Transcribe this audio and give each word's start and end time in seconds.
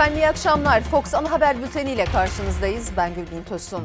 Efendim 0.00 0.18
iyi 0.18 0.28
akşamlar. 0.28 0.80
Fox 0.80 1.14
Ana 1.14 1.30
Haber 1.30 1.62
Bülteni 1.62 1.92
ile 1.92 2.04
karşınızdayız. 2.04 2.90
Ben 2.96 3.14
Gülbin 3.14 3.42
Tosun. 3.48 3.82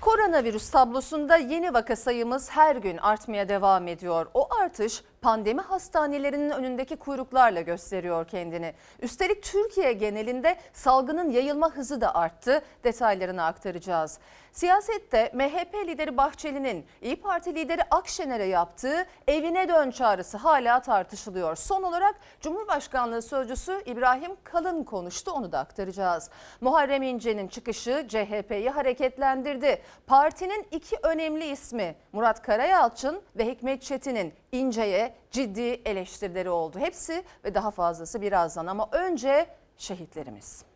Koronavirüs 0.00 0.70
tablosunda 0.70 1.36
yeni 1.36 1.74
vaka 1.74 1.96
sayımız 1.96 2.50
her 2.50 2.76
gün 2.76 2.96
artmaya 2.96 3.48
devam 3.48 3.88
ediyor. 3.88 4.26
O 4.34 4.48
artış 4.62 5.02
pandemi 5.20 5.60
hastanelerinin 5.60 6.50
önündeki 6.50 6.96
kuyruklarla 6.96 7.60
gösteriyor 7.60 8.28
kendini. 8.28 8.74
Üstelik 9.02 9.42
Türkiye 9.42 9.92
genelinde 9.92 10.56
salgının 10.72 11.30
yayılma 11.30 11.70
hızı 11.70 12.00
da 12.00 12.14
arttı. 12.14 12.62
Detaylarını 12.84 13.44
aktaracağız. 13.44 14.18
Siyasette 14.52 15.30
MHP 15.34 15.74
lideri 15.86 16.16
Bahçeli'nin 16.16 16.86
İyi 17.02 17.16
Parti 17.16 17.54
lideri 17.54 17.82
Akşener'e 17.90 18.44
yaptığı 18.44 19.06
evine 19.28 19.68
dön 19.68 19.90
çağrısı 19.90 20.36
hala 20.36 20.82
tartışılıyor. 20.82 21.56
Son 21.56 21.82
olarak 21.82 22.14
Cumhurbaşkanlığı 22.40 23.22
Sözcüsü 23.22 23.82
İbrahim 23.86 24.30
Kalın 24.44 24.84
konuştu 24.84 25.30
onu 25.30 25.52
da 25.52 25.58
aktaracağız. 25.58 26.30
Muharrem 26.60 27.02
İnce'nin 27.02 27.48
çıkışı 27.48 28.06
CHP'yi 28.08 28.70
hareketlendirdi. 28.70 29.82
Partinin 30.06 30.66
iki 30.70 30.96
önemli 31.02 31.44
ismi 31.46 31.94
Murat 32.12 32.42
Karayalçın 32.42 33.22
ve 33.36 33.46
Hikmet 33.46 33.82
Çetin'in 33.82 34.34
İnce'ye 34.52 35.14
ciddi 35.30 35.80
eleştirileri 35.84 36.50
oldu. 36.50 36.78
Hepsi 36.78 37.24
ve 37.44 37.54
daha 37.54 37.70
fazlası 37.70 38.20
birazdan 38.20 38.66
ama 38.66 38.88
önce 38.92 39.46
şehitlerimiz. 39.76 40.69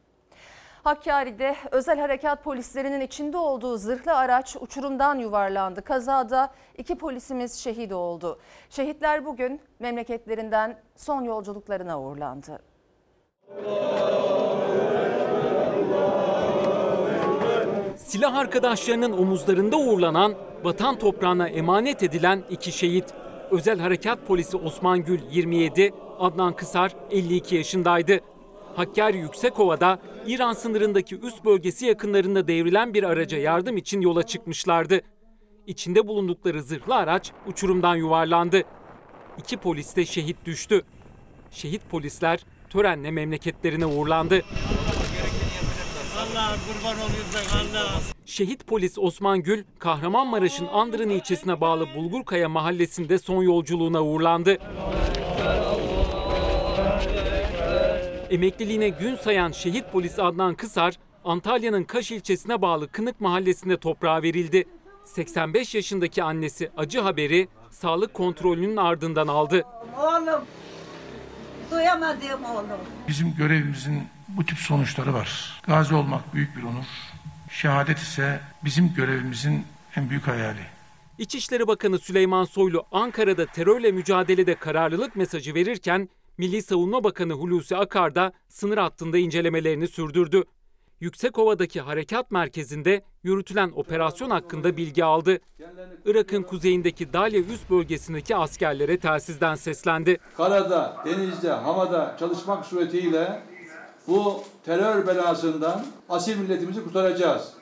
Hakkari'de 0.85 1.57
özel 1.71 1.99
harekat 1.99 2.45
polislerinin 2.45 3.01
içinde 3.01 3.37
olduğu 3.37 3.77
zırhlı 3.77 4.17
araç 4.17 4.57
uçurumdan 4.61 5.19
yuvarlandı. 5.19 5.83
Kazada 5.83 6.51
iki 6.79 6.99
polisimiz 6.99 7.55
şehit 7.55 7.93
oldu. 7.93 8.39
Şehitler 8.71 9.25
bugün 9.25 9.61
memleketlerinden 9.79 10.79
son 10.97 11.23
yolculuklarına 11.23 12.01
uğurlandı. 12.01 12.59
Silah 17.97 18.35
arkadaşlarının 18.35 19.13
omuzlarında 19.13 19.77
uğurlanan, 19.77 20.35
vatan 20.65 20.99
toprağına 20.99 21.49
emanet 21.49 22.03
edilen 22.03 22.43
iki 22.51 22.73
şehit. 22.73 23.15
Özel 23.51 23.79
Harekat 23.79 24.27
Polisi 24.27 24.57
Osman 24.57 25.05
Gül 25.05 25.21
27, 25.31 25.95
Adnan 26.19 26.57
Kısar 26.57 26.93
52 27.11 27.57
yaşındaydı. 27.57 28.21
Hakkari 28.77 29.19
Yüksekova'da 29.19 29.99
İran 30.27 30.53
sınırındaki 30.53 31.19
üst 31.21 31.45
bölgesi 31.45 31.87
yakınlarında 31.87 32.49
devrilen 32.49 32.95
bir 32.95 33.03
araca 33.03 33.39
yardım 33.39 33.77
için 33.77 34.01
yola 34.01 34.23
çıkmışlardı. 34.23 35.01
İçinde 35.67 36.07
bulundukları 36.07 36.63
zırhlı 36.63 36.95
araç 36.95 37.33
uçurumdan 37.47 37.97
yuvarlandı. 37.97 38.63
İki 39.39 39.57
polis 39.57 39.97
de 39.97 40.07
şehit 40.07 40.45
düştü. 40.45 40.83
Şehit 41.51 41.91
polisler 41.91 42.41
törenle 42.71 43.11
memleketlerine 43.11 43.87
uğurlandı. 43.87 44.43
Allah 46.19 46.57
kurban 46.67 46.97
da 46.97 47.79
Allah. 47.79 48.01
Şehit 48.25 48.67
polis 48.67 48.99
Osman 48.99 49.43
Gül, 49.43 49.65
Kahramanmaraş'ın 49.79 50.67
Andırın 50.67 51.09
ilçesine 51.09 51.61
bağlı 51.61 51.87
Bulgurkaya 51.97 52.49
mahallesinde 52.49 53.19
son 53.19 53.43
yolculuğuna 53.43 54.03
uğurlandı. 54.03 54.59
Emekliliğine 58.35 58.89
gün 58.89 59.17
sayan 59.17 59.53
şehit 59.53 59.93
polis 59.93 60.19
Adnan 60.19 60.55
Kısar, 60.55 60.95
Antalya'nın 61.25 61.85
Kaş 61.85 62.11
ilçesine 62.11 62.63
bağlı 62.63 62.89
Kınık 62.89 63.21
mahallesinde 63.21 63.77
toprağa 63.77 64.23
verildi. 64.23 64.65
85 65.05 65.75
yaşındaki 65.75 66.23
annesi 66.23 66.71
acı 66.77 67.01
haberi 67.01 67.49
sağlık 67.71 68.15
kontrolünün 68.15 68.77
ardından 68.77 69.29
aldı. 69.29 69.65
Oğlum. 69.99 70.45
Duyamadığım 71.71 72.45
oğlum. 72.45 72.69
Bizim 73.09 73.35
görevimizin 73.37 74.03
bu 74.29 74.47
tip 74.47 74.59
sonuçları 74.59 75.15
var. 75.15 75.61
Gazi 75.67 75.95
olmak 75.95 76.35
büyük 76.35 76.57
bir 76.57 76.63
onur. 76.63 76.87
Şehadet 77.51 77.99
ise 77.99 78.41
bizim 78.65 78.95
görevimizin 78.95 79.65
en 79.97 80.11
büyük 80.11 80.27
hayali. 80.27 80.61
İçişleri 81.19 81.67
Bakanı 81.67 81.99
Süleyman 81.99 82.45
Soylu 82.45 82.87
Ankara'da 82.93 83.47
terörle 83.47 83.93
mücadelede 83.93 84.55
kararlılık 84.55 85.17
mesajı 85.17 85.55
verirken 85.55 86.09
Milli 86.39 86.63
Savunma 86.63 87.05
Bakanı 87.05 87.33
Hulusi 87.33 87.77
Akar 87.77 88.15
da 88.15 88.33
sınır 88.49 88.79
hattında 88.79 89.19
incelemelerini 89.19 89.89
sürdürdü. 89.89 90.45
Yüksekova'daki 91.01 91.81
harekat 91.81 92.31
merkezinde 92.31 93.03
yürütülen 93.23 93.73
operasyon 93.75 94.31
hakkında 94.31 94.77
bilgi 94.77 95.05
aldı. 95.05 95.39
Irak'ın 96.05 96.43
kuzeyindeki 96.43 97.13
Dalya 97.13 97.41
üst 97.41 97.71
bölgesindeki 97.71 98.37
askerlere 98.37 98.99
telsizden 98.99 99.55
seslendi. 99.55 100.19
karada, 100.37 100.97
denizde, 101.05 101.51
havada 101.51 102.17
çalışmak 102.19 102.67
suretiyle 102.67 103.43
bu 104.09 104.43
terör 104.65 105.07
belasından 105.07 105.87
asil 106.09 106.37
milletimizi 106.37 106.85
kurtaracağız. 106.85 107.53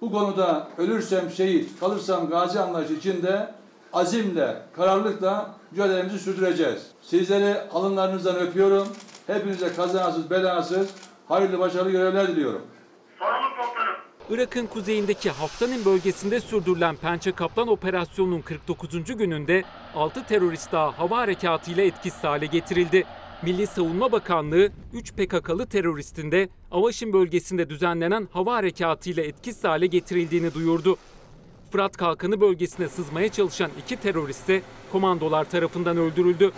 Bu 0.00 0.12
konuda 0.12 0.68
ölürsem 0.78 1.30
şehit, 1.30 1.80
kalırsam 1.80 2.28
gazi 2.28 2.60
anlayışı 2.60 2.92
içinde 2.94 3.54
azimle, 3.92 4.62
kararlılıkla 4.76 5.57
mücadelemizi 5.70 6.18
sürdüreceğiz. 6.18 6.86
Sizleri 7.02 7.60
alınlarınızdan 7.72 8.36
öpüyorum. 8.36 8.88
Hepinize 9.26 9.72
kazasız 9.72 10.30
belasız 10.30 10.90
hayırlı 11.28 11.58
başarılı 11.58 11.90
görevler 11.90 12.28
diliyorum. 12.28 12.62
Irak'ın 14.30 14.66
kuzeyindeki 14.66 15.30
Haftanin 15.30 15.84
bölgesinde 15.84 16.40
sürdürülen 16.40 16.96
Pençe 16.96 17.32
Kaplan 17.32 17.68
operasyonunun 17.68 18.40
49. 18.40 19.04
gününde 19.04 19.64
6 19.94 20.26
terörist 20.26 20.72
daha 20.72 20.98
hava 20.98 21.16
harekatıyla 21.16 21.82
etkisiz 21.82 22.24
hale 22.24 22.46
getirildi. 22.46 23.04
Milli 23.42 23.66
Savunma 23.66 24.12
Bakanlığı 24.12 24.68
3 24.92 25.12
PKK'lı 25.12 25.66
teröristin 25.66 26.32
de 26.32 26.48
Avaşin 26.70 27.12
bölgesinde 27.12 27.70
düzenlenen 27.70 28.28
hava 28.32 28.54
harekatıyla 28.54 29.22
etkisiz 29.22 29.64
hale 29.64 29.86
getirildiğini 29.86 30.54
duyurdu. 30.54 30.96
Fırat 31.72 31.96
Kalkanı 31.96 32.40
bölgesine 32.40 32.88
sızmaya 32.88 33.32
çalışan 33.32 33.70
iki 33.82 33.96
terörist 33.96 34.48
de 34.48 34.62
komandolar 34.92 35.44
tarafından 35.50 35.96
öldürüldü. 35.96 36.52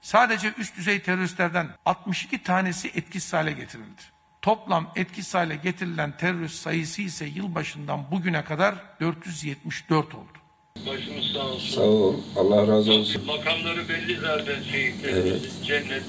Sadece 0.00 0.52
üst 0.58 0.76
düzey 0.76 1.00
teröristlerden 1.02 1.68
62 1.84 2.42
tanesi 2.42 2.88
etkisiz 2.88 3.32
hale 3.32 3.52
getirildi. 3.52 4.02
Toplam 4.42 4.92
etkisiz 4.96 5.34
hale 5.34 5.56
getirilen 5.56 6.16
terörist 6.16 6.54
sayısı 6.54 7.02
ise 7.02 7.26
yılbaşından 7.26 8.10
bugüne 8.10 8.44
kadar 8.44 8.74
474 9.00 10.14
oldu. 10.14 10.38
Başımız 10.86 11.26
sağ 11.32 11.46
olsun. 11.46 11.74
Sağ 11.74 11.80
ol. 11.82 12.14
Allah 12.36 12.66
razı 12.66 12.92
olsun. 12.92 13.26
Makamları 13.26 13.88
belli 13.88 14.20
zaten 14.20 14.62
şehitlerimizin. 14.62 15.62
Cennet. 15.64 16.02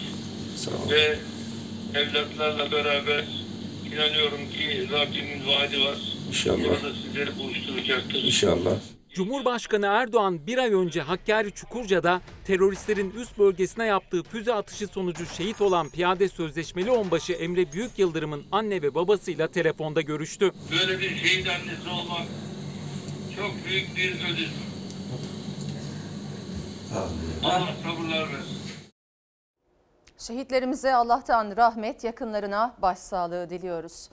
Sağ 0.56 0.72
ol. 0.72 0.90
Ve 0.90 1.20
evlatlarla 2.00 2.72
beraber 2.72 3.26
inanıyorum 3.94 4.50
ki 4.50 4.90
Rabbimin 4.92 5.48
vaadi 5.48 5.86
var. 5.86 6.19
İnşallah. 6.30 6.58
Burada 6.64 6.94
sizleri 6.94 7.38
buluşturacaktır. 7.40 8.24
İnşallah. 8.24 8.72
Cumhurbaşkanı 9.14 9.86
Erdoğan 9.86 10.48
bir 10.48 10.58
ay 10.58 10.74
önce 10.74 11.02
Hakkari 11.02 11.52
Çukurca'da 11.52 12.22
teröristlerin 12.46 13.12
üst 13.12 13.38
bölgesine 13.38 13.86
yaptığı 13.86 14.24
füze 14.24 14.54
atışı 14.54 14.88
sonucu 14.88 15.26
şehit 15.26 15.62
olan 15.62 15.90
piyade 15.90 16.30
sözleşmeli 16.30 16.92
onbaşı 16.92 17.34
Emre 17.34 17.74
Büyük 17.74 18.00
Yıldırım'ın 18.00 18.44
anne 18.52 18.82
ve 18.82 18.96
babasıyla 18.96 19.48
telefonda 19.48 20.02
görüştü. 20.02 20.52
Böyle 20.72 21.00
bir 21.00 21.16
şehit 21.16 21.48
annesi 21.48 21.90
olmak 21.90 22.28
çok 23.36 23.52
büyük 23.68 23.98
bir 23.98 24.12
ödül. 24.12 24.48
Allah 27.44 27.70
sabırlar 27.84 28.34
versin. 28.34 28.58
Şehitlerimize 30.18 30.96
Allah'tan 30.96 31.58
rahmet, 31.58 32.04
yakınlarına 32.04 32.76
başsağlığı 32.82 33.50
diliyoruz. 33.50 34.10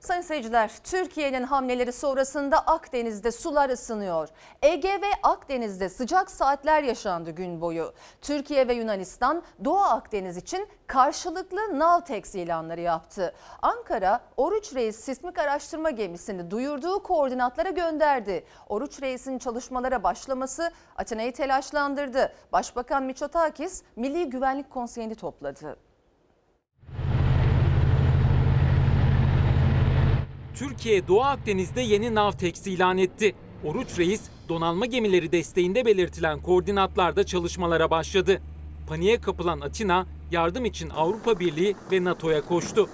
Sayın 0.00 0.22
seyirciler, 0.22 0.70
Türkiye'nin 0.84 1.42
hamleleri 1.42 1.92
sonrasında 1.92 2.58
Akdeniz'de 2.58 3.32
sular 3.32 3.70
ısınıyor. 3.70 4.28
Ege 4.62 4.88
ve 4.88 5.10
Akdeniz'de 5.22 5.88
sıcak 5.88 6.30
saatler 6.30 6.82
yaşandı 6.82 7.30
gün 7.30 7.60
boyu. 7.60 7.92
Türkiye 8.22 8.68
ve 8.68 8.74
Yunanistan 8.74 9.42
Doğu 9.64 9.78
Akdeniz 9.80 10.36
için 10.36 10.68
karşılıklı 10.86 11.78
Navtex 11.78 12.34
ilanları 12.34 12.80
yaptı. 12.80 13.34
Ankara, 13.62 14.20
Oruç 14.36 14.74
Reis 14.74 14.96
sismik 14.96 15.38
araştırma 15.38 15.90
gemisini 15.90 16.50
duyurduğu 16.50 17.02
koordinatlara 17.02 17.70
gönderdi. 17.70 18.44
Oruç 18.68 19.02
Reis'in 19.02 19.38
çalışmalara 19.38 20.02
başlaması 20.02 20.70
Atina'yı 20.96 21.32
telaşlandırdı. 21.32 22.32
Başbakan 22.52 23.02
Mitsotakis 23.02 23.82
Milli 23.96 24.30
Güvenlik 24.30 24.70
Konseyi'ni 24.70 25.14
topladı. 25.14 25.87
Türkiye 30.58 31.08
Doğu 31.08 31.22
Akdeniz'de 31.22 31.80
yeni 31.80 32.14
Navtex 32.14 32.66
ilan 32.66 32.98
etti. 32.98 33.34
Oruç 33.64 33.98
Reis, 33.98 34.20
donanma 34.48 34.86
gemileri 34.86 35.32
desteğinde 35.32 35.86
belirtilen 35.86 36.42
koordinatlarda 36.42 37.26
çalışmalara 37.26 37.90
başladı. 37.90 38.42
Paniğe 38.88 39.20
kapılan 39.20 39.60
Atina, 39.60 40.06
yardım 40.30 40.64
için 40.64 40.90
Avrupa 40.90 41.40
Birliği 41.40 41.76
ve 41.92 42.04
NATO'ya 42.04 42.40
koştu. 42.40 42.90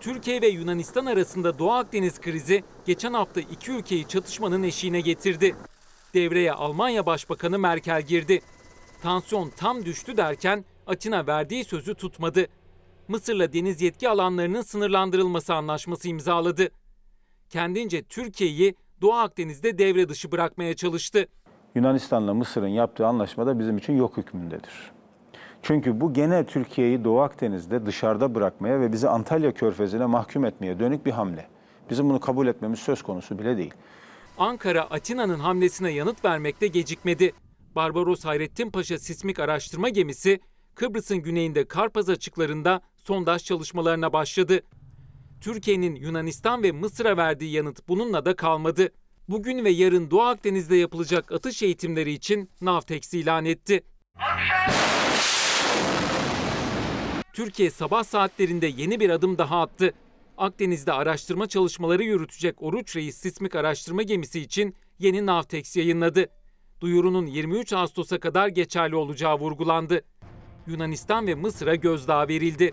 Türkiye 0.00 0.42
ve 0.42 0.48
Yunanistan 0.48 1.06
arasında 1.06 1.58
Doğu 1.58 1.72
Akdeniz 1.72 2.20
krizi 2.20 2.64
geçen 2.86 3.12
hafta 3.12 3.40
iki 3.40 3.72
ülkeyi 3.72 4.08
çatışmanın 4.08 4.62
eşiğine 4.62 5.00
getirdi. 5.00 5.56
Devreye 6.14 6.52
Almanya 6.52 7.06
Başbakanı 7.06 7.58
Merkel 7.58 8.02
girdi. 8.02 8.40
Tansiyon 9.02 9.50
tam 9.56 9.84
düştü 9.84 10.16
derken 10.16 10.64
Atina 10.86 11.26
verdiği 11.26 11.64
sözü 11.64 11.94
tutmadı. 11.94 12.46
Mısır'la 13.10 13.52
deniz 13.52 13.82
yetki 13.82 14.08
alanlarının 14.08 14.62
sınırlandırılması 14.62 15.54
anlaşması 15.54 16.08
imzaladı. 16.08 16.68
Kendince 17.48 18.02
Türkiye'yi 18.02 18.74
Doğu 19.00 19.12
Akdeniz'de 19.12 19.78
devre 19.78 20.08
dışı 20.08 20.32
bırakmaya 20.32 20.76
çalıştı. 20.76 21.26
Yunanistan'la 21.74 22.34
Mısır'ın 22.34 22.68
yaptığı 22.68 23.06
anlaşma 23.06 23.46
da 23.46 23.58
bizim 23.58 23.78
için 23.78 23.96
yok 23.96 24.16
hükmündedir. 24.16 24.92
Çünkü 25.62 26.00
bu 26.00 26.12
gene 26.12 26.46
Türkiye'yi 26.46 27.04
Doğu 27.04 27.20
Akdeniz'de 27.20 27.86
dışarıda 27.86 28.34
bırakmaya 28.34 28.80
ve 28.80 28.92
bizi 28.92 29.08
Antalya 29.08 29.54
Körfezi'ne 29.54 30.06
mahkum 30.06 30.44
etmeye 30.44 30.78
dönük 30.78 31.06
bir 31.06 31.10
hamle. 31.10 31.46
Bizim 31.90 32.08
bunu 32.08 32.20
kabul 32.20 32.46
etmemiz 32.46 32.78
söz 32.78 33.02
konusu 33.02 33.38
bile 33.38 33.56
değil. 33.56 33.74
Ankara 34.38 34.82
Atina'nın 34.82 35.38
hamlesine 35.38 35.90
yanıt 35.90 36.24
vermekte 36.24 36.66
gecikmedi. 36.66 37.32
Barbaros 37.76 38.24
Hayrettin 38.24 38.70
Paşa 38.70 38.98
sismik 38.98 39.38
araştırma 39.40 39.88
gemisi 39.88 40.40
Kıbrıs'ın 40.74 41.18
güneyinde 41.18 41.64
Karpaz 41.64 42.08
açıklarında 42.08 42.80
sondaj 43.04 43.44
çalışmalarına 43.44 44.12
başladı. 44.12 44.60
Türkiye'nin 45.40 45.94
Yunanistan 45.96 46.62
ve 46.62 46.72
Mısır'a 46.72 47.16
verdiği 47.16 47.52
yanıt 47.52 47.88
bununla 47.88 48.24
da 48.24 48.36
kalmadı. 48.36 48.88
Bugün 49.28 49.64
ve 49.64 49.70
yarın 49.70 50.10
Doğu 50.10 50.22
Akdeniz'de 50.22 50.76
yapılacak 50.76 51.32
atış 51.32 51.62
eğitimleri 51.62 52.12
için 52.12 52.50
Navtex 52.60 53.14
ilan 53.14 53.44
etti. 53.44 53.82
Türkiye 57.32 57.70
sabah 57.70 58.04
saatlerinde 58.04 58.66
yeni 58.66 59.00
bir 59.00 59.10
adım 59.10 59.38
daha 59.38 59.60
attı. 59.60 59.92
Akdeniz'de 60.38 60.92
araştırma 60.92 61.46
çalışmaları 61.46 62.02
yürütecek 62.02 62.62
Oruç 62.62 62.96
Reis 62.96 63.16
sismik 63.16 63.54
araştırma 63.54 64.02
gemisi 64.02 64.40
için 64.40 64.74
yeni 64.98 65.26
Navtex 65.26 65.76
yayınladı. 65.76 66.26
Duyurunun 66.80 67.26
23 67.26 67.72
Ağustos'a 67.72 68.20
kadar 68.20 68.48
geçerli 68.48 68.96
olacağı 68.96 69.38
vurgulandı. 69.38 70.04
Yunanistan 70.66 71.26
ve 71.26 71.34
Mısır'a 71.34 71.74
gözdağı 71.74 72.28
verildi. 72.28 72.72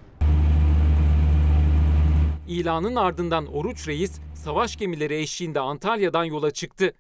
İlanın 2.48 2.96
ardından 2.96 3.46
Oruç 3.46 3.88
Reis 3.88 4.12
savaş 4.44 4.76
gemileri 4.76 5.16
eşliğinde 5.16 5.60
Antalya'dan 5.60 6.24
yola 6.24 6.52
çıktı. 6.52 6.94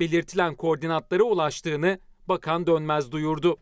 Belirtilen 0.00 0.54
koordinatlara 0.54 1.22
ulaştığını 1.22 1.98
Bakan 2.28 2.66
Dönmez 2.66 3.12
duyurdu. 3.12 3.56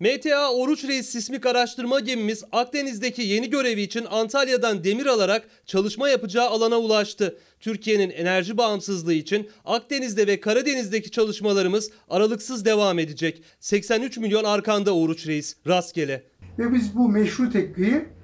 MTA 0.00 0.52
Oruç 0.52 0.84
Reis 0.84 1.08
sismik 1.08 1.46
araştırma 1.46 2.00
gemimiz 2.00 2.44
Akdeniz'deki 2.52 3.22
yeni 3.22 3.50
görevi 3.50 3.82
için 3.82 4.06
Antalya'dan 4.10 4.84
demir 4.84 5.06
alarak 5.06 5.48
çalışma 5.66 6.08
yapacağı 6.08 6.48
alana 6.48 6.78
ulaştı. 6.78 7.38
Türkiye'nin 7.60 8.10
enerji 8.10 8.58
bağımsızlığı 8.58 9.14
için 9.14 9.50
Akdeniz'de 9.64 10.26
ve 10.26 10.40
Karadeniz'deki 10.40 11.10
çalışmalarımız 11.10 11.90
aralıksız 12.08 12.64
devam 12.64 12.98
edecek. 12.98 13.42
83 13.60 14.18
milyon 14.18 14.44
arkanda 14.44 14.96
Oruç 14.96 15.26
Reis. 15.26 15.56
Rastgele. 15.66 16.24
Ve 16.58 16.72
biz 16.72 16.96
bu 16.96 17.08
meşru 17.08 17.50
tepkiyi 17.50 18.15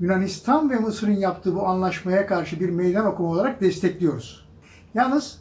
Yunanistan 0.00 0.70
ve 0.70 0.76
Mısır'ın 0.76 1.16
yaptığı 1.16 1.54
bu 1.54 1.66
anlaşmaya 1.66 2.26
karşı 2.26 2.60
bir 2.60 2.70
meydan 2.70 3.06
okuma 3.06 3.28
olarak 3.28 3.60
destekliyoruz. 3.60 4.48
Yalnız 4.94 5.40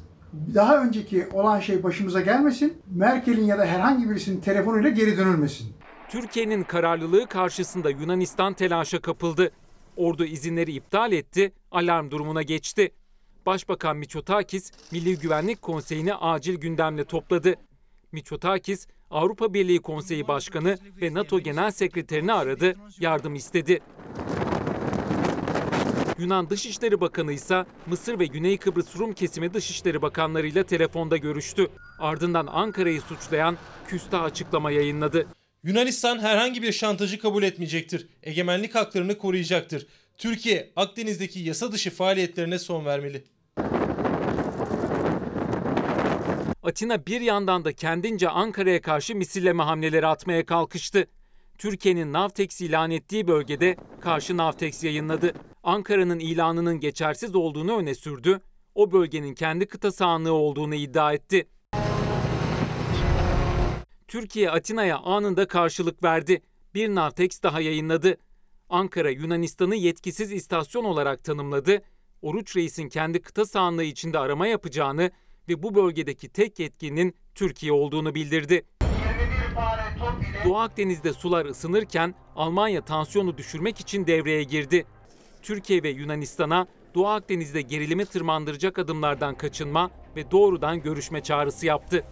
daha 0.55 0.83
önceki 0.83 1.27
olan 1.33 1.59
şey 1.59 1.83
başımıza 1.83 2.21
gelmesin, 2.21 2.81
Merkel'in 2.95 3.45
ya 3.45 3.57
da 3.57 3.65
herhangi 3.65 4.09
birisinin 4.09 4.41
telefonuyla 4.41 4.89
geri 4.89 5.17
dönülmesin. 5.17 5.73
Türkiye'nin 6.09 6.63
kararlılığı 6.63 7.27
karşısında 7.27 7.89
Yunanistan 7.89 8.53
telaşa 8.53 9.01
kapıldı. 9.01 9.51
Ordu 9.97 10.25
izinleri 10.25 10.71
iptal 10.71 11.11
etti, 11.11 11.53
alarm 11.71 12.11
durumuna 12.11 12.41
geçti. 12.41 12.91
Başbakan 13.45 13.97
Miçotakis, 13.97 14.71
Milli 14.91 15.19
Güvenlik 15.19 15.61
Konseyi'ni 15.61 16.15
acil 16.15 16.55
gündemle 16.55 17.03
topladı. 17.03 17.55
Miçotakis, 18.11 18.87
Avrupa 19.11 19.53
Birliği 19.53 19.81
Konseyi 19.81 20.27
Başkanı 20.27 20.77
ve 21.01 21.13
NATO 21.13 21.39
Genel 21.39 21.71
Sekreterini 21.71 22.33
aradı, 22.33 22.75
yardım 22.99 23.35
istedi. 23.35 23.79
Yunan 26.19 26.49
Dışişleri 26.49 27.01
Bakanı 27.01 27.33
ise 27.33 27.65
Mısır 27.85 28.19
ve 28.19 28.25
Güney 28.25 28.57
Kıbrıs 28.57 28.97
Rum 28.97 29.13
kesimi 29.13 29.53
Dışişleri 29.53 30.01
Bakanlarıyla 30.01 30.63
telefonda 30.63 31.17
görüştü. 31.17 31.67
Ardından 31.99 32.47
Ankara'yı 32.47 33.01
suçlayan 33.01 33.57
küstah 33.87 34.23
açıklama 34.23 34.71
yayınladı. 34.71 35.27
Yunanistan 35.63 36.19
herhangi 36.19 36.61
bir 36.61 36.71
şantajı 36.71 37.19
kabul 37.19 37.43
etmeyecektir. 37.43 38.07
Egemenlik 38.23 38.75
haklarını 38.75 39.17
koruyacaktır. 39.17 39.87
Türkiye 40.17 40.71
Akdeniz'deki 40.75 41.39
yasa 41.39 41.71
dışı 41.71 41.89
faaliyetlerine 41.89 42.59
son 42.59 42.85
vermeli. 42.85 43.23
Atina 46.63 47.05
bir 47.05 47.21
yandan 47.21 47.65
da 47.65 47.73
kendince 47.73 48.29
Ankara'ya 48.29 48.81
karşı 48.81 49.15
misilleme 49.15 49.63
hamleleri 49.63 50.07
atmaya 50.07 50.45
kalkıştı. 50.45 51.07
Türkiye'nin 51.57 52.13
Navtex 52.13 52.61
ilan 52.61 52.91
ettiği 52.91 53.27
bölgede 53.27 53.75
karşı 54.01 54.37
Navtex 54.37 54.83
yayınladı. 54.83 55.33
Ankara'nın 55.63 56.19
ilanının 56.19 56.79
geçersiz 56.79 57.35
olduğunu 57.35 57.77
öne 57.77 57.95
sürdü. 57.95 58.41
O 58.75 58.91
bölgenin 58.91 59.33
kendi 59.33 59.67
kıta 59.67 59.91
sahanlığı 59.91 60.33
olduğunu 60.33 60.75
iddia 60.75 61.13
etti. 61.13 61.47
Türkiye 64.07 64.51
Atina'ya 64.51 64.97
anında 64.97 65.47
karşılık 65.47 66.03
verdi. 66.03 66.41
Bir 66.73 66.89
Navtex 66.95 67.43
daha 67.43 67.61
yayınladı. 67.61 68.17
Ankara 68.69 69.09
Yunanistan'ı 69.09 69.75
yetkisiz 69.75 70.31
istasyon 70.31 70.83
olarak 70.83 71.23
tanımladı. 71.23 71.81
Oruç 72.21 72.55
Reis'in 72.55 72.89
kendi 72.89 73.21
kıta 73.21 73.45
sahanlığı 73.45 73.83
içinde 73.83 74.19
arama 74.19 74.47
yapacağını 74.47 75.11
ve 75.49 75.63
bu 75.63 75.75
bölgedeki 75.75 76.29
tek 76.29 76.59
yetkinin 76.59 77.15
Türkiye 77.35 77.71
olduğunu 77.71 78.15
bildirdi. 78.15 78.65
Doğu 80.45 80.57
Akdeniz'de 80.57 81.13
sular 81.13 81.45
ısınırken 81.45 82.15
Almanya 82.35 82.81
tansiyonu 82.81 83.37
düşürmek 83.37 83.79
için 83.79 84.07
devreye 84.07 84.43
girdi. 84.43 84.85
Türkiye 85.41 85.83
ve 85.83 85.89
Yunanistan'a 85.89 86.67
Doğu 86.95 87.07
Akdeniz'de 87.07 87.61
gerilimi 87.61 88.05
tırmandıracak 88.05 88.79
adımlardan 88.79 89.35
kaçınma 89.35 89.91
ve 90.15 90.31
doğrudan 90.31 90.81
görüşme 90.81 91.23
çağrısı 91.23 91.65
yaptı. 91.65 92.03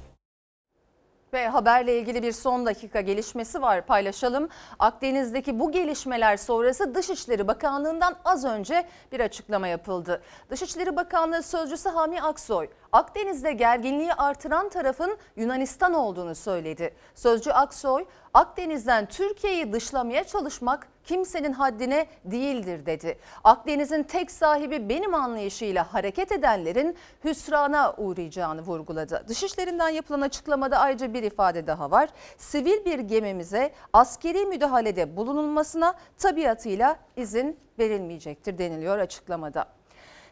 Ve 1.33 1.47
haberle 1.47 1.99
ilgili 1.99 2.23
bir 2.23 2.31
son 2.31 2.65
dakika 2.65 3.01
gelişmesi 3.01 3.61
var 3.61 3.85
paylaşalım. 3.85 4.49
Akdeniz'deki 4.79 5.59
bu 5.59 5.71
gelişmeler 5.71 6.37
sonrası 6.37 6.95
Dışişleri 6.95 7.47
Bakanlığı'ndan 7.47 8.15
az 8.25 8.45
önce 8.45 8.87
bir 9.11 9.19
açıklama 9.19 9.67
yapıldı. 9.67 10.21
Dışişleri 10.49 10.95
Bakanlığı 10.95 11.43
Sözcüsü 11.43 11.89
Hami 11.89 12.21
Aksoy, 12.21 12.67
Akdeniz'de 12.95 13.53
gerginliği 13.53 14.13
artıran 14.13 14.69
tarafın 14.69 15.17
Yunanistan 15.35 15.93
olduğunu 15.93 16.35
söyledi. 16.35 16.93
Sözcü 17.15 17.51
Aksoy, 17.51 18.05
Akdeniz'den 18.33 19.05
Türkiye'yi 19.05 19.73
dışlamaya 19.73 20.23
çalışmak 20.23 20.87
kimsenin 21.03 21.53
haddine 21.53 22.07
değildir 22.25 22.85
dedi. 22.85 23.17
Akdeniz'in 23.43 24.03
tek 24.03 24.31
sahibi 24.31 24.89
benim 24.89 25.13
anlayışıyla 25.13 25.93
hareket 25.93 26.31
edenlerin 26.31 26.97
hüsrana 27.23 27.93
uğrayacağını 27.97 28.61
vurguladı. 28.61 29.25
Dışişlerinden 29.27 29.89
yapılan 29.89 30.21
açıklamada 30.21 30.77
ayrıca 30.77 31.13
bir 31.13 31.23
ifade 31.23 31.67
daha 31.67 31.91
var. 31.91 32.09
Sivil 32.37 32.85
bir 32.85 32.99
gemimize 32.99 33.73
askeri 33.93 34.45
müdahalede 34.45 35.17
bulunulmasına 35.17 35.93
tabiatıyla 36.17 36.95
izin 37.15 37.59
verilmeyecektir 37.79 38.57
deniliyor 38.57 38.97
açıklamada. 38.97 39.74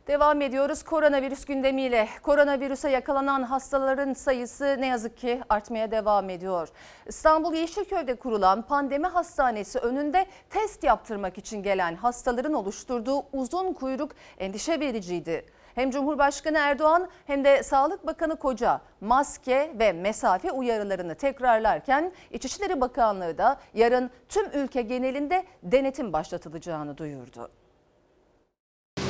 Devam 0.08 0.42
ediyoruz 0.42 0.84
koronavirüs 0.84 1.46
gündemiyle. 1.46 2.08
Koronavirüse 2.24 2.90
yakalanan 2.90 3.44
hastaların 3.44 4.14
sayısı 4.14 4.76
ne 4.80 4.88
yazık 4.88 5.18
ki 5.18 5.42
artmaya 5.50 5.92
devam 5.92 6.30
ediyor. 6.30 6.70
İstanbul 7.06 7.54
Yeşilköy'de 7.54 8.16
kurulan 8.16 8.62
pandemi 8.62 9.08
hastanesi 9.08 9.80
önünde 9.80 10.26
test 10.50 10.84
yaptırmak 10.84 11.38
için 11.38 11.64
gelen 11.64 11.96
hastaların 11.96 12.54
oluşturduğu 12.54 13.24
uzun 13.34 13.74
kuyruk 13.74 14.12
endişe 14.40 14.80
vericiydi. 14.80 15.46
Hem 15.76 15.92
Cumhurbaşkanı 15.92 16.58
Erdoğan 16.58 17.10
hem 17.28 17.46
de 17.46 17.64
Sağlık 17.64 18.08
Bakanı 18.08 18.36
Koca 18.36 18.82
maske 19.02 19.72
ve 19.80 19.94
mesafe 19.94 20.52
uyarılarını 20.52 21.16
tekrarlarken 21.16 22.12
İçişleri 22.32 22.82
Bakanlığı 22.82 23.38
da 23.38 23.58
yarın 23.74 24.10
tüm 24.30 24.46
ülke 24.54 24.82
genelinde 24.82 25.44
denetim 25.64 26.14
başlatılacağını 26.14 26.98
duyurdu. 26.98 27.52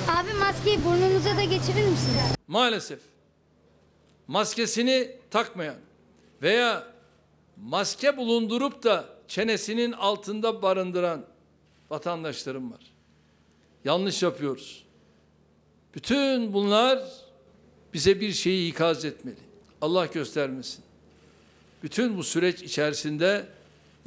Abi 0.08 0.34
maskeyi 0.34 0.86
burnunuza 0.86 1.38
da 1.38 1.44
geçirir 1.44 1.84
misiniz? 1.88 2.36
Maalesef 2.48 3.00
maskesini 4.28 5.12
takmayan 5.32 5.76
veya 6.42 6.88
maske 7.58 8.18
bulundurup 8.18 8.84
da 8.84 9.06
çenesinin 9.28 9.92
altında 9.92 10.62
barındıran 10.62 11.26
vatandaşlarım 11.90 12.72
var. 12.72 12.82
Yanlış 13.86 14.24
yapıyoruz. 14.24 14.84
Bütün 15.96 16.54
bunlar 16.54 17.04
bize 17.94 18.22
bir 18.22 18.32
şeyi 18.32 18.72
ikaz 18.72 19.06
etmeli. 19.06 19.38
Allah 19.82 20.06
göstermesin. 20.06 20.84
Bütün 21.84 22.18
bu 22.18 22.24
süreç 22.24 22.62
içerisinde 22.62 23.46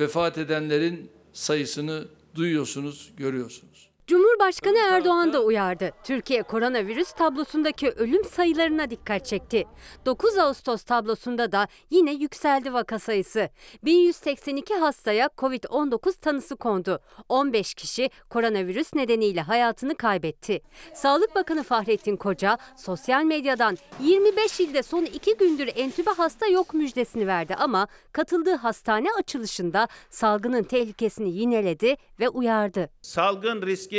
vefat 0.00 0.38
edenlerin 0.38 1.10
sayısını 1.32 2.04
duyuyorsunuz, 2.34 3.12
görüyorsunuz. 3.16 3.75
Cumhurbaşkanı 4.06 4.78
Erdoğan 4.78 5.32
da 5.32 5.42
uyardı. 5.42 5.90
Türkiye 6.04 6.42
koronavirüs 6.42 7.12
tablosundaki 7.12 7.90
ölüm 7.90 8.24
sayılarına 8.24 8.90
dikkat 8.90 9.26
çekti. 9.26 9.64
9 10.06 10.38
Ağustos 10.38 10.82
tablosunda 10.82 11.52
da 11.52 11.68
yine 11.90 12.12
yükseldi 12.12 12.72
vaka 12.72 12.98
sayısı. 12.98 13.48
1182 13.84 14.74
hastaya 14.74 15.26
Covid-19 15.26 16.20
tanısı 16.20 16.56
kondu. 16.56 17.00
15 17.28 17.74
kişi 17.74 18.10
koronavirüs 18.30 18.94
nedeniyle 18.94 19.40
hayatını 19.40 19.94
kaybetti. 19.94 20.60
Sağlık 20.94 21.34
Bakanı 21.34 21.62
Fahrettin 21.62 22.16
Koca 22.16 22.58
sosyal 22.76 23.24
medyadan 23.24 23.76
25 24.00 24.60
ilde 24.60 24.82
son 24.82 25.04
2 25.04 25.36
gündür 25.36 25.70
entübe 25.76 26.10
hasta 26.10 26.46
yok 26.46 26.74
müjdesini 26.74 27.26
verdi 27.26 27.54
ama 27.54 27.88
katıldığı 28.12 28.54
hastane 28.54 29.08
açılışında 29.18 29.88
salgının 30.10 30.62
tehlikesini 30.62 31.32
yineledi 31.32 31.96
ve 32.20 32.28
uyardı. 32.28 32.90
Salgın 33.02 33.62
riski 33.62 33.95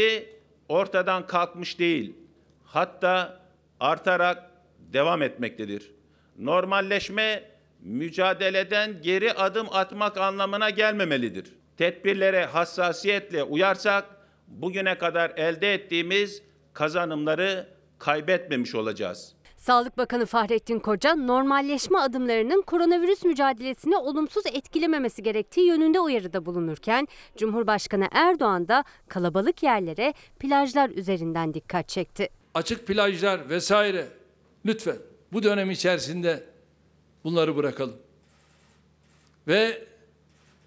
ortadan 0.70 1.28
kalkmış 1.28 1.80
değil. 1.80 2.16
Hatta 2.64 3.40
artarak 3.80 4.52
devam 4.80 5.22
etmektedir. 5.22 5.92
Normalleşme 6.38 7.44
mücadeleden 7.80 9.02
geri 9.02 9.34
adım 9.34 9.68
atmak 9.72 10.18
anlamına 10.18 10.70
gelmemelidir. 10.70 11.46
Tedbirlere 11.78 12.46
hassasiyetle 12.46 13.44
uyarsak 13.44 14.06
bugüne 14.48 14.98
kadar 14.98 15.30
elde 15.38 15.74
ettiğimiz 15.74 16.42
kazanımları 16.74 17.68
kaybetmemiş 18.00 18.76
olacağız. 18.76 19.34
Sağlık 19.58 19.98
Bakanı 19.98 20.26
Fahrettin 20.26 20.80
Koca 20.80 21.16
normalleşme 21.16 22.00
adımlarının 22.00 22.62
koronavirüs 22.62 23.24
mücadelesini 23.24 23.98
olumsuz 23.98 24.46
etkilememesi 24.46 25.24
gerektiği 25.24 25.68
yönünde 25.68 26.00
uyarıda 26.00 26.46
bulunurken 26.46 27.08
Cumhurbaşkanı 27.38 28.08
Erdoğan 28.12 28.68
da 28.68 28.84
kalabalık 29.08 29.64
yerlere 29.64 30.14
plajlar 30.40 30.90
üzerinden 30.90 31.54
dikkat 31.54 31.90
çekti. 31.90 32.30
Açık 32.54 32.88
plajlar 32.88 33.50
vesaire 33.50 34.08
lütfen 34.66 34.98
bu 35.34 35.44
dönem 35.44 35.72
içerisinde 35.72 36.44
bunları 37.24 37.56
bırakalım. 37.56 37.98
Ve 39.48 39.88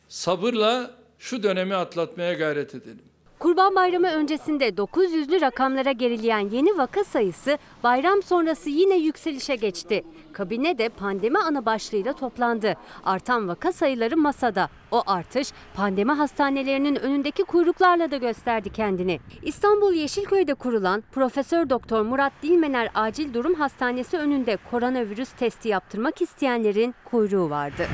sabırla 0.09 0.91
şu 1.19 1.43
dönemi 1.43 1.75
atlatmaya 1.75 2.33
gayret 2.33 2.75
edelim. 2.75 3.10
Kurban 3.41 3.75
Bayramı 3.75 4.07
öncesinde 4.07 4.69
900'lü 4.69 5.41
rakamlara 5.41 5.93
gerileyen 5.93 6.51
yeni 6.51 6.79
vaka 6.79 7.05
sayısı 7.05 7.59
bayram 7.85 8.23
sonrası 8.23 8.71
yine 8.71 8.97
yükselişe 8.97 9.57
geçti. 9.57 10.05
Kabine 10.33 10.79
de 10.79 10.89
pandemi 10.89 11.39
ana 11.39 11.67
başlığıyla 11.67 12.13
toplandı. 12.13 12.75
Artan 13.05 13.49
vaka 13.49 13.73
sayıları 13.73 14.17
masada. 14.17 14.69
O 14.91 15.03
artış 15.07 15.53
pandemi 15.75 16.13
hastanelerinin 16.13 16.97
önündeki 16.97 17.45
kuyruklarla 17.45 18.11
da 18.11 18.17
gösterdi 18.17 18.71
kendini. 18.71 19.21
İstanbul 19.43 19.95
Yeşilköy'de 19.95 20.55
kurulan 20.55 21.05
Profesör 21.13 21.71
Doktor 21.71 22.03
Murat 22.03 22.33
Dilmener 22.43 22.91
Acil 22.95 23.35
Durum 23.35 23.55
Hastanesi 23.55 24.19
önünde 24.19 24.59
koronavirüs 24.71 25.33
testi 25.33 25.69
yaptırmak 25.69 26.23
isteyenlerin 26.23 26.95
kuyruğu 27.05 27.51
vardı. 27.51 27.87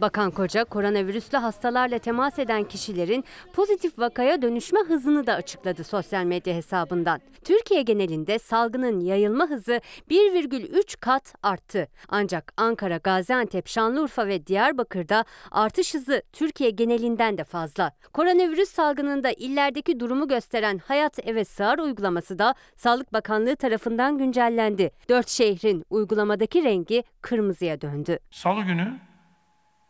Bakan 0.00 0.30
Koca 0.30 0.64
koronavirüslü 0.64 1.38
hastalarla 1.38 1.98
temas 1.98 2.38
eden 2.38 2.64
kişilerin 2.64 3.24
pozitif 3.52 3.98
vakaya 3.98 4.42
dönüşme 4.42 4.80
hızını 4.80 5.26
da 5.26 5.34
açıkladı 5.34 5.84
sosyal 5.84 6.24
medya 6.24 6.54
hesabından. 6.54 7.20
Türkiye 7.44 7.82
genelinde 7.82 8.38
salgının 8.38 9.00
yayılma 9.00 9.46
hızı 9.46 9.80
1,3 10.10 10.96
kat 11.00 11.34
arttı. 11.42 11.88
Ancak 12.08 12.52
Ankara, 12.56 12.96
Gaziantep, 12.96 13.68
Şanlıurfa 13.68 14.26
ve 14.26 14.46
Diyarbakır'da 14.46 15.24
artış 15.50 15.94
hızı 15.94 16.22
Türkiye 16.32 16.70
genelinden 16.70 17.38
de 17.38 17.44
fazla. 17.44 17.92
Koronavirüs 18.12 18.68
salgınında 18.68 19.30
illerdeki 19.32 20.00
durumu 20.00 20.28
gösteren 20.28 20.78
Hayat 20.78 21.18
Eve 21.26 21.44
Sığar 21.44 21.78
uygulaması 21.78 22.38
da 22.38 22.54
Sağlık 22.76 23.12
Bakanlığı 23.12 23.56
tarafından 23.56 24.18
güncellendi. 24.18 24.90
Dört 25.08 25.28
şehrin 25.28 25.84
uygulamadaki 25.90 26.64
rengi 26.64 27.04
kırmızıya 27.20 27.80
döndü. 27.80 28.18
Salı 28.30 28.62
günü 28.62 29.09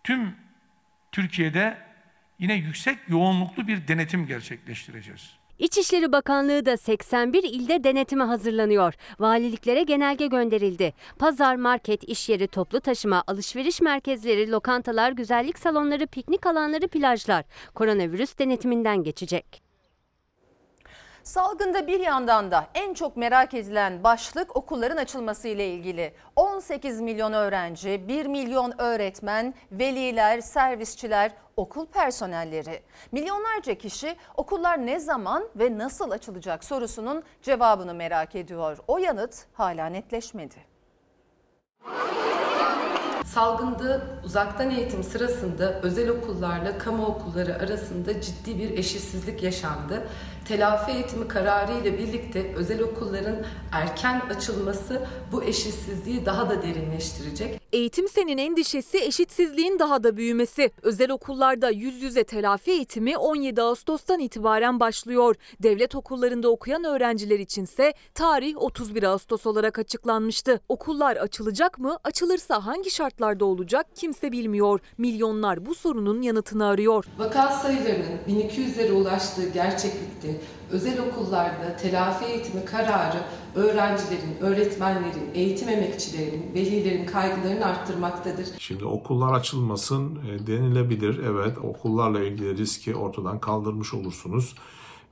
tüm 0.05 0.35
Türkiye'de 1.13 1.79
yine 2.39 2.55
yüksek 2.55 2.99
yoğunluklu 3.09 3.69
bir 3.69 3.89
denetim 3.89 4.27
gerçekleştireceğiz. 4.27 5.41
İçişleri 5.59 6.13
Bakanlığı 6.13 6.67
da 6.67 6.77
81 6.77 7.43
ilde 7.43 7.85
denetime 7.85 8.25
hazırlanıyor. 8.25 8.95
Valiliklere 9.19 9.83
genelge 9.83 10.27
gönderildi. 10.27 10.93
Pazar, 11.19 11.57
market, 11.57 12.05
iş 12.05 12.29
yeri, 12.29 12.49
toplu 12.49 12.81
taşıma, 12.81 13.25
alışveriş 13.27 13.81
merkezleri, 13.81 14.51
lokantalar, 14.51 15.13
güzellik 15.13 15.59
salonları, 15.59 16.07
piknik 16.07 16.47
alanları, 16.47 16.89
plajlar 16.89 17.45
koronavirüs 17.75 18.39
denetiminden 18.39 19.03
geçecek. 19.03 19.70
Salgında 21.31 21.87
bir 21.87 22.01
yandan 22.01 22.51
da 22.51 22.67
en 22.75 22.95
çok 22.95 23.17
merak 23.17 23.55
edilen 23.55 24.05
başlık 24.05 24.57
okulların 24.57 24.97
açılması 24.97 25.49
ile 25.49 25.69
ilgili. 25.69 26.15
18 26.37 27.01
milyon 27.01 27.33
öğrenci, 27.33 28.09
1 28.09 28.27
milyon 28.27 28.75
öğretmen, 28.79 29.55
veliler, 29.73 30.41
servisçiler, 30.41 31.33
okul 31.57 31.87
personelleri. 31.87 32.83
Milyonlarca 33.13 33.75
kişi 33.75 34.17
okullar 34.37 34.87
ne 34.87 35.01
zaman 35.01 35.45
ve 35.57 35.79
nasıl 35.79 36.11
açılacak 36.11 36.65
sorusunun 36.65 37.23
cevabını 37.43 37.95
merak 37.95 38.35
ediyor. 38.35 38.79
O 38.89 38.99
yanıt 38.99 39.45
hala 39.53 39.87
netleşmedi. 39.87 40.57
Salgında 43.25 44.01
uzaktan 44.25 44.71
eğitim 44.71 45.03
sırasında 45.03 45.81
özel 45.83 46.09
okullarla 46.09 46.79
kamu 46.79 47.07
okulları 47.07 47.55
arasında 47.55 48.21
ciddi 48.21 48.59
bir 48.59 48.79
eşitsizlik 48.79 49.43
yaşandı. 49.43 50.09
Telafi 50.51 50.93
eğitimi 50.93 51.29
kararı 51.29 51.73
ile 51.73 51.99
birlikte 51.99 52.55
özel 52.57 52.83
okulların 52.83 53.37
erken 53.73 54.21
açılması 54.21 55.07
bu 55.33 55.45
eşitsizliği 55.45 56.27
daha 56.27 56.51
da 56.51 56.63
derinleştirecek. 56.63 57.61
Eğitim 57.73 58.09
senin 58.09 58.39
endişesi 58.39 58.99
eşitsizliğin 58.99 59.79
daha 59.79 60.03
da 60.03 60.17
büyümesi. 60.17 60.71
Özel 60.83 61.11
okullarda 61.11 61.71
yüz 61.71 62.03
yüze 62.03 62.25
telafi 62.25 62.71
eğitimi 62.71 63.19
17 63.19 63.63
Ağustos'tan 63.63 64.21
itibaren 64.21 64.81
başlıyor. 64.81 65.37
Devlet 65.63 65.95
okullarında 65.95 66.49
okuyan 66.49 66.85
öğrenciler 66.85 67.39
içinse 67.39 67.95
tarih 68.15 68.55
31 68.57 69.03
Ağustos 69.03 69.47
olarak 69.47 69.79
açıklanmıştı. 69.79 70.61
Okullar 70.69 71.17
açılacak 71.17 71.79
mı? 71.79 71.99
Açılırsa 72.05 72.67
hangi 72.67 72.91
şartlarda 72.91 73.45
olacak 73.45 73.87
kimse 73.95 74.33
bilmiyor. 74.33 74.81
Milyonlar 74.99 75.67
bu 75.67 75.75
sorunun 75.75 76.23
yanıtını 76.23 76.67
arıyor. 76.67 77.05
Vaka 77.19 77.49
sayılarının 77.49 78.19
1200'lere 78.29 78.93
ulaştığı 78.93 79.49
gerçeklikte 79.49 80.40
özel 80.71 81.01
okullarda 81.01 81.77
telafi 81.77 82.25
eğitimi 82.25 82.65
kararı 82.65 83.19
öğrencilerin, 83.55 84.37
öğretmenlerin, 84.41 85.31
eğitim 85.35 85.69
emekçilerinin, 85.69 86.55
velilerin 86.55 87.07
kaygılarını 87.07 87.67
arttırmaktadır. 87.67 88.47
Şimdi 88.59 88.85
okullar 88.85 89.33
açılmasın 89.33 90.19
e, 90.29 90.47
denilebilir. 90.47 91.19
Evet 91.19 91.59
okullarla 91.59 92.21
ilgili 92.21 92.57
riski 92.57 92.95
ortadan 92.95 93.39
kaldırmış 93.39 93.95
olursunuz. 93.95 94.55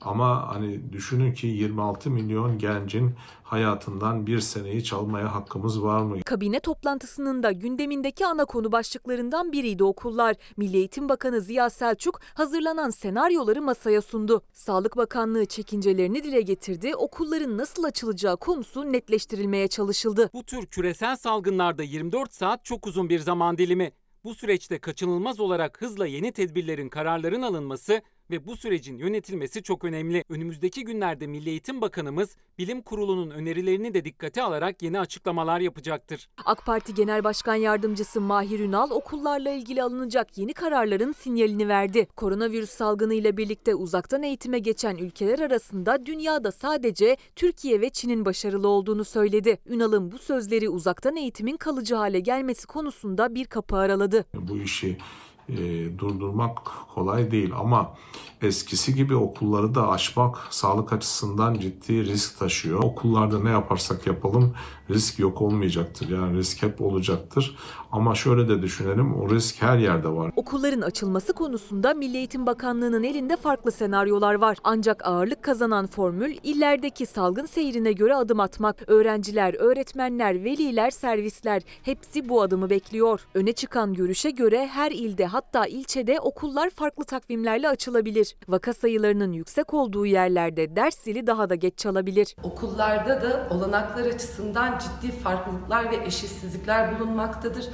Ama 0.00 0.54
hani 0.54 0.92
düşünün 0.92 1.32
ki 1.32 1.46
26 1.46 2.10
milyon 2.10 2.58
gencin 2.58 3.14
hayatından 3.42 4.26
bir 4.26 4.40
seneyi 4.40 4.84
çalmaya 4.84 5.34
hakkımız 5.34 5.82
var 5.82 6.02
mı? 6.02 6.20
Kabine 6.22 6.60
toplantısının 6.60 7.42
da 7.42 7.52
gündemindeki 7.52 8.26
ana 8.26 8.44
konu 8.44 8.72
başlıklarından 8.72 9.52
biriydi 9.52 9.84
okullar. 9.84 10.36
Milli 10.56 10.76
Eğitim 10.76 11.08
Bakanı 11.08 11.40
Ziya 11.40 11.70
Selçuk 11.70 12.20
hazırlanan 12.34 12.90
senaryoları 12.90 13.62
masaya 13.62 14.02
sundu. 14.02 14.42
Sağlık 14.52 14.96
Bakanlığı 14.96 15.46
çekincelerini 15.46 16.24
dile 16.24 16.40
getirdi. 16.40 16.96
Okulların 16.96 17.58
nasıl 17.58 17.84
açılacağı 17.84 18.36
konusu 18.36 18.92
netleştirilmeye 18.92 19.68
çalışıldı. 19.68 20.30
Bu 20.34 20.42
tür 20.42 20.66
küresel 20.66 21.16
salgınlarda 21.16 21.82
24 21.82 22.34
saat 22.34 22.64
çok 22.64 22.86
uzun 22.86 23.08
bir 23.08 23.18
zaman 23.18 23.58
dilimi. 23.58 23.92
Bu 24.24 24.34
süreçte 24.34 24.78
kaçınılmaz 24.78 25.40
olarak 25.40 25.82
hızla 25.82 26.06
yeni 26.06 26.32
tedbirlerin, 26.32 26.88
kararların 26.88 27.42
alınması 27.42 28.02
ve 28.30 28.46
bu 28.46 28.56
sürecin 28.56 28.98
yönetilmesi 28.98 29.62
çok 29.62 29.84
önemli. 29.84 30.24
Önümüzdeki 30.28 30.84
günlerde 30.84 31.26
Milli 31.26 31.48
Eğitim 31.48 31.80
Bakanımız 31.80 32.36
Bilim 32.58 32.82
Kurulu'nun 32.82 33.30
önerilerini 33.30 33.94
de 33.94 34.04
dikkate 34.04 34.42
alarak 34.42 34.82
yeni 34.82 35.00
açıklamalar 35.00 35.60
yapacaktır. 35.60 36.28
AK 36.44 36.66
Parti 36.66 36.94
Genel 36.94 37.24
Başkan 37.24 37.54
Yardımcısı 37.54 38.20
Mahir 38.20 38.60
Ünal 38.60 38.90
okullarla 38.90 39.50
ilgili 39.50 39.82
alınacak 39.82 40.38
yeni 40.38 40.52
kararların 40.52 41.12
sinyalini 41.12 41.68
verdi. 41.68 42.06
Koronavirüs 42.16 42.70
salgını 42.70 43.14
ile 43.14 43.36
birlikte 43.36 43.74
uzaktan 43.74 44.22
eğitime 44.22 44.58
geçen 44.58 44.96
ülkeler 44.96 45.38
arasında 45.38 46.06
dünyada 46.06 46.52
sadece 46.52 47.16
Türkiye 47.36 47.80
ve 47.80 47.90
Çin'in 47.90 48.24
başarılı 48.24 48.68
olduğunu 48.68 49.04
söyledi. 49.04 49.58
Ünal'ın 49.66 50.12
bu 50.12 50.18
sözleri 50.18 50.68
uzaktan 50.68 51.16
eğitimin 51.16 51.56
kalıcı 51.56 51.94
hale 51.94 52.20
gelmesi 52.20 52.66
konusunda 52.66 53.34
bir 53.34 53.44
kapı 53.44 53.76
araladı. 53.76 54.24
Bu 54.34 54.58
işi 54.58 54.98
e, 55.48 55.98
durdurmak 55.98 56.58
kolay 56.94 57.30
değil 57.30 57.50
ama 57.58 57.94
eskisi 58.42 58.94
gibi 58.94 59.14
okulları 59.14 59.74
da 59.74 59.88
açmak 59.88 60.46
sağlık 60.50 60.92
açısından 60.92 61.54
ciddi 61.54 62.04
risk 62.04 62.38
taşıyor. 62.38 62.82
Okullarda 62.82 63.42
ne 63.42 63.50
yaparsak 63.50 64.06
yapalım 64.06 64.54
risk 64.90 65.18
yok 65.18 65.42
olmayacaktır. 65.42 66.08
Yani 66.08 66.38
risk 66.38 66.62
hep 66.62 66.80
olacaktır. 66.80 67.56
Ama 67.92 68.14
şöyle 68.14 68.48
de 68.48 68.62
düşünelim 68.62 69.20
o 69.20 69.30
risk 69.30 69.62
her 69.62 69.78
yerde 69.78 70.08
var. 70.08 70.32
Okulların 70.36 70.80
açılması 70.80 71.32
konusunda 71.32 71.94
Milli 71.94 72.16
Eğitim 72.16 72.46
Bakanlığı'nın 72.46 73.02
elinde 73.02 73.36
farklı 73.36 73.72
senaryolar 73.72 74.34
var. 74.34 74.58
Ancak 74.64 75.06
ağırlık 75.06 75.42
kazanan 75.42 75.86
formül 75.86 76.36
illerdeki 76.42 77.06
salgın 77.06 77.46
seyrine 77.46 77.92
göre 77.92 78.14
adım 78.14 78.40
atmak. 78.40 78.76
Öğrenciler, 78.86 79.54
öğretmenler, 79.54 80.44
veliler, 80.44 80.90
servisler 80.90 81.62
hepsi 81.82 82.28
bu 82.28 82.42
adımı 82.42 82.70
bekliyor. 82.70 83.20
Öne 83.34 83.52
çıkan 83.52 83.94
görüşe 83.94 84.30
göre 84.30 84.66
her 84.66 84.90
ilde 84.90 85.26
hatta 85.26 85.66
ilçede 85.66 86.20
okullar 86.20 86.70
farklı 86.70 87.04
takvimlerle 87.04 87.68
açılabilir. 87.68 88.36
Vaka 88.48 88.74
sayılarının 88.74 89.32
yüksek 89.32 89.74
olduğu 89.74 90.06
yerlerde 90.06 90.76
ders 90.76 90.98
zili 90.98 91.26
daha 91.26 91.50
da 91.50 91.54
geç 91.54 91.78
çalabilir. 91.78 92.36
Okullarda 92.42 93.22
da 93.22 93.48
olanaklar 93.50 94.06
açısından 94.06 94.78
ciddi 94.78 95.12
farklılıklar 95.12 95.90
ve 95.90 95.96
eşitsizlikler 96.06 97.00
bulunmaktadır. 97.00 97.68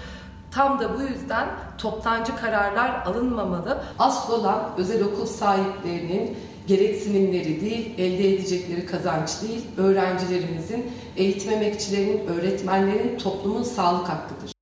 Tam 0.54 0.80
da 0.80 0.98
bu 0.98 1.02
yüzden 1.02 1.48
toptancı 1.78 2.36
kararlar 2.36 3.02
alınmamalı. 3.06 3.82
Asıl 3.98 4.32
olan 4.32 4.70
özel 4.78 5.04
okul 5.04 5.26
sahiplerinin 5.26 6.36
gereksinimleri 6.66 7.60
değil, 7.60 7.94
elde 7.98 8.34
edecekleri 8.34 8.86
kazanç 8.86 9.42
değil, 9.42 9.64
öğrencilerimizin, 9.76 10.92
eğitim 11.16 11.52
emekçilerinin, 11.52 12.26
öğretmenlerin, 12.26 13.18
toplumun 13.18 13.62
sağlık 13.62 14.08
hakkıdır. 14.08 14.53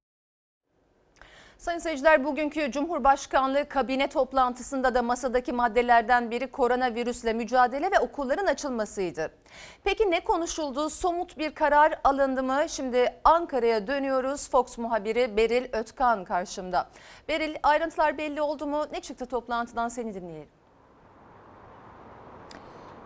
Sayın 1.62 1.78
seyirciler 1.78 2.24
bugünkü 2.24 2.70
Cumhurbaşkanlığı 2.70 3.68
kabine 3.68 4.08
toplantısında 4.08 4.94
da 4.94 5.02
masadaki 5.02 5.52
maddelerden 5.52 6.30
biri 6.30 6.46
koronavirüsle 6.50 7.32
mücadele 7.32 7.90
ve 7.90 7.98
okulların 7.98 8.46
açılmasıydı. 8.46 9.30
Peki 9.84 10.10
ne 10.10 10.20
konuşuldu? 10.20 10.90
Somut 10.90 11.38
bir 11.38 11.54
karar 11.54 12.00
alındı 12.04 12.42
mı? 12.42 12.64
Şimdi 12.68 13.14
Ankara'ya 13.24 13.86
dönüyoruz. 13.86 14.50
Fox 14.50 14.78
muhabiri 14.78 15.36
Beril 15.36 15.66
Ötkan 15.72 16.24
karşımda. 16.24 16.88
Beril 17.28 17.56
ayrıntılar 17.62 18.18
belli 18.18 18.42
oldu 18.42 18.66
mu? 18.66 18.84
Ne 18.92 19.00
çıktı 19.00 19.26
toplantıdan 19.26 19.88
seni 19.88 20.14
dinleyelim. 20.14 20.61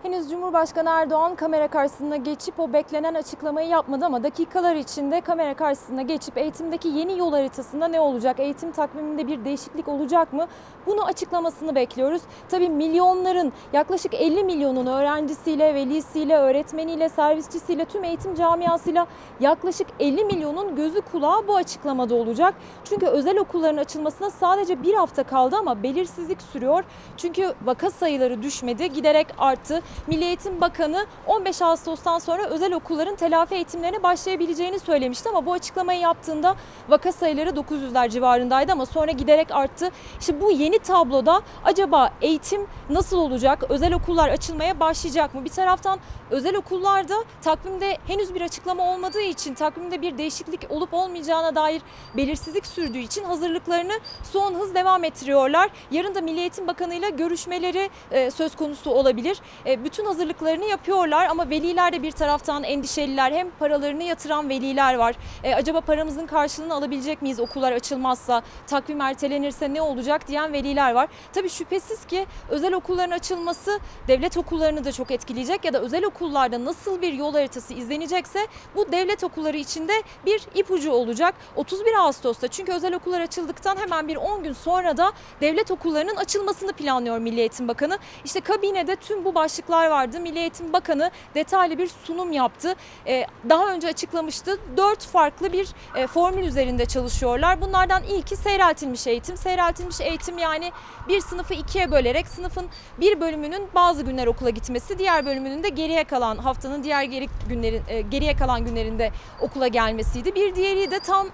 Henüz 0.06 0.30
Cumhurbaşkanı 0.30 0.88
Erdoğan 0.90 1.34
kamera 1.34 1.68
karşısına 1.68 2.16
geçip 2.16 2.60
o 2.60 2.72
beklenen 2.72 3.14
açıklamayı 3.14 3.68
yapmadı 3.68 4.04
ama 4.04 4.22
dakikalar 4.22 4.74
içinde 4.74 5.20
kamera 5.20 5.54
karşısına 5.54 6.02
geçip 6.02 6.38
eğitimdeki 6.38 6.88
yeni 6.88 7.18
yol 7.18 7.32
haritasında 7.32 7.88
ne 7.88 8.00
olacak? 8.00 8.40
Eğitim 8.40 8.72
takviminde 8.72 9.26
bir 9.26 9.44
değişiklik 9.44 9.88
olacak 9.88 10.32
mı? 10.32 10.46
Bunu 10.86 11.04
açıklamasını 11.04 11.74
bekliyoruz. 11.74 12.22
Tabii 12.48 12.68
milyonların 12.68 13.52
yaklaşık 13.72 14.14
50 14.14 14.44
milyonun 14.44 14.86
öğrencisiyle, 14.86 15.74
velisiyle, 15.74 16.36
öğretmeniyle, 16.36 17.08
servisçisiyle, 17.08 17.84
tüm 17.84 18.04
eğitim 18.04 18.34
camiasıyla 18.34 19.06
yaklaşık 19.40 19.86
50 20.00 20.24
milyonun 20.24 20.76
gözü 20.76 21.00
kulağı 21.00 21.48
bu 21.48 21.56
açıklamada 21.56 22.14
olacak. 22.14 22.54
Çünkü 22.84 23.06
özel 23.06 23.38
okulların 23.38 23.76
açılmasına 23.76 24.30
sadece 24.30 24.82
bir 24.82 24.94
hafta 24.94 25.22
kaldı 25.22 25.56
ama 25.56 25.82
belirsizlik 25.82 26.42
sürüyor. 26.42 26.84
Çünkü 27.16 27.54
vaka 27.64 27.90
sayıları 27.90 28.42
düşmedi, 28.42 28.92
giderek 28.92 29.26
arttı. 29.38 29.82
Milli 30.06 30.24
Eğitim 30.24 30.60
Bakanı 30.60 31.06
15 31.26 31.62
Ağustos'tan 31.62 32.18
sonra 32.18 32.46
özel 32.46 32.74
okulların 32.74 33.16
telafi 33.16 33.54
eğitimlerine 33.54 34.02
başlayabileceğini 34.02 34.78
söylemişti 34.78 35.28
ama 35.28 35.46
bu 35.46 35.52
açıklamayı 35.52 36.00
yaptığında 36.00 36.56
vaka 36.88 37.12
sayıları 37.12 37.50
900'ler 37.50 38.10
civarındaydı 38.10 38.72
ama 38.72 38.86
sonra 38.86 39.12
giderek 39.12 39.50
arttı. 39.50 39.90
İşte 40.20 40.40
bu 40.40 40.50
yeni 40.50 40.78
tabloda 40.78 41.42
acaba 41.64 42.10
eğitim 42.22 42.66
nasıl 42.90 43.18
olacak? 43.18 43.64
Özel 43.68 43.94
okullar 43.94 44.28
açılmaya 44.28 44.80
başlayacak 44.80 45.34
mı? 45.34 45.44
Bir 45.44 45.50
taraftan 45.50 45.98
özel 46.30 46.56
okullarda 46.56 47.14
takvimde 47.42 47.98
henüz 48.06 48.34
bir 48.34 48.40
açıklama 48.40 48.92
olmadığı 48.92 49.20
için 49.20 49.54
takvimde 49.54 50.02
bir 50.02 50.18
değişiklik 50.18 50.70
olup 50.70 50.94
olmayacağına 50.94 51.54
dair 51.54 51.82
belirsizlik 52.16 52.66
sürdüğü 52.66 52.98
için 52.98 53.24
hazırlıklarını 53.24 53.92
son 54.32 54.54
hız 54.54 54.74
devam 54.74 55.04
ettiriyorlar. 55.04 55.70
Yarın 55.90 56.14
da 56.14 56.20
Milli 56.20 56.40
Eğitim 56.40 56.66
Bakanı 56.66 56.94
ile 56.94 57.10
görüşmeleri 57.10 57.90
e, 58.10 58.30
söz 58.30 58.56
konusu 58.56 58.90
olabilir. 58.90 59.40
Bütün 59.86 60.04
hazırlıklarını 60.04 60.64
yapıyorlar 60.64 61.26
ama 61.26 61.50
veliler 61.50 61.92
de 61.92 62.02
bir 62.02 62.12
taraftan 62.12 62.64
endişeliler. 62.64 63.32
Hem 63.32 63.50
paralarını 63.50 64.02
yatıran 64.02 64.48
veliler 64.48 64.94
var. 64.94 65.14
E, 65.44 65.54
acaba 65.54 65.80
paramızın 65.80 66.26
karşılığını 66.26 66.74
alabilecek 66.74 67.22
miyiz 67.22 67.40
okullar 67.40 67.72
açılmazsa? 67.72 68.42
Takvim 68.66 69.00
ertelenirse 69.00 69.74
ne 69.74 69.82
olacak 69.82 70.28
diyen 70.28 70.52
veliler 70.52 70.92
var. 70.92 71.08
Tabii 71.32 71.48
şüphesiz 71.48 72.04
ki 72.04 72.26
özel 72.48 72.74
okulların 72.74 73.10
açılması 73.10 73.78
devlet 74.08 74.36
okullarını 74.36 74.84
da 74.84 74.92
çok 74.92 75.10
etkileyecek 75.10 75.64
ya 75.64 75.72
da 75.72 75.80
özel 75.80 76.04
okullarda 76.04 76.64
nasıl 76.64 77.02
bir 77.02 77.12
yol 77.12 77.32
haritası 77.32 77.74
izlenecekse 77.74 78.46
bu 78.76 78.92
devlet 78.92 79.24
okulları 79.24 79.56
içinde 79.56 79.92
bir 80.26 80.46
ipucu 80.54 80.92
olacak. 80.92 81.34
31 81.56 81.94
Ağustos'ta 81.94 82.48
çünkü 82.48 82.72
özel 82.72 82.94
okullar 82.94 83.20
açıldıktan 83.20 83.76
hemen 83.76 84.08
bir 84.08 84.16
10 84.16 84.42
gün 84.42 84.52
sonra 84.52 84.96
da 84.96 85.12
devlet 85.40 85.70
okullarının 85.70 86.16
açılmasını 86.16 86.72
planlıyor 86.72 87.18
Milli 87.18 87.40
Eğitim 87.40 87.68
Bakanı. 87.68 87.98
İşte 88.24 88.40
kabinede 88.40 88.96
tüm 88.96 89.24
bu 89.24 89.34
başlıklar 89.66 89.90
vardı. 89.90 90.20
Milli 90.20 90.38
Eğitim 90.38 90.72
Bakanı 90.72 91.10
detaylı 91.34 91.78
bir 91.78 91.90
sunum 92.04 92.32
yaptı. 92.32 92.74
Ee, 93.06 93.26
daha 93.48 93.72
önce 93.72 93.88
açıklamıştı. 93.88 94.58
Dört 94.76 95.06
farklı 95.06 95.52
bir 95.52 95.68
e, 95.94 96.06
formül 96.06 96.44
üzerinde 96.44 96.86
çalışıyorlar. 96.86 97.60
Bunlardan 97.60 98.02
ilki 98.02 98.36
seyreltilmiş 98.36 99.06
eğitim. 99.06 99.36
Seyreltilmiş 99.36 100.00
eğitim 100.00 100.38
yani 100.38 100.72
bir 101.08 101.20
sınıfı 101.20 101.54
ikiye 101.54 101.90
bölerek 101.90 102.28
sınıfın 102.28 102.66
bir 103.00 103.20
bölümünün 103.20 103.68
bazı 103.74 104.02
günler 104.02 104.26
okula 104.26 104.50
gitmesi, 104.50 104.98
diğer 104.98 105.26
bölümünün 105.26 105.62
de 105.62 105.68
geriye 105.68 106.04
kalan 106.04 106.36
haftanın 106.36 106.82
diğer 106.82 107.02
geri 107.02 107.28
günlerin 107.48 107.82
e, 107.88 108.00
geriye 108.00 108.36
kalan 108.36 108.64
günlerinde 108.64 109.10
okula 109.40 109.68
gelmesiydi. 109.68 110.34
Bir 110.34 110.54
diğeri 110.54 110.90
de 110.90 111.00
tam 111.00 111.26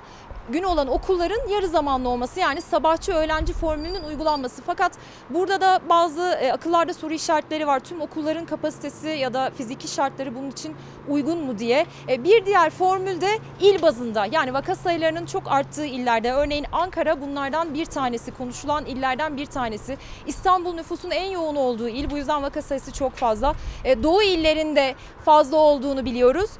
gün 0.51 0.63
olan 0.63 0.89
okulların 0.89 1.49
yarı 1.49 1.69
zamanlı 1.69 2.09
olması 2.09 2.41
yani 2.41 2.61
sabahçı 2.61 3.13
öğlenci 3.13 3.53
formülünün 3.53 4.03
uygulanması. 4.03 4.63
Fakat 4.67 4.93
burada 5.31 5.61
da 5.61 5.81
bazı 5.89 6.23
e, 6.23 6.53
akıllarda 6.53 6.95
soru 6.95 7.15
işaretleri 7.15 7.67
var. 7.67 7.81
Tüm 7.81 8.01
okulların 8.01 8.47
kapasitesi 8.47 9.09
ya 9.09 9.35
da 9.35 9.51
fiziki 9.57 9.89
şartları 9.89 10.35
bunun 10.35 10.51
için 10.51 10.77
uygun 11.09 11.39
mu 11.39 11.59
diye. 11.59 11.87
E, 12.09 12.25
bir 12.25 12.47
diğer 12.47 12.71
formül 12.71 13.21
de 13.21 13.39
il 13.61 13.83
bazında 13.83 14.27
yani 14.33 14.55
vaka 14.55 14.75
sayılarının 14.75 15.27
çok 15.27 15.53
arttığı 15.53 15.85
illerde 15.85 16.33
örneğin 16.33 16.67
Ankara 16.73 17.21
bunlardan 17.21 17.75
bir 17.75 17.85
tanesi 17.85 18.31
konuşulan 18.31 18.87
illerden 18.87 19.37
bir 19.37 19.47
tanesi. 19.47 19.99
İstanbul 20.27 20.75
nüfusun 20.75 21.11
en 21.11 21.31
yoğun 21.31 21.57
olduğu 21.57 21.89
il 21.89 22.11
bu 22.11 22.17
yüzden 22.17 22.43
vaka 22.43 22.63
sayısı 22.63 22.93
çok 22.93 23.13
fazla. 23.13 23.55
E, 23.85 24.03
Doğu 24.03 24.23
illerinde 24.23 24.95
fazla 25.25 25.57
olduğunu 25.57 26.05
biliyoruz. 26.05 26.51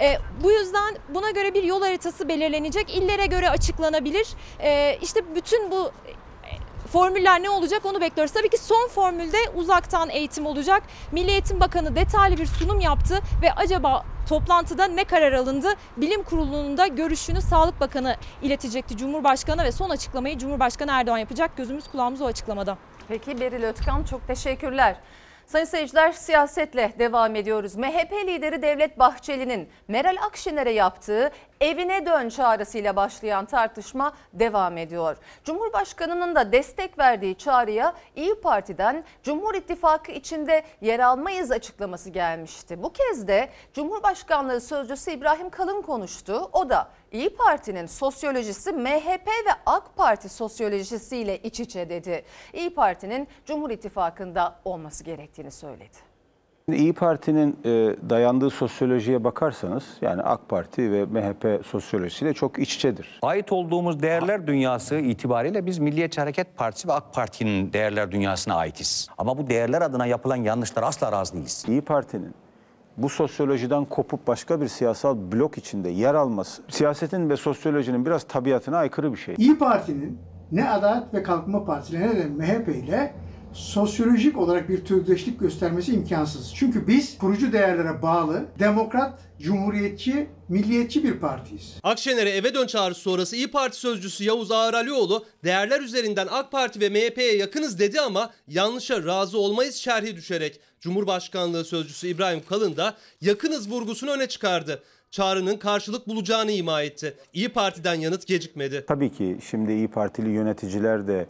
E, 0.00 0.18
bu 0.44 0.52
yüzden 0.52 0.96
buna 1.08 1.30
göre 1.30 1.54
bir 1.54 1.62
yol 1.62 1.82
haritası 1.82 2.28
belirlenecek. 2.28 2.96
İllere 2.96 3.26
göre 3.26 3.50
açıklanabilir. 3.50 4.28
E, 4.60 4.98
işte 5.02 5.34
bütün 5.34 5.70
bu 5.70 5.90
e, 6.06 6.88
formüller 6.88 7.42
ne 7.42 7.50
olacak 7.50 7.84
onu 7.84 8.00
bekliyoruz. 8.00 8.34
Tabii 8.34 8.48
ki 8.48 8.58
son 8.58 8.88
formülde 8.88 9.36
uzaktan 9.54 10.10
eğitim 10.10 10.46
olacak. 10.46 10.82
Milli 11.12 11.30
Eğitim 11.30 11.60
Bakanı 11.60 11.96
detaylı 11.96 12.36
bir 12.36 12.46
sunum 12.46 12.80
yaptı 12.80 13.20
ve 13.42 13.52
acaba 13.52 14.04
toplantıda 14.28 14.86
ne 14.86 15.04
karar 15.04 15.32
alındı? 15.32 15.68
Bilim 15.96 16.22
Kurulu'nun 16.22 16.76
da 16.76 16.86
görüşünü 16.86 17.40
Sağlık 17.40 17.80
Bakanı 17.80 18.16
iletecekti 18.42 18.96
Cumhurbaşkanı 18.96 19.64
ve 19.64 19.72
son 19.72 19.90
açıklamayı 19.90 20.38
Cumhurbaşkanı 20.38 20.90
Erdoğan 20.92 21.18
yapacak. 21.18 21.56
Gözümüz 21.56 21.88
kulağımız 21.88 22.20
o 22.20 22.26
açıklamada. 22.26 22.78
Peki 23.08 23.40
Beril 23.40 23.62
Ötkan 23.62 24.04
çok 24.04 24.26
teşekkürler. 24.26 24.96
Sayın 25.46 25.64
seyirciler 25.64 26.12
siyasetle 26.12 26.92
devam 26.98 27.36
ediyoruz. 27.36 27.76
MHP 27.76 28.12
lideri 28.12 28.62
Devlet 28.62 28.98
Bahçeli'nin 28.98 29.68
Meral 29.88 30.16
Akşener'e 30.26 30.70
yaptığı 30.70 31.30
evine 31.60 32.06
dön 32.06 32.28
çağrısıyla 32.28 32.96
başlayan 32.96 33.46
tartışma 33.46 34.12
devam 34.32 34.78
ediyor. 34.78 35.16
Cumhurbaşkanının 35.44 36.34
da 36.34 36.52
destek 36.52 36.98
verdiği 36.98 37.34
çağrıya 37.34 37.94
İyi 38.16 38.34
Parti'den 38.40 39.04
Cumhur 39.22 39.54
İttifakı 39.54 40.12
içinde 40.12 40.62
yer 40.80 41.00
almayız 41.00 41.50
açıklaması 41.50 42.10
gelmişti. 42.10 42.82
Bu 42.82 42.92
kez 42.92 43.28
de 43.28 43.48
Cumhurbaşkanlığı 43.74 44.60
Sözcüsü 44.60 45.10
İbrahim 45.10 45.50
Kalın 45.50 45.82
konuştu. 45.82 46.50
O 46.52 46.68
da 46.70 46.88
İyi 47.12 47.36
Parti'nin 47.36 47.86
sosyolojisi 47.86 48.72
MHP 48.72 49.26
ve 49.26 49.52
AK 49.66 49.96
Parti 49.96 50.28
sosyolojisiyle 50.28 51.38
iç 51.38 51.60
içe 51.60 51.90
dedi. 51.90 52.24
İyi 52.52 52.74
Parti'nin 52.74 53.28
Cumhur 53.46 53.70
İttifakı'nda 53.70 54.56
olması 54.64 55.04
gerektiğini 55.04 55.50
söyledi. 55.50 56.15
İyi 56.72 56.92
Parti'nin 56.92 57.56
e, 57.64 57.96
dayandığı 58.10 58.50
sosyolojiye 58.50 59.24
bakarsanız 59.24 59.84
yani 60.00 60.22
AK 60.22 60.48
Parti 60.48 60.92
ve 60.92 61.04
MHP 61.04 61.66
sosyolojisiyle 61.66 62.34
çok 62.34 62.58
iç 62.58 62.74
içedir. 62.74 63.18
Ait 63.22 63.52
olduğumuz 63.52 64.02
değerler 64.02 64.46
dünyası 64.46 64.96
itibariyle 64.96 65.66
biz 65.66 65.78
Milliyetçi 65.78 66.20
Hareket 66.20 66.56
Partisi 66.56 66.88
ve 66.88 66.92
AK 66.92 67.14
Parti'nin 67.14 67.72
değerler 67.72 68.12
dünyasına 68.12 68.54
aitiz. 68.54 69.08
Ama 69.18 69.38
bu 69.38 69.46
değerler 69.50 69.82
adına 69.82 70.06
yapılan 70.06 70.36
yanlışlar 70.36 70.82
asla 70.82 71.12
razı 71.12 71.34
değiliz. 71.34 71.64
İyi 71.68 71.80
Parti'nin 71.80 72.34
bu 72.96 73.08
sosyolojiden 73.08 73.84
kopup 73.84 74.26
başka 74.26 74.60
bir 74.60 74.68
siyasal 74.68 75.16
blok 75.32 75.58
içinde 75.58 75.88
yer 75.88 76.14
alması 76.14 76.62
siyasetin 76.68 77.30
ve 77.30 77.36
sosyolojinin 77.36 78.06
biraz 78.06 78.24
tabiatına 78.24 78.76
aykırı 78.76 79.12
bir 79.12 79.18
şey. 79.18 79.34
İyi 79.38 79.58
Parti'nin 79.58 80.18
ne 80.52 80.70
Adalet 80.70 81.14
ve 81.14 81.22
Kalkınma 81.22 81.64
Partisi 81.64 82.00
ne 82.00 82.16
de 82.16 82.24
MHP 82.24 82.68
ile 82.68 83.14
sosyolojik 83.56 84.38
olarak 84.38 84.68
bir 84.68 84.84
türdeşlik 84.84 85.40
göstermesi 85.40 85.92
imkansız. 85.92 86.54
Çünkü 86.54 86.86
biz 86.86 87.18
kurucu 87.18 87.52
değerlere 87.52 88.02
bağlı, 88.02 88.44
demokrat, 88.58 89.18
cumhuriyetçi, 89.40 90.26
milliyetçi 90.48 91.04
bir 91.04 91.20
partiyiz. 91.20 91.74
Akşener'e 91.82 92.30
eve 92.30 92.54
dön 92.54 92.66
çağrısı 92.66 93.00
sonrası 93.00 93.36
İyi 93.36 93.50
Parti 93.50 93.76
sözcüsü 93.76 94.24
Yavuz 94.24 94.50
Ağralioğlu 94.50 95.24
değerler 95.44 95.80
üzerinden 95.80 96.28
AK 96.30 96.52
Parti 96.52 96.80
ve 96.80 96.88
MHP'ye 96.88 97.36
yakınız 97.36 97.78
dedi 97.78 98.00
ama 98.00 98.30
yanlışa 98.48 99.04
razı 99.04 99.38
olmayız 99.38 99.74
şerhi 99.74 100.16
düşerek 100.16 100.60
Cumhurbaşkanlığı 100.80 101.64
sözcüsü 101.64 102.08
İbrahim 102.08 102.40
Kalın 102.48 102.76
da 102.76 102.94
yakınız 103.20 103.70
vurgusunu 103.70 104.10
öne 104.10 104.26
çıkardı. 104.26 104.82
Çağrının 105.10 105.56
karşılık 105.56 106.08
bulacağını 106.08 106.52
ima 106.52 106.82
etti. 106.82 107.14
İyi 107.32 107.48
Parti'den 107.48 107.94
yanıt 107.94 108.26
gecikmedi. 108.26 108.84
Tabii 108.88 109.12
ki 109.12 109.38
şimdi 109.50 109.72
İyi 109.72 109.88
Partili 109.88 110.30
yöneticiler 110.30 111.08
de 111.08 111.26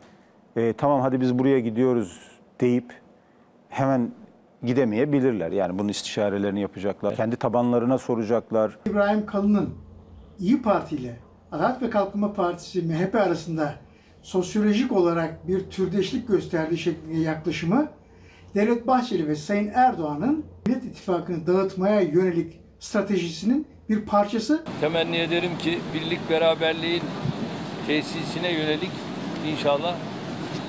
e, 0.56 0.72
tamam 0.72 1.00
hadi 1.00 1.20
biz 1.20 1.38
buraya 1.38 1.60
gidiyoruz 1.60 2.30
deyip 2.60 2.92
hemen 3.68 4.10
gidemeyebilirler. 4.62 5.52
Yani 5.52 5.78
bunun 5.78 5.88
istişarelerini 5.88 6.60
yapacaklar. 6.60 7.16
Kendi 7.16 7.36
tabanlarına 7.36 7.98
soracaklar. 7.98 8.78
İbrahim 8.86 9.26
Kalın'ın 9.26 9.74
İyi 10.38 10.62
Parti 10.62 10.96
ile 10.96 11.16
Adalet 11.52 11.82
ve 11.82 11.90
Kalkınma 11.90 12.32
Partisi 12.32 12.82
MHP 12.82 13.14
arasında 13.14 13.74
sosyolojik 14.22 14.92
olarak 14.92 15.48
bir 15.48 15.70
türdeşlik 15.70 16.28
gösterdiği 16.28 16.78
şeklinde 16.78 17.18
yaklaşımı 17.18 17.88
Devlet 18.54 18.86
Bahçeli 18.86 19.28
ve 19.28 19.36
Sayın 19.36 19.70
Erdoğan'ın 19.74 20.44
Millet 20.66 20.84
İttifakı'nı 20.84 21.46
dağıtmaya 21.46 22.00
yönelik 22.00 22.60
stratejisinin 22.78 23.66
bir 23.88 24.06
parçası. 24.06 24.64
Temenni 24.80 25.16
ederim 25.16 25.50
ki 25.58 25.78
birlik 25.94 26.30
beraberliğin 26.30 27.02
tesisine 27.86 28.52
yönelik 28.52 28.90
inşallah 29.52 29.96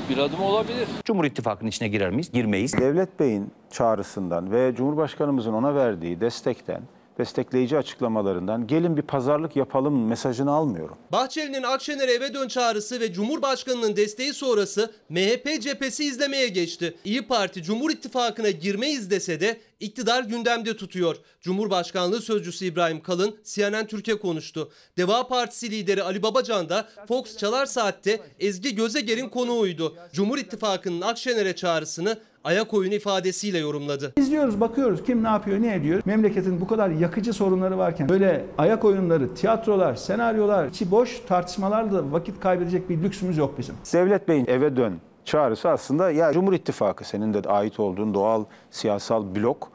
bir 0.10 0.18
adım 0.18 0.42
olabilir. 0.42 0.88
Cumhur 1.06 1.26
İttifakı'nın 1.26 1.70
içine 1.70 1.88
girer 1.88 2.10
miyiz? 2.10 2.32
Girmeyiz. 2.32 2.74
Devlet 2.74 3.20
Bey'in 3.20 3.52
çağrısından 3.72 4.52
ve 4.52 4.74
Cumhurbaşkanımızın 4.76 5.54
ona 5.54 5.76
verdiği 5.76 6.22
destekten, 6.22 6.82
destekleyici 7.18 7.78
açıklamalarından 7.78 8.68
gelin 8.68 8.98
bir 8.98 9.02
pazarlık 9.02 9.56
yapalım 9.56 10.08
mesajını 10.08 10.52
almıyorum. 10.52 10.98
Bahçeli'nin 11.12 11.64
Akşener'e 11.64 12.12
eve 12.12 12.34
dön 12.34 12.48
çağrısı 12.48 13.00
ve 13.00 13.14
Cumhurbaşkanı'nın 13.14 13.96
desteği 13.96 14.34
sonrası 14.34 14.92
MHP 15.10 15.62
cephesi 15.62 16.06
izlemeye 16.06 16.48
geçti. 16.48 16.98
İyi 17.06 17.28
Parti 17.28 17.64
Cumhur 17.64 17.92
İttifakı'na 17.92 18.50
girmeyiz 18.50 19.10
dese 19.12 19.40
de 19.40 19.58
iktidar 19.80 20.24
gündemde 20.24 20.78
tutuyor. 20.78 21.16
Cumhurbaşkanlığı 21.42 22.22
sözcüsü 22.22 22.66
İbrahim 22.66 23.02
Kalın 23.02 23.38
CNN 23.44 23.88
Türkiye 23.88 24.20
konuştu. 24.20 24.72
Deva 24.98 25.28
Partisi 25.28 25.72
lideri 25.72 26.04
Ali 26.04 26.24
Babacan 26.24 26.70
da 26.70 26.88
Fox 27.08 27.38
Çalar 27.38 27.66
Saat'te 27.66 28.22
Ezgi 28.40 28.76
Gözeger'in 28.76 29.30
konuğuydu. 29.30 29.96
Cumhur 30.14 30.38
İttifakı'nın 30.38 31.02
Akşener'e 31.02 31.56
çağrısını 31.56 32.18
ayak 32.48 32.74
oyunu 32.74 32.94
ifadesiyle 32.94 33.58
yorumladı. 33.58 34.14
İzliyoruz, 34.18 34.62
bakıyoruz 34.62 35.04
kim 35.04 35.24
ne 35.24 35.28
yapıyor, 35.28 35.62
ne 35.62 35.76
ediyor. 35.76 36.02
Memleketin 36.06 36.62
bu 36.62 36.68
kadar 36.68 36.90
yakıcı 36.90 37.34
sorunları 37.34 37.78
varken 37.78 38.10
böyle 38.10 38.46
ayak 38.58 38.86
oyunları, 38.86 39.36
tiyatrolar, 39.36 39.96
senaryolar, 39.96 40.68
içi 40.68 40.92
boş 40.92 41.20
tartışmalarla 41.28 42.12
vakit 42.12 42.40
kaybedecek 42.40 42.90
bir 42.90 43.04
lüksümüz 43.04 43.38
yok 43.38 43.58
bizim. 43.58 43.76
Devlet 43.94 44.28
Bey'in 44.28 44.46
eve 44.48 44.78
dön 44.78 44.94
çağrısı 45.26 45.70
aslında 45.70 46.12
ya 46.12 46.34
Cumhur 46.34 46.54
İttifakı 46.54 47.08
senin 47.08 47.34
de 47.34 47.50
ait 47.50 47.80
olduğun 47.80 48.14
doğal 48.14 48.46
siyasal 48.72 49.36
blok 49.36 49.72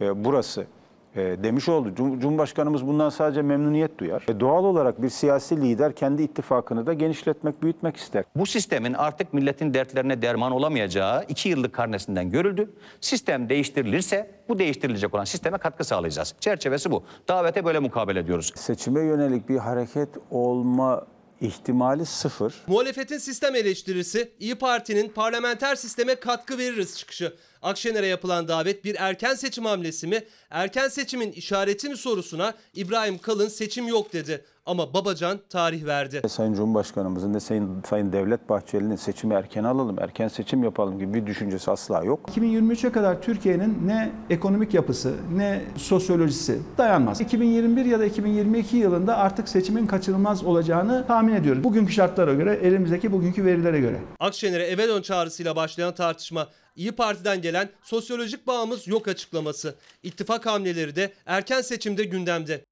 e, 0.00 0.24
burası 0.24 0.66
demiş 1.16 1.68
oldu. 1.68 1.88
Cum- 1.96 2.20
Cumhurbaşkanımız 2.20 2.86
bundan 2.86 3.08
sadece 3.08 3.42
memnuniyet 3.42 3.98
duyar. 3.98 4.24
E, 4.28 4.40
doğal 4.40 4.64
olarak 4.64 5.02
bir 5.02 5.08
siyasi 5.08 5.56
lider 5.60 5.94
kendi 5.94 6.22
ittifakını 6.22 6.86
da 6.86 6.92
genişletmek, 6.92 7.62
büyütmek 7.62 7.96
ister. 7.96 8.24
Bu 8.36 8.46
sistemin 8.46 8.94
artık 8.94 9.34
milletin 9.34 9.74
dertlerine 9.74 10.22
derman 10.22 10.52
olamayacağı 10.52 11.24
iki 11.28 11.48
yıllık 11.48 11.72
karnesinden 11.72 12.30
görüldü. 12.30 12.70
Sistem 13.00 13.48
değiştirilirse 13.48 14.30
bu 14.48 14.58
değiştirilecek 14.58 15.14
olan 15.14 15.24
sisteme 15.24 15.58
katkı 15.58 15.84
sağlayacağız. 15.84 16.34
Çerçevesi 16.40 16.90
bu. 16.90 17.02
Davete 17.28 17.64
böyle 17.64 17.78
mukabele 17.78 18.18
ediyoruz. 18.20 18.52
Seçime 18.54 19.00
yönelik 19.00 19.48
bir 19.48 19.56
hareket 19.58 20.08
olma 20.30 21.06
ihtimali 21.40 22.06
sıfır. 22.06 22.54
Muhalefetin 22.66 23.18
sistem 23.18 23.54
eleştirisi 23.54 24.32
İyi 24.40 24.54
Parti'nin 24.54 25.08
parlamenter 25.08 25.74
sisteme 25.74 26.14
katkı 26.14 26.58
veririz 26.58 26.98
çıkışı. 26.98 27.36
Akşener'e 27.62 28.06
yapılan 28.06 28.48
davet 28.48 28.84
bir 28.84 28.96
erken 28.98 29.34
seçim 29.34 29.64
hamlesi 29.64 30.06
mi, 30.06 30.24
erken 30.50 30.88
seçimin 30.88 31.32
işareti 31.32 31.88
mi 31.88 31.96
sorusuna 31.96 32.54
İbrahim 32.74 33.18
Kalın 33.18 33.48
seçim 33.48 33.88
yok 33.88 34.12
dedi. 34.12 34.44
Ama 34.66 34.94
Babacan 34.94 35.40
tarih 35.48 35.84
verdi. 35.84 36.22
Sayın 36.28 36.54
Cumhurbaşkanımızın 36.54 37.34
da 37.34 37.40
Sayın, 37.40 37.82
Sayın 37.90 38.12
Devlet 38.12 38.48
Bahçeli'nin 38.48 38.96
seçimi 38.96 39.34
erken 39.34 39.64
alalım, 39.64 39.96
erken 40.00 40.28
seçim 40.28 40.64
yapalım 40.64 40.98
gibi 40.98 41.14
bir 41.14 41.26
düşüncesi 41.26 41.70
asla 41.70 42.04
yok. 42.04 42.20
2023'e 42.36 42.92
kadar 42.92 43.22
Türkiye'nin 43.22 43.86
ne 43.86 44.12
ekonomik 44.30 44.74
yapısı 44.74 45.14
ne 45.34 45.62
sosyolojisi 45.76 46.58
dayanmaz. 46.78 47.20
2021 47.20 47.84
ya 47.84 48.00
da 48.00 48.04
2022 48.04 48.76
yılında 48.76 49.16
artık 49.16 49.48
seçimin 49.48 49.86
kaçınılmaz 49.86 50.44
olacağını 50.44 51.06
tahmin 51.06 51.34
ediyoruz. 51.34 51.64
Bugünkü 51.64 51.92
şartlara 51.92 52.34
göre, 52.34 52.60
elimizdeki 52.62 53.12
bugünkü 53.12 53.44
verilere 53.44 53.80
göre. 53.80 54.00
Akşener'e 54.20 54.64
eve 54.64 54.88
dön 54.88 55.02
çağrısıyla 55.02 55.56
başlayan 55.56 55.94
tartışma. 55.94 56.48
İyi 56.76 56.92
Parti'den 56.92 57.42
gelen 57.42 57.68
sosyolojik 57.82 58.46
bağımız 58.46 58.88
yok 58.88 59.08
açıklaması. 59.08 59.74
İttifak 60.02 60.46
hamleleri 60.46 60.96
de 60.96 61.12
erken 61.26 61.60
seçimde 61.60 62.04
gündemde. 62.04 62.64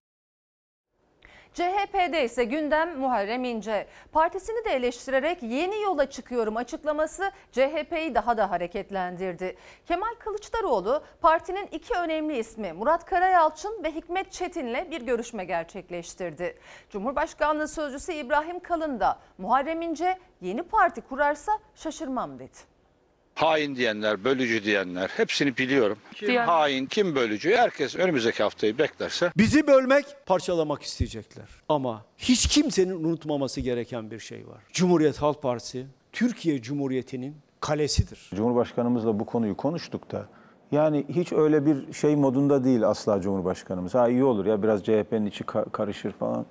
CHP'de 1.54 2.24
ise 2.24 2.44
gündem 2.44 2.98
Muharrem 2.98 3.44
İnce. 3.44 3.86
Partisini 4.12 4.64
de 4.64 4.70
eleştirerek 4.70 5.42
yeni 5.42 5.82
yola 5.82 6.10
çıkıyorum 6.10 6.56
açıklaması 6.56 7.30
CHP'yi 7.52 8.14
daha 8.14 8.36
da 8.36 8.50
hareketlendirdi. 8.50 9.56
Kemal 9.86 10.14
Kılıçdaroğlu 10.18 11.04
partinin 11.20 11.68
iki 11.72 11.94
önemli 11.94 12.38
ismi 12.38 12.72
Murat 12.72 13.04
Karayalçın 13.04 13.84
ve 13.84 13.94
Hikmet 13.94 14.32
Çetin'le 14.32 14.90
bir 14.90 15.02
görüşme 15.02 15.44
gerçekleştirdi. 15.44 16.58
Cumhurbaşkanlığı 16.90 17.68
Sözcüsü 17.68 18.12
İbrahim 18.12 18.60
Kalın 18.60 19.00
da 19.00 19.18
Muharrem 19.38 19.82
İnce 19.82 20.18
yeni 20.40 20.62
parti 20.62 21.00
kurarsa 21.00 21.52
şaşırmam 21.74 22.38
dedi. 22.38 22.73
Hain 23.34 23.76
diyenler, 23.76 24.24
bölücü 24.24 24.64
diyenler 24.64 25.10
hepsini 25.16 25.56
biliyorum. 25.56 25.98
Kim 26.14 26.28
Diyen- 26.28 26.46
hain, 26.46 26.86
kim 26.86 27.14
bölücü 27.14 27.56
herkes 27.56 27.96
önümüzdeki 27.96 28.42
haftayı 28.42 28.78
beklerse 28.78 29.30
Bizi 29.36 29.66
bölmek, 29.66 30.04
parçalamak 30.26 30.82
isteyecekler. 30.82 31.44
Ama 31.68 32.04
hiç 32.18 32.46
kimsenin 32.48 33.04
unutmaması 33.04 33.60
gereken 33.60 34.10
bir 34.10 34.18
şey 34.18 34.46
var. 34.46 34.58
Cumhuriyet 34.72 35.22
Halk 35.22 35.42
Partisi, 35.42 35.86
Türkiye 36.12 36.62
Cumhuriyeti'nin 36.62 37.36
kalesidir. 37.60 38.30
Cumhurbaşkanımızla 38.34 39.18
bu 39.20 39.26
konuyu 39.26 39.56
konuştuk 39.56 40.12
da 40.12 40.26
yani 40.72 41.04
hiç 41.08 41.32
öyle 41.32 41.66
bir 41.66 41.92
şey 41.92 42.16
modunda 42.16 42.64
değil 42.64 42.88
asla 42.88 43.20
Cumhurbaşkanımız. 43.20 43.94
Ha 43.94 44.08
iyi 44.08 44.24
olur 44.24 44.46
ya 44.46 44.62
biraz 44.62 44.82
CHP'nin 44.84 45.26
içi 45.26 45.44
ka- 45.44 45.70
karışır 45.70 46.12
falan. 46.12 46.46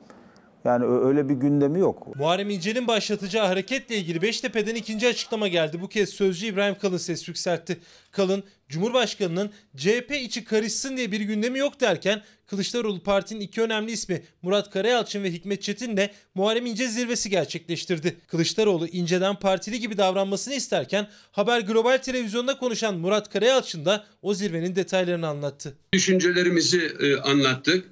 Yani 0.66 0.86
öyle 0.86 1.30
bir 1.30 1.34
gündemi 1.34 1.80
yok. 1.80 2.16
Muharrem 2.16 2.50
İnce'nin 2.50 2.88
başlatacağı 2.88 3.48
hareketle 3.48 3.98
ilgili 3.98 4.22
Beştepe'den 4.22 4.76
ikinci 4.76 5.08
açıklama 5.08 5.48
geldi. 5.48 5.82
Bu 5.82 5.90
kez 5.90 6.10
sözcü 6.10 6.46
İbrahim 6.46 6.76
Kalın 6.78 6.98
ses 6.98 7.28
yükseltti. 7.28 7.78
Kalın, 8.12 8.44
Cumhurbaşkanı'nın 8.70 9.52
CHP 9.78 10.12
içi 10.22 10.44
karışsın 10.44 10.98
diye 10.98 11.12
bir 11.12 11.22
gündemi 11.22 11.60
yok 11.60 11.82
derken 11.82 12.22
Kılıçdaroğlu 12.48 13.04
partinin 13.04 13.40
iki 13.40 13.62
önemli 13.62 13.92
ismi 13.92 14.24
Murat 14.42 14.70
Karayalçın 14.70 15.24
ve 15.24 15.32
Hikmet 15.32 15.62
Çetin'le 15.62 16.10
Muharrem 16.36 16.66
İnce 16.66 16.88
zirvesi 16.88 17.30
gerçekleştirdi. 17.30 18.18
Kılıçdaroğlu 18.28 18.88
İnce'den 18.88 19.36
partili 19.36 19.80
gibi 19.80 19.98
davranmasını 19.98 20.54
isterken 20.54 21.08
Haber 21.32 21.60
Global 21.60 21.98
Televizyon'da 21.98 22.58
konuşan 22.58 22.98
Murat 22.98 23.30
Karayalçın 23.30 23.86
da 23.86 24.06
o 24.22 24.34
zirvenin 24.34 24.76
detaylarını 24.76 25.28
anlattı. 25.28 25.78
düşüncelerimizi 25.94 26.92
e, 27.00 27.16
anlattık. 27.16 27.86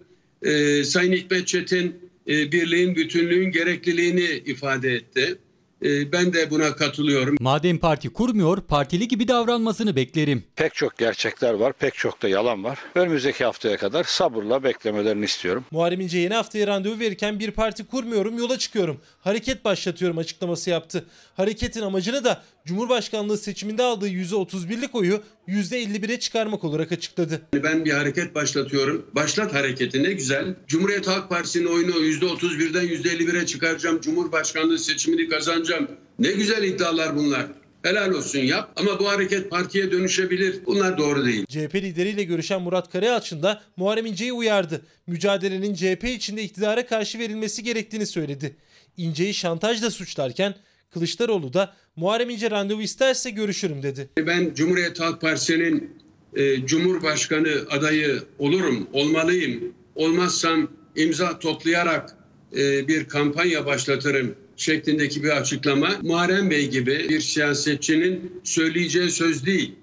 E, 0.43 0.83
Sayın 0.83 1.13
Hikmet 1.13 1.47
Çetin 1.47 2.10
e, 2.27 2.51
birliğin, 2.51 2.95
bütünlüğün 2.95 3.51
gerekliliğini 3.51 4.41
ifade 4.45 4.93
etti. 4.93 5.37
E, 5.85 6.11
ben 6.11 6.33
de 6.33 6.49
buna 6.49 6.75
katılıyorum. 6.75 7.37
Madem 7.39 7.77
parti 7.77 8.09
kurmuyor, 8.09 8.61
partili 8.61 9.07
gibi 9.07 9.27
davranmasını 9.27 9.95
beklerim. 9.95 10.43
pek 10.55 10.75
çok 10.75 10.97
gerçekler 10.97 11.53
var, 11.53 11.73
pek 11.73 11.93
çok 11.95 12.21
da 12.21 12.27
yalan 12.29 12.63
var. 12.63 12.79
Önümüzdeki 12.95 13.43
haftaya 13.45 13.77
kadar 13.77 14.03
sabırla 14.03 14.63
beklemelerini 14.63 15.25
istiyorum. 15.25 15.65
Muharrem 15.71 15.99
İnce 15.99 16.17
yeni 16.17 16.33
haftaya 16.33 16.67
randevu 16.67 16.99
verirken 16.99 17.39
bir 17.39 17.51
parti 17.51 17.83
kurmuyorum 17.85 18.37
yola 18.37 18.57
çıkıyorum. 18.57 19.01
Hareket 19.19 19.65
başlatıyorum 19.65 20.17
açıklaması 20.17 20.69
yaptı. 20.69 21.05
Hareketin 21.37 21.81
amacını 21.81 22.23
da 22.23 22.43
Cumhurbaşkanlığı 22.65 23.37
seçiminde 23.37 23.83
aldığı 23.83 24.09
%31'lik 24.09 24.95
oyu 24.95 25.21
%51'e 25.47 26.19
çıkarmak 26.19 26.63
olarak 26.63 26.91
açıkladı. 26.91 27.41
Ben 27.53 27.85
bir 27.85 27.91
hareket 27.91 28.35
başlatıyorum. 28.35 29.05
Başlat 29.15 29.53
hareketi 29.53 30.03
ne 30.03 30.11
güzel. 30.13 30.55
Cumhuriyet 30.67 31.07
Halk 31.07 31.29
Partisi'nin 31.29 31.65
oyunu 31.65 31.91
%31'den 31.91 32.85
%51'e 32.85 33.45
çıkaracağım. 33.45 34.01
Cumhurbaşkanlığı 34.01 34.79
seçimini 34.79 35.29
kazanacağım. 35.29 35.87
Ne 36.19 36.31
güzel 36.31 36.63
iddialar 36.63 37.15
bunlar. 37.15 37.47
Helal 37.83 38.11
olsun 38.13 38.39
yap 38.39 38.71
ama 38.75 38.99
bu 38.99 39.09
hareket 39.09 39.49
partiye 39.49 39.91
dönüşebilir. 39.91 40.65
Bunlar 40.65 40.97
doğru 40.97 41.25
değil. 41.25 41.45
CHP 41.45 41.75
lideriyle 41.75 42.23
görüşen 42.23 42.61
Murat 42.61 42.91
Karayalçın 42.91 43.43
da 43.43 43.61
Muharrem 43.77 44.05
İnce'yi 44.05 44.33
uyardı. 44.33 44.81
Mücadelenin 45.07 45.73
CHP 45.73 46.03
içinde 46.03 46.43
iktidara 46.43 46.85
karşı 46.85 47.19
verilmesi 47.19 47.63
gerektiğini 47.63 48.05
söyledi. 48.05 48.55
İnce'yi 48.97 49.33
şantajla 49.33 49.91
suçlarken 49.91 50.55
Kılıçdaroğlu 50.89 51.53
da 51.53 51.73
Muharrem 51.95 52.29
İnce 52.29 52.51
randevu 52.51 52.81
isterse 52.81 53.29
görüşürüm 53.29 53.83
dedi. 53.83 54.09
Ben 54.17 54.53
Cumhuriyet 54.53 54.99
Halk 54.99 55.21
Partisi'nin 55.21 55.97
e, 56.35 56.65
Cumhurbaşkanı 56.65 57.49
adayı 57.69 58.23
olurum, 58.39 58.87
olmalıyım. 58.93 59.73
Olmazsam 59.95 60.67
imza 60.95 61.39
toplayarak 61.39 62.17
e, 62.57 62.87
bir 62.87 63.05
kampanya 63.07 63.65
başlatırım 63.65 64.35
şeklindeki 64.57 65.23
bir 65.23 65.29
açıklama 65.29 65.89
Muharrem 66.01 66.49
Bey 66.49 66.69
gibi 66.69 67.05
bir 67.09 67.19
siyasetçinin 67.21 68.41
söyleyeceği 68.43 69.09
söz 69.09 69.45
değil. 69.45 69.75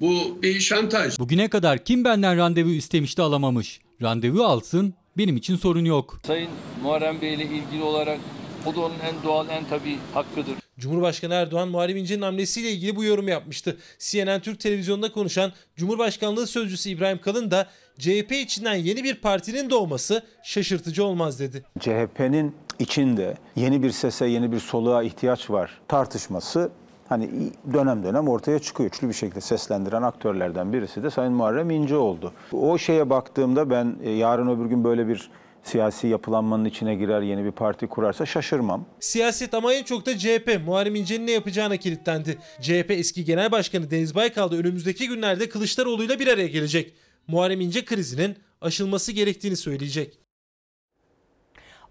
Bu 0.00 0.38
bir 0.42 0.60
şantaj. 0.60 1.18
Bugüne 1.18 1.48
kadar 1.48 1.84
kim 1.84 2.04
benden 2.04 2.36
randevu 2.36 2.70
istemişti 2.70 3.22
alamamış. 3.22 3.80
Randevu 4.02 4.44
alsın 4.44 4.94
benim 5.18 5.36
için 5.36 5.56
sorun 5.56 5.84
yok. 5.84 6.20
Sayın 6.26 6.48
Muharrem 6.82 7.20
Bey 7.20 7.34
ile 7.34 7.44
ilgili 7.44 7.82
olarak 7.82 8.18
o 8.66 8.74
da 8.76 8.80
onun 8.80 8.94
en 9.04 9.14
doğal, 9.24 9.48
en 9.48 9.64
tabii 9.64 9.98
hakkıdır. 10.14 10.54
Cumhurbaşkanı 10.78 11.34
Erdoğan 11.34 11.68
Muharrem 11.68 11.96
İnce'nin 11.96 12.22
hamlesiyle 12.22 12.70
ilgili 12.70 12.96
bu 12.96 13.04
yorum 13.04 13.28
yapmıştı. 13.28 13.76
CNN 13.98 14.40
Türk 14.40 14.60
televizyonunda 14.60 15.12
konuşan 15.12 15.52
Cumhurbaşkanlığı 15.76 16.46
sözcüsü 16.46 16.90
İbrahim 16.90 17.20
Kalın 17.20 17.50
da 17.50 17.66
CHP 17.98 18.32
içinden 18.32 18.74
yeni 18.74 19.04
bir 19.04 19.14
partinin 19.14 19.70
doğması 19.70 20.22
şaşırtıcı 20.42 21.04
olmaz 21.04 21.40
dedi. 21.40 21.64
CHP'nin 21.80 22.54
içinde 22.78 23.36
yeni 23.56 23.82
bir 23.82 23.90
sese, 23.90 24.26
yeni 24.26 24.52
bir 24.52 24.60
soluğa 24.60 25.02
ihtiyaç 25.02 25.50
var 25.50 25.80
tartışması 25.88 26.70
hani 27.08 27.30
dönem 27.72 28.04
dönem 28.04 28.28
ortaya 28.28 28.58
çıkıyor. 28.58 28.90
Güçlü 28.90 29.08
bir 29.08 29.12
şekilde 29.12 29.40
seslendiren 29.40 30.02
aktörlerden 30.02 30.72
birisi 30.72 31.02
de 31.02 31.10
Sayın 31.10 31.32
Muharrem 31.32 31.70
İnce 31.70 31.96
oldu. 31.96 32.32
O 32.52 32.78
şeye 32.78 33.10
baktığımda 33.10 33.70
ben 33.70 33.96
e, 34.02 34.10
yarın 34.10 34.48
öbür 34.48 34.66
gün 34.66 34.84
böyle 34.84 35.08
bir 35.08 35.30
siyasi 35.66 36.06
yapılanmanın 36.06 36.64
içine 36.64 36.94
girer, 36.94 37.22
yeni 37.22 37.44
bir 37.44 37.50
parti 37.50 37.86
kurarsa 37.86 38.26
şaşırmam. 38.26 38.84
Siyaset 39.00 39.54
ama 39.54 39.72
en 39.74 39.82
çok 39.84 40.06
da 40.06 40.18
CHP 40.18 40.60
Muharrem 40.66 40.94
İnce'nin 40.94 41.26
ne 41.26 41.30
yapacağına 41.30 41.76
kilitlendi. 41.76 42.38
CHP 42.60 42.90
eski 42.90 43.24
genel 43.24 43.52
başkanı 43.52 43.90
Deniz 43.90 44.14
Baykal 44.14 44.50
da 44.50 44.56
önümüzdeki 44.56 45.08
günlerde 45.08 45.48
Kılıçdaroğlu'yla 45.48 46.18
bir 46.18 46.26
araya 46.26 46.48
gelecek. 46.48 46.94
Muharrem 47.28 47.60
İnce 47.60 47.84
krizinin 47.84 48.36
aşılması 48.60 49.12
gerektiğini 49.12 49.56
söyleyecek. 49.56 50.25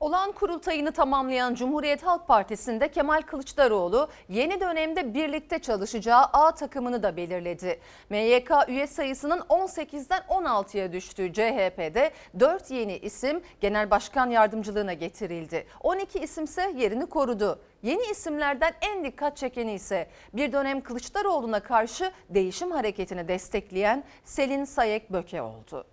Olan 0.05 0.31
kurultayını 0.31 0.91
tamamlayan 0.91 1.55
Cumhuriyet 1.55 2.03
Halk 2.03 2.27
Partisi'nde 2.27 2.91
Kemal 2.91 3.21
Kılıçdaroğlu 3.21 4.09
yeni 4.29 4.61
dönemde 4.61 5.13
birlikte 5.13 5.59
çalışacağı 5.59 6.23
A 6.33 6.51
takımını 6.51 7.03
da 7.03 7.17
belirledi. 7.17 7.79
MYK 8.09 8.51
üye 8.67 8.87
sayısının 8.87 9.39
18'den 9.39 10.21
16'ya 10.29 10.93
düştüğü 10.93 11.33
CHP'de 11.33 12.11
4 12.39 12.71
yeni 12.71 12.97
isim 12.97 13.41
genel 13.61 13.91
başkan 13.91 14.29
yardımcılığına 14.29 14.93
getirildi. 14.93 15.67
12 15.81 16.19
isimse 16.19 16.73
yerini 16.77 17.05
korudu. 17.05 17.59
Yeni 17.83 18.03
isimlerden 18.11 18.73
en 18.81 19.03
dikkat 19.03 19.37
çekeni 19.37 19.73
ise 19.73 20.07
bir 20.33 20.51
dönem 20.51 20.81
Kılıçdaroğlu'na 20.81 21.59
karşı 21.59 22.11
değişim 22.29 22.71
hareketini 22.71 23.27
destekleyen 23.27 24.03
Selin 24.23 24.65
Sayek 24.65 25.13
Böke 25.13 25.41
oldu. 25.41 25.85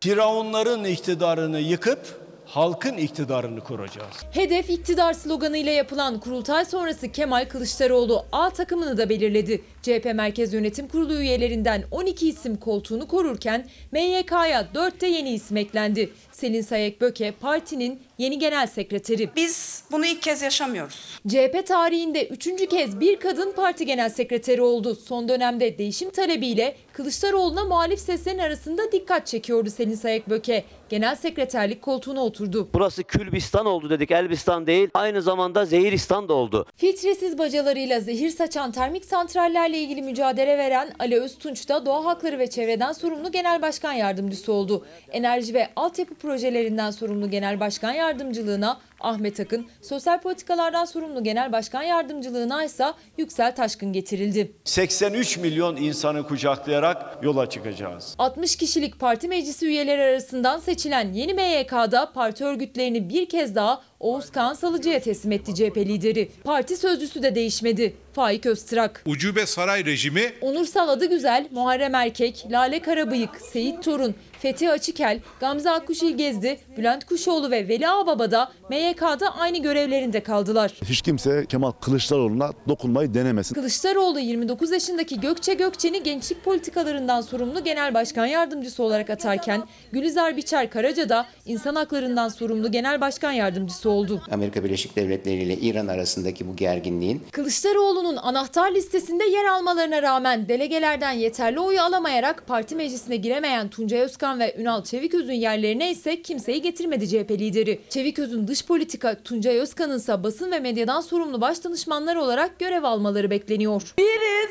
Firavunların 0.00 0.84
iktidarını 0.84 1.58
yıkıp 1.58 2.25
halkın 2.46 2.96
iktidarını 2.96 3.60
kuracağız. 3.60 4.16
Hedef 4.30 4.70
iktidar 4.70 5.12
sloganıyla 5.12 5.72
yapılan 5.72 6.20
kurultay 6.20 6.64
sonrası 6.64 7.12
Kemal 7.12 7.48
Kılıçdaroğlu 7.48 8.24
A 8.32 8.50
takımını 8.50 8.98
da 8.98 9.08
belirledi. 9.08 9.62
CHP 9.82 10.12
Merkez 10.14 10.54
Yönetim 10.54 10.88
Kurulu 10.88 11.14
üyelerinden 11.14 11.84
12 11.90 12.28
isim 12.28 12.56
koltuğunu 12.56 13.08
korurken 13.08 13.66
MYK'ya 13.92 14.74
4 14.74 15.00
de 15.00 15.06
yeni 15.06 15.30
isim 15.30 15.56
eklendi. 15.56 16.10
Selin 16.32 16.62
Sayek 16.62 17.00
Böke 17.00 17.30
partinin 17.30 18.00
yeni 18.18 18.38
genel 18.38 18.66
sekreteri. 18.66 19.28
Biz 19.36 19.82
bunu 19.92 20.06
ilk 20.06 20.22
kez 20.22 20.42
yaşamıyoruz. 20.42 21.20
CHP 21.28 21.66
tarihinde 21.66 22.26
üçüncü 22.26 22.66
kez 22.66 23.00
bir 23.00 23.20
kadın 23.20 23.52
parti 23.52 23.86
genel 23.86 24.08
sekreteri 24.08 24.62
oldu. 24.62 24.94
Son 24.94 25.28
dönemde 25.28 25.78
değişim 25.78 26.10
talebiyle 26.10 26.76
Kılıçdaroğlu'na 26.92 27.64
muhalif 27.64 28.00
seslerin 28.00 28.38
arasında 28.38 28.92
dikkat 28.92 29.26
çekiyordu 29.26 29.70
Selin 29.70 29.94
Sayek 29.94 30.30
Böke. 30.30 30.64
Genel 30.88 31.16
sekreterlik 31.16 31.82
koltuğuna 31.82 32.24
oturdu. 32.24 32.68
Burası 32.74 33.02
Külbistan 33.02 33.66
oldu 33.66 33.90
dedik 33.90 34.10
Elbistan 34.10 34.66
değil. 34.66 34.88
Aynı 34.94 35.22
zamanda 35.22 35.64
Zehiristan 35.64 36.28
da 36.28 36.34
oldu. 36.34 36.66
Filtresiz 36.76 37.38
bacalarıyla 37.38 38.00
zehir 38.00 38.30
saçan 38.30 38.72
termik 38.72 39.04
santrallerle 39.04 39.78
ilgili 39.78 40.02
mücadele 40.02 40.58
veren 40.58 40.94
Ali 40.98 41.20
Öztunç 41.20 41.68
da 41.68 41.86
doğa 41.86 42.04
hakları 42.04 42.38
ve 42.38 42.50
çevreden 42.50 42.92
sorumlu 42.92 43.32
genel 43.32 43.62
başkan 43.62 43.92
yardımcısı 43.92 44.52
oldu. 44.52 44.86
Enerji 45.12 45.54
ve 45.54 45.68
altyapı 45.76 46.14
projelerinden 46.14 46.90
sorumlu 46.90 47.30
genel 47.30 47.60
başkan 47.60 47.92
yardımcılığına 48.06 48.78
Ahmet 49.00 49.40
Akın, 49.40 49.66
sosyal 49.82 50.20
politikalardan 50.20 50.84
sorumlu 50.84 51.24
genel 51.24 51.52
başkan 51.52 51.82
yardımcılığına 51.82 52.64
ise 52.64 52.84
Yüksel 53.18 53.54
Taşkın 53.56 53.92
getirildi. 53.92 54.52
83 54.64 55.38
milyon 55.38 55.76
insanı 55.76 56.26
kucaklayarak 56.26 57.18
yola 57.22 57.50
çıkacağız. 57.50 58.14
60 58.18 58.56
kişilik 58.56 59.00
parti 59.00 59.28
meclisi 59.28 59.66
üyeleri 59.66 60.02
arasından 60.02 60.58
seçilen 60.58 61.12
yeni 61.12 61.34
MYK'da 61.34 62.12
parti 62.12 62.44
örgütlerini 62.44 63.08
bir 63.08 63.28
kez 63.28 63.54
daha 63.54 63.82
Oğuz 64.00 64.30
Kağan 64.30 64.54
Salıcı'ya 64.54 65.00
teslim 65.00 65.32
etti 65.32 65.54
CHP 65.54 65.76
lideri. 65.76 66.30
Parti 66.44 66.76
sözcüsü 66.76 67.22
de 67.22 67.34
değişmedi. 67.34 67.96
Faik 68.12 68.46
Öztrak. 68.46 69.02
Ucube 69.06 69.46
saray 69.46 69.84
rejimi 69.84 70.32
Onursal 70.40 70.88
adı 70.88 71.06
güzel, 71.06 71.48
Muharrem 71.50 71.94
Erkek, 71.94 72.46
Lale 72.50 72.80
Karabıyık, 72.80 73.30
Seyit 73.52 73.84
Torun, 73.84 74.14
Fethi 74.40 74.70
Açıkel, 74.70 75.20
Gamze 75.40 75.70
Akkuş 75.70 76.02
İlgezdi, 76.02 76.58
Bülent 76.76 77.04
Kuşoğlu 77.04 77.50
ve 77.50 77.68
Veli 77.68 77.88
Ağbaba 77.88 78.30
da 78.30 78.52
MYK'da 78.86 79.36
aynı 79.36 79.58
görevlerinde 79.58 80.22
kaldılar. 80.22 80.72
Hiç 80.84 81.02
kimse 81.02 81.46
Kemal 81.46 81.70
Kılıçdaroğlu'na 81.70 82.52
dokunmayı 82.68 83.14
denemesin. 83.14 83.54
Kılıçdaroğlu 83.54 84.20
29 84.20 84.70
yaşındaki 84.70 85.20
Gökçe 85.20 85.54
Gökçen'i 85.54 86.02
gençlik 86.02 86.44
politikalarından 86.44 87.20
sorumlu 87.20 87.64
genel 87.64 87.94
başkan 87.94 88.26
yardımcısı 88.26 88.82
olarak 88.82 89.10
atarken 89.10 89.62
Gülizar 89.92 90.36
Biçer 90.36 90.70
Karaca 90.70 91.08
da 91.08 91.26
insan 91.46 91.74
haklarından 91.74 92.28
sorumlu 92.28 92.72
genel 92.72 93.00
başkan 93.00 93.32
yardımcısı 93.32 93.90
oldu. 93.90 94.22
Amerika 94.30 94.64
Birleşik 94.64 94.96
Devletleri 94.96 95.42
ile 95.42 95.56
İran 95.56 95.86
arasındaki 95.86 96.48
bu 96.48 96.56
gerginliğin 96.56 97.22
Kılıçdaroğlu'nun 97.32 98.16
anahtar 98.16 98.74
listesinde 98.74 99.24
yer 99.24 99.44
almalarına 99.44 100.02
rağmen 100.02 100.48
delegelerden 100.48 101.12
yeterli 101.12 101.60
oyu 101.60 101.80
alamayarak 101.80 102.46
parti 102.46 102.76
meclisine 102.76 103.16
giremeyen 103.16 103.68
Tuncay 103.68 104.00
Özkan 104.00 104.40
ve 104.40 104.54
Ünal 104.58 104.84
Çeviköz'ün 104.84 105.32
yerlerine 105.32 105.90
ise 105.90 106.22
kimseyi 106.22 106.62
getirmedi 106.62 107.08
CHP 107.08 107.30
lideri. 107.30 107.80
Çeviköz'ün 107.88 108.48
dış 108.48 108.64
politika, 108.76 109.22
Tuncay 109.22 109.58
Özkan'ın 109.58 110.22
basın 110.24 110.52
ve 110.52 110.58
medyadan 110.60 111.00
sorumlu 111.00 111.40
baş 111.40 111.64
danışmanlar 111.64 112.16
olarak 112.16 112.58
görev 112.58 112.82
almaları 112.82 113.30
bekleniyor. 113.30 113.94
Biriz, 113.98 114.50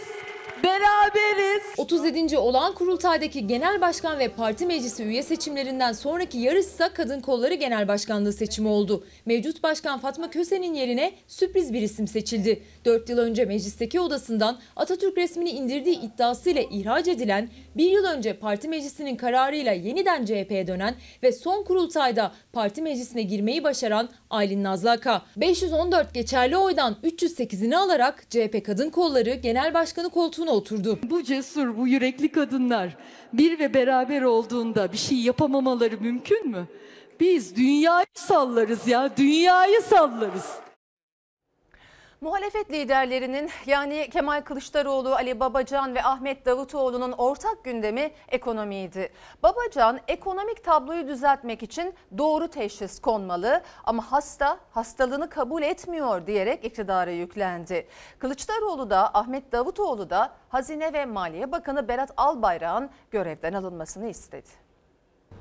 beraberiz. 0.65 1.63
37. 1.78 2.38
olağan 2.38 2.73
kurultaydaki 2.73 3.47
genel 3.47 3.82
başkan 3.82 4.19
ve 4.19 4.28
parti 4.28 4.65
meclisi 4.65 5.04
üye 5.04 5.23
seçimlerinden 5.23 5.93
sonraki 5.93 6.38
yarışsa 6.38 6.93
kadın 6.93 7.19
kolları 7.19 7.54
genel 7.54 7.88
başkanlığı 7.88 8.34
seçimi 8.34 8.67
oldu. 8.67 9.04
Mevcut 9.25 9.63
başkan 9.63 9.99
Fatma 9.99 10.30
Köse'nin 10.30 10.73
yerine 10.73 11.13
sürpriz 11.28 11.73
bir 11.73 11.82
isim 11.82 12.08
seçildi. 12.08 12.63
4 12.86 13.10
yıl 13.10 13.17
önce 13.17 13.45
meclisteki 13.45 13.99
odasından 13.99 14.60
Atatürk 14.75 15.17
resmini 15.17 15.49
indirdiği 15.49 16.01
iddiasıyla 16.01 16.62
ihraç 16.71 17.08
edilen, 17.08 17.49
bir 17.78 17.91
yıl 17.91 18.06
önce 18.06 18.34
parti 18.34 18.67
meclisinin 18.67 19.15
kararıyla 19.15 19.71
yeniden 19.73 20.25
CHP'ye 20.25 20.67
dönen 20.67 20.95
ve 21.23 21.32
son 21.32 21.63
kurultayda 21.63 22.32
parti 22.54 22.82
meclisine 22.82 23.21
girmeyi 23.21 23.63
başaran 23.63 24.10
Aylin 24.30 24.63
Nazlaka. 24.63 25.21
514 25.38 26.13
geçerli 26.13 26.58
oydan 26.58 26.95
308'ini 27.04 27.78
alarak 27.78 28.25
CHP 28.30 28.65
kadın 28.65 28.89
kolları 28.89 29.34
genel 29.34 29.73
başkanı 29.73 30.10
koltuğuna 30.10 30.55
oturdu. 30.56 31.00
Bu 31.04 31.24
cesur, 31.24 31.78
bu 31.78 31.88
yürekli 31.88 32.32
kadınlar 32.32 32.98
bir 33.34 33.60
ve 33.60 33.74
beraber 33.74 34.22
olduğunda 34.22 34.91
bir 34.91 34.98
şey 34.98 35.18
yapamamaları 35.18 35.98
mümkün 36.02 36.48
mü? 36.48 36.68
Biz 37.20 37.56
dünyayı 37.56 38.06
sallarız 38.13 38.88
ya, 38.88 39.18
dünyayı 39.18 39.82
sallarız. 39.82 40.64
Muhalefet 42.21 42.71
liderlerinin 42.71 43.49
yani 43.65 44.10
Kemal 44.10 44.41
Kılıçdaroğlu, 44.41 45.15
Ali 45.15 45.39
Babacan 45.39 45.95
ve 45.95 46.04
Ahmet 46.04 46.45
Davutoğlu'nun 46.45 47.12
ortak 47.12 47.63
gündemi 47.63 48.12
ekonomiydi. 48.28 49.10
Babacan 49.43 49.99
ekonomik 50.08 50.63
tabloyu 50.63 51.08
düzeltmek 51.08 51.63
için 51.63 51.93
doğru 52.17 52.47
teşhis 52.47 52.99
konmalı 52.99 53.62
ama 53.84 54.12
hasta 54.12 54.58
hastalığını 54.71 55.30
kabul 55.30 55.62
etmiyor 55.62 56.28
diyerek 56.28 56.65
iktidara 56.65 57.12
yüklendi. 57.12 57.88
Kılıçdaroğlu 58.19 58.89
da 58.89 59.10
Ahmet 59.13 59.51
Davutoğlu 59.51 60.10
da 60.10 60.34
Hazine 60.49 60.93
ve 60.93 61.06
Maliye 61.06 61.51
Bakanı 61.51 61.88
Berat 61.88 62.12
Albayrak'ın 62.17 62.89
görevden 63.12 63.54
alınmasını 63.54 64.08
istedi. 64.10 64.64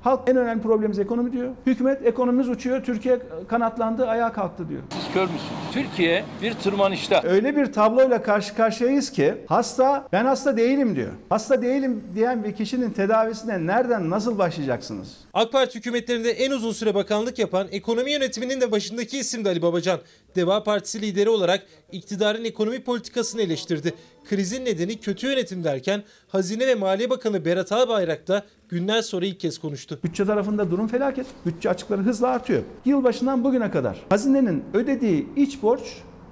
Halk 0.01 0.29
en 0.29 0.37
önemli 0.37 0.61
problemimiz 0.61 0.99
ekonomi 0.99 1.31
diyor. 1.31 1.49
Hükümet 1.65 2.05
ekonomimiz 2.05 2.49
uçuyor, 2.49 2.83
Türkiye 2.83 3.19
kanatlandı, 3.47 4.07
ayağa 4.07 4.31
kalktı 4.33 4.69
diyor. 4.69 4.81
Siz 4.89 5.13
kör 5.13 5.21
müsünüz? 5.21 5.41
Türkiye 5.73 6.23
bir 6.41 6.53
tırmanışta. 6.53 7.21
Öyle 7.23 7.55
bir 7.55 7.73
tabloyla 7.73 8.23
karşı 8.23 8.55
karşıyayız 8.55 9.11
ki 9.11 9.33
hasta 9.47 10.07
ben 10.11 10.25
hasta 10.25 10.57
değilim 10.57 10.95
diyor. 10.95 11.11
Hasta 11.29 11.61
değilim 11.61 12.03
diyen 12.15 12.43
bir 12.43 12.55
kişinin 12.55 12.89
tedavisine 12.89 13.67
nereden 13.67 14.09
nasıl 14.09 14.37
başlayacaksınız? 14.37 15.17
AK 15.33 15.51
Parti 15.51 15.79
hükümetlerinde 15.79 16.31
en 16.31 16.51
uzun 16.51 16.71
süre 16.71 16.95
bakanlık 16.95 17.39
yapan 17.39 17.67
ekonomi 17.71 18.11
yönetiminin 18.11 18.61
de 18.61 18.71
başındaki 18.71 19.17
isim 19.17 19.45
de 19.45 19.49
Ali 19.49 19.61
Babacan. 19.61 19.99
Deva 20.35 20.63
Partisi 20.63 21.01
lideri 21.01 21.29
olarak 21.29 21.65
iktidarın 21.91 22.43
ekonomi 22.45 22.83
politikasını 22.83 23.41
eleştirdi. 23.41 23.93
Krizin 24.29 24.65
nedeni 24.65 24.99
kötü 24.99 25.27
yönetim 25.27 25.63
derken 25.63 26.03
Hazine 26.27 26.67
ve 26.67 26.75
Maliye 26.75 27.09
Bakanı 27.09 27.45
Berat 27.45 27.71
Albayrak 27.71 28.27
da 28.27 28.43
günler 28.69 29.01
sonra 29.01 29.25
ilk 29.25 29.39
kez 29.39 29.57
konuştu. 29.57 29.99
Bütçe 30.03 30.25
tarafında 30.25 30.71
durum 30.71 30.87
felaket. 30.87 31.25
Bütçe 31.45 31.69
açıkları 31.69 32.01
hızla 32.01 32.27
artıyor. 32.27 32.63
Yılbaşından 32.85 33.43
bugüne 33.43 33.71
kadar 33.71 34.05
hazinenin 34.09 34.63
ödediği 34.73 35.27
iç 35.35 35.61
borç 35.61 35.81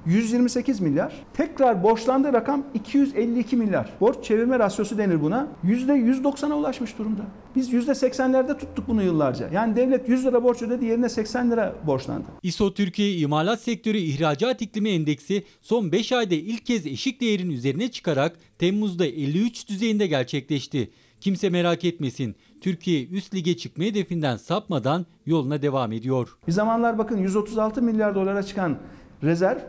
128 0.06 0.82
milyar. 0.82 1.14
Tekrar 1.34 1.84
borçlandığı 1.84 2.34
rakam 2.34 2.64
252 2.74 3.56
milyar. 3.56 3.90
Borç 4.02 4.24
çevirme 4.24 4.60
rasyosu 4.60 4.98
denir 4.98 5.22
buna. 5.22 5.48
%190'a 5.66 6.56
ulaşmış 6.56 6.98
durumda. 6.98 7.22
Biz 7.56 7.74
%80'lerde 7.74 8.58
tuttuk 8.58 8.88
bunu 8.88 9.04
yıllarca. 9.04 9.50
Yani 9.54 9.76
devlet 9.76 10.10
100 10.10 10.26
lira 10.26 10.44
borç 10.44 10.62
ödedi 10.62 10.86
yerine 10.86 11.10
80 11.10 11.52
lira 11.52 11.76
borçlandı. 11.88 12.26
ISO 12.44 12.74
Türkiye 12.74 13.16
İmalat 13.16 13.62
Sektörü 13.62 13.98
İhracat 13.98 14.62
İklimi 14.62 14.90
Endeksi 14.90 15.44
son 15.62 15.92
5 15.92 16.12
ayda 16.12 16.36
ilk 16.36 16.66
kez 16.66 16.88
eşik 16.88 17.22
değerin 17.22 17.50
üzerine 17.50 17.92
çıkarak 17.92 18.38
Temmuz'da 18.60 19.06
53 19.06 19.70
düzeyinde 19.70 20.08
gerçekleşti. 20.08 20.92
Kimse 21.22 21.50
merak 21.50 21.86
etmesin. 21.86 22.36
Türkiye 22.62 23.08
üst 23.08 23.36
lige 23.36 23.58
çıkma 23.58 23.84
hedefinden 23.84 24.38
sapmadan 24.38 25.06
yoluna 25.26 25.62
devam 25.62 25.92
ediyor. 25.92 26.38
Bir 26.48 26.52
zamanlar 26.52 26.98
bakın 26.98 27.18
136 27.18 27.82
milyar 27.82 28.16
dolara 28.16 28.44
çıkan 28.44 28.78
rezerv 29.24 29.60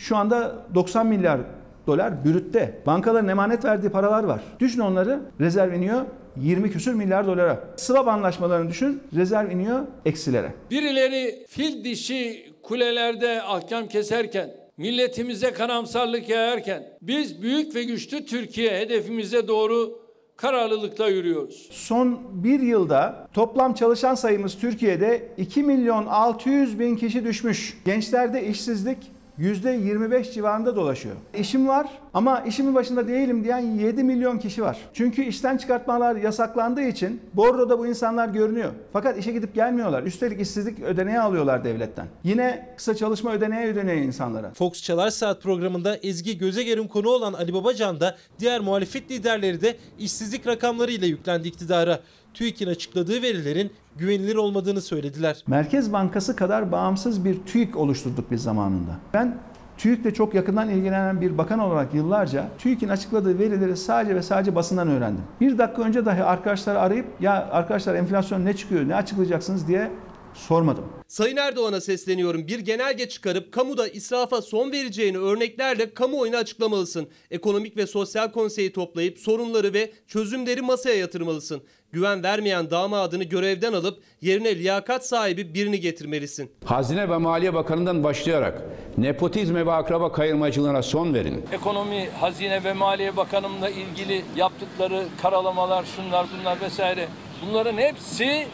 şu 0.00 0.16
anda 0.16 0.66
90 0.74 1.06
milyar 1.06 1.40
dolar 1.86 2.24
bürütte. 2.24 2.82
Bankaların 2.86 3.28
emanet 3.28 3.64
verdiği 3.64 3.88
paralar 3.88 4.24
var. 4.24 4.40
Düşün 4.60 4.80
onları 4.80 5.20
rezerv 5.40 5.72
iniyor 5.72 6.02
20 6.36 6.70
küsür 6.70 6.94
milyar 6.94 7.26
dolara. 7.26 7.60
Swap 7.76 8.08
anlaşmalarını 8.08 8.70
düşün 8.70 9.02
rezerv 9.16 9.50
iniyor 9.50 9.80
eksilere. 10.04 10.52
Birileri 10.70 11.46
fil 11.48 11.84
dişi 11.84 12.52
kulelerde 12.62 13.42
ahkam 13.42 13.88
keserken, 13.88 14.50
milletimize 14.76 15.52
karamsarlık 15.52 16.28
yayarken 16.28 16.82
biz 17.02 17.42
büyük 17.42 17.74
ve 17.74 17.82
güçlü 17.82 18.26
Türkiye 18.26 18.80
hedefimize 18.80 19.48
doğru 19.48 20.00
kararlılıkla 20.36 21.08
yürüyoruz. 21.08 21.68
Son 21.70 22.20
bir 22.44 22.60
yılda 22.60 23.28
toplam 23.32 23.74
çalışan 23.74 24.14
sayımız 24.14 24.58
Türkiye'de 24.58 25.28
2 25.36 25.62
milyon 25.62 26.06
600 26.06 26.78
bin 26.78 26.96
kişi 26.96 27.24
düşmüş. 27.24 27.78
Gençlerde 27.84 28.46
işsizlik 28.46 28.98
%25 29.38 30.32
civarında 30.32 30.76
dolaşıyor. 30.76 31.16
İşim 31.38 31.68
var 31.68 31.86
ama 32.14 32.40
işimin 32.40 32.74
başında 32.74 33.08
değilim 33.08 33.44
diyen 33.44 33.58
7 33.58 34.04
milyon 34.04 34.38
kişi 34.38 34.62
var. 34.62 34.78
Çünkü 34.94 35.24
işten 35.24 35.56
çıkartmalar 35.56 36.16
yasaklandığı 36.16 36.82
için 36.82 37.20
borroda 37.34 37.78
bu 37.78 37.86
insanlar 37.86 38.28
görünüyor. 38.28 38.70
Fakat 38.92 39.18
işe 39.18 39.32
gidip 39.32 39.54
gelmiyorlar. 39.54 40.02
Üstelik 40.02 40.40
işsizlik 40.40 40.80
ödeneği 40.80 41.20
alıyorlar 41.20 41.64
devletten. 41.64 42.06
Yine 42.24 42.74
kısa 42.76 42.94
çalışma 42.94 43.32
ödeneği 43.32 43.66
ödeniyor 43.66 43.96
insanlara. 43.96 44.50
Fox 44.54 44.82
Çalar 44.82 45.10
Saat 45.10 45.42
programında 45.42 45.96
Ezgi 45.96 46.38
Gözeger'in 46.38 46.88
konu 46.88 47.08
olan 47.08 47.32
Ali 47.32 47.54
Babacan 47.54 48.00
da 48.00 48.16
diğer 48.38 48.60
muhalefet 48.60 49.10
liderleri 49.10 49.60
de 49.60 49.76
işsizlik 49.98 50.46
rakamlarıyla 50.46 51.06
yüklendi 51.06 51.48
iktidara. 51.48 52.00
TÜİK'in 52.34 52.68
açıkladığı 52.68 53.22
verilerin 53.22 53.70
güvenilir 53.96 54.36
olmadığını 54.36 54.80
söylediler. 54.80 55.44
Merkez 55.46 55.92
Bankası 55.92 56.36
kadar 56.36 56.72
bağımsız 56.72 57.24
bir 57.24 57.36
TÜİK 57.46 57.76
oluşturduk 57.76 58.30
biz 58.30 58.42
zamanında. 58.42 58.96
Ben 59.14 59.38
TÜİK'le 59.78 60.14
çok 60.14 60.34
yakından 60.34 60.68
ilgilenen 60.68 61.20
bir 61.20 61.38
bakan 61.38 61.58
olarak 61.58 61.94
yıllarca 61.94 62.48
TÜİK'in 62.58 62.88
açıkladığı 62.88 63.38
verileri 63.38 63.76
sadece 63.76 64.14
ve 64.14 64.22
sadece 64.22 64.54
basından 64.54 64.88
öğrendim. 64.88 65.22
Bir 65.40 65.58
dakika 65.58 65.82
önce 65.82 66.06
dahi 66.06 66.24
arkadaşları 66.24 66.80
arayıp 66.80 67.06
ya 67.20 67.48
arkadaşlar 67.52 67.94
enflasyon 67.94 68.44
ne 68.44 68.56
çıkıyor, 68.56 68.88
ne 68.88 68.94
açıklayacaksınız 68.94 69.68
diye 69.68 69.90
sormadım. 70.34 70.84
Sayın 71.08 71.36
Erdoğan'a 71.36 71.80
sesleniyorum. 71.80 72.46
Bir 72.46 72.58
genelge 72.58 73.08
çıkarıp 73.08 73.52
kamuda 73.52 73.88
israfa 73.88 74.42
son 74.42 74.72
vereceğini 74.72 75.18
örneklerle 75.18 75.94
kamuoyuna 75.94 76.36
açıklamalısın. 76.36 77.08
Ekonomik 77.30 77.76
ve 77.76 77.86
Sosyal 77.86 78.32
Konseyi 78.32 78.72
toplayıp 78.72 79.18
sorunları 79.18 79.72
ve 79.72 79.92
çözümleri 80.06 80.62
masaya 80.62 80.96
yatırmalısın. 80.96 81.62
Güven 81.92 82.22
vermeyen 82.22 82.70
damadını 82.70 83.24
görevden 83.24 83.72
alıp 83.72 84.02
yerine 84.20 84.58
liyakat 84.58 85.06
sahibi 85.06 85.54
birini 85.54 85.80
getirmelisin. 85.80 86.50
Hazine 86.64 87.10
ve 87.10 87.16
Maliye 87.16 87.54
Bakanı'ndan 87.54 88.04
başlayarak 88.04 88.62
nepotizme 88.98 89.66
ve 89.66 89.72
akraba 89.72 90.12
kayırmacılığına 90.12 90.82
son 90.82 91.14
verin. 91.14 91.44
Ekonomi, 91.52 92.08
Hazine 92.20 92.64
ve 92.64 92.72
Maliye 92.72 93.16
Bakanımla 93.16 93.68
ilgili 93.68 94.24
yaptıkları 94.36 95.04
karalamalar, 95.22 95.84
şunlar 95.96 96.26
bunlar 96.40 96.60
vesaire. 96.60 97.08
Bunların 97.46 97.76
hepsi 97.78 98.46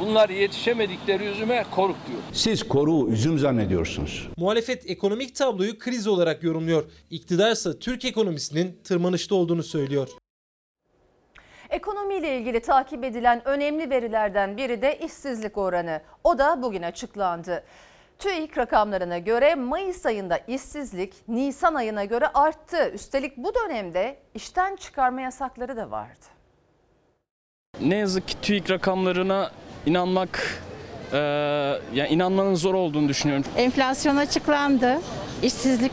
bunlar 0.00 0.28
yetişemedikleri 0.28 1.24
yüzüme 1.24 1.64
koruk 1.70 1.96
diyor. 2.08 2.18
Siz 2.32 2.68
koruğu 2.68 3.08
üzüm 3.08 3.38
zannediyorsunuz. 3.38 4.28
Muhalefet 4.36 4.90
ekonomik 4.90 5.36
tabloyu 5.36 5.78
kriz 5.78 6.06
olarak 6.06 6.42
yorumluyor. 6.42 6.84
İktidarsa 7.10 7.78
Türk 7.78 8.04
ekonomisinin 8.04 8.78
tırmanışta 8.84 9.34
olduğunu 9.34 9.62
söylüyor. 9.62 10.08
Ekonomiyle 11.70 12.38
ilgili 12.38 12.60
takip 12.60 13.04
edilen 13.04 13.48
önemli 13.48 13.90
verilerden 13.90 14.56
biri 14.56 14.82
de 14.82 14.98
işsizlik 14.98 15.58
oranı. 15.58 16.02
O 16.24 16.38
da 16.38 16.62
bugün 16.62 16.82
açıklandı. 16.82 17.64
TÜİK 18.18 18.58
rakamlarına 18.58 19.18
göre 19.18 19.54
Mayıs 19.54 20.06
ayında 20.06 20.38
işsizlik 20.38 21.14
Nisan 21.28 21.74
ayına 21.74 22.04
göre 22.04 22.28
arttı. 22.28 22.90
Üstelik 22.94 23.36
bu 23.36 23.52
dönemde 23.54 24.18
işten 24.34 24.76
çıkarma 24.76 25.20
yasakları 25.20 25.76
da 25.76 25.90
vardı. 25.90 26.26
Ne 27.80 27.96
yazık 27.96 28.28
ki 28.28 28.40
TÜİK 28.42 28.70
rakamlarına 28.70 29.50
inanmak, 29.86 30.62
e, 31.12 31.18
yani 31.94 32.08
inanmanın 32.10 32.54
zor 32.54 32.74
olduğunu 32.74 33.08
düşünüyorum. 33.08 33.44
Enflasyon 33.56 34.16
açıklandı. 34.16 34.98
İşsizlik 35.42 35.92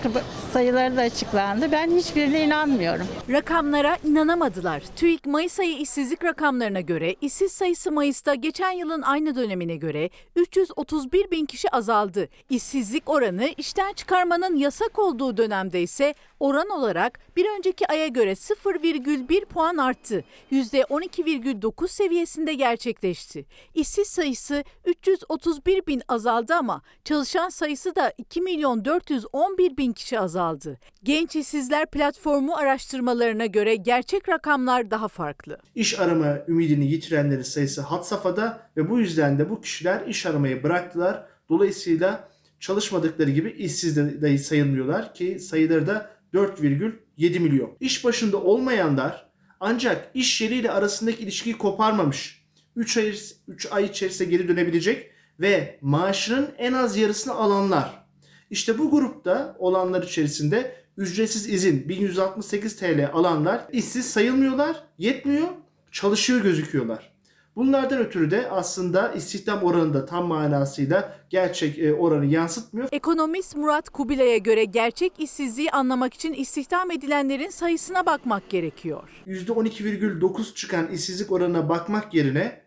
sayıları 0.54 0.98
da 0.98 1.02
açıklandı. 1.02 1.72
Ben 1.72 1.92
hiçbirine 1.92 2.44
inanmıyorum. 2.44 3.08
Rakamlara 3.30 3.98
inanamadılar. 4.04 4.84
TÜİK 4.96 5.26
Mayıs 5.26 5.60
ayı 5.60 5.78
işsizlik 5.78 6.24
rakamlarına 6.24 6.82
göre 6.82 7.16
işsiz 7.22 7.52
sayısı 7.52 7.92
Mayıs'ta 7.92 8.36
geçen 8.36 8.72
yılın 8.72 9.02
aynı 9.02 9.36
dönemine 9.36 9.76
göre 9.76 10.10
331 10.36 11.32
bin 11.32 11.46
kişi 11.46 11.70
azaldı. 11.70 12.30
İşsizlik 12.50 13.10
oranı 13.10 13.50
işten 13.58 13.94
çıkarmanın 13.94 14.56
yasak 14.56 15.00
olduğu 15.00 15.38
dönemde 15.38 15.82
ise 15.82 16.14
oran 16.40 16.70
olarak 16.70 17.20
bir 17.36 17.46
önceki 17.58 17.88
aya 17.88 18.08
göre 18.08 18.32
0,1 18.32 19.46
puan 19.46 19.78
arttı. 19.78 20.24
%12,9 20.52 21.88
seviyesinde 21.88 22.54
gerçekleşti. 22.54 23.46
İşsiz 23.76 24.08
sayısı 24.08 24.64
331 24.86 25.88
bin 25.88 26.02
azaldı 26.08 26.54
ama 26.54 26.82
çalışan 27.04 27.50
sayısı 27.50 27.96
da 27.96 28.14
2 28.18 28.42
milyon 28.42 28.86
411 28.86 29.78
bin 29.78 29.94
kişi 29.94 30.20
azaldı. 30.20 30.80
Genç 31.04 31.36
İşsizler 31.36 31.86
Platformu 31.86 32.56
araştırmalarına 32.56 33.46
göre 33.46 33.76
gerçek 33.76 34.30
rakamlar 34.30 34.92
daha 34.92 35.08
farklı. 35.08 35.58
İş 35.76 36.00
arama 36.00 36.38
ümidini 36.48 36.92
yitirenlerin 36.92 37.42
sayısı 37.42 37.82
had 37.82 38.04
safhada 38.04 38.70
ve 38.78 38.90
bu 38.90 39.00
yüzden 39.00 39.40
de 39.40 39.50
bu 39.50 39.62
kişiler 39.62 40.08
iş 40.08 40.26
aramayı 40.26 40.64
bıraktılar. 40.64 41.26
Dolayısıyla 41.50 42.30
çalışmadıkları 42.60 43.32
gibi 43.32 43.52
işsiz 43.52 43.98
de 43.98 44.38
sayılmıyorlar 44.38 45.14
ki 45.14 45.40
sayıları 45.40 45.88
da 45.88 46.17
4,7 46.38 47.40
milyon. 47.40 47.78
İş 47.80 48.06
başında 48.06 48.38
olmayanlar 48.38 49.30
ancak 49.60 50.12
iş 50.14 50.42
yeriyle 50.42 50.72
arasındaki 50.72 51.24
ilişkiyi 51.24 51.58
koparmamış. 51.58 52.44
3 52.76 52.98
ay, 52.98 53.14
3 53.48 53.68
ay 53.72 53.86
içerisinde 53.86 54.30
geri 54.30 54.48
dönebilecek 54.48 55.12
ve 55.40 55.80
maaşının 55.82 56.50
en 56.58 56.74
az 56.74 56.98
yarısını 56.98 57.34
alanlar. 57.34 58.08
İşte 58.50 58.78
bu 58.78 58.92
grupta 58.92 59.56
olanlar 59.60 60.04
içerisinde 60.04 60.76
ücretsiz 60.98 61.50
izin 61.50 61.90
1168 61.90 62.76
TL 62.76 63.10
alanlar 63.14 63.68
işsiz 63.72 64.10
sayılmıyorlar, 64.10 64.84
yetmiyor, 64.98 65.48
çalışıyor 65.92 66.42
gözüküyorlar. 66.42 67.17
Bunlardan 67.58 68.00
ötürü 68.00 68.32
de 68.32 68.50
aslında 68.50 69.14
istihdam 69.14 69.64
oranı 69.64 69.94
da 69.94 70.06
tam 70.06 70.28
manasıyla 70.28 71.18
gerçek 71.30 71.80
e, 71.80 71.94
oranı 71.94 72.26
yansıtmıyor. 72.26 72.90
Ekonomist 72.92 73.56
Murat 73.56 73.90
Kubilay'a 73.90 74.38
göre 74.38 74.66
gerçek 74.66 75.14
işsizliği 75.20 75.72
anlamak 75.72 76.14
için 76.14 76.34
istihdam 76.34 76.92
edilenlerin 76.92 77.50
sayısına 77.50 78.06
bakmak 78.06 78.50
gerekiyor. 78.50 79.10
%12,9 79.28 80.54
çıkan 80.54 80.88
işsizlik 80.88 81.32
oranına 81.32 81.70
bakmak 81.70 82.14
yerine 82.14 82.62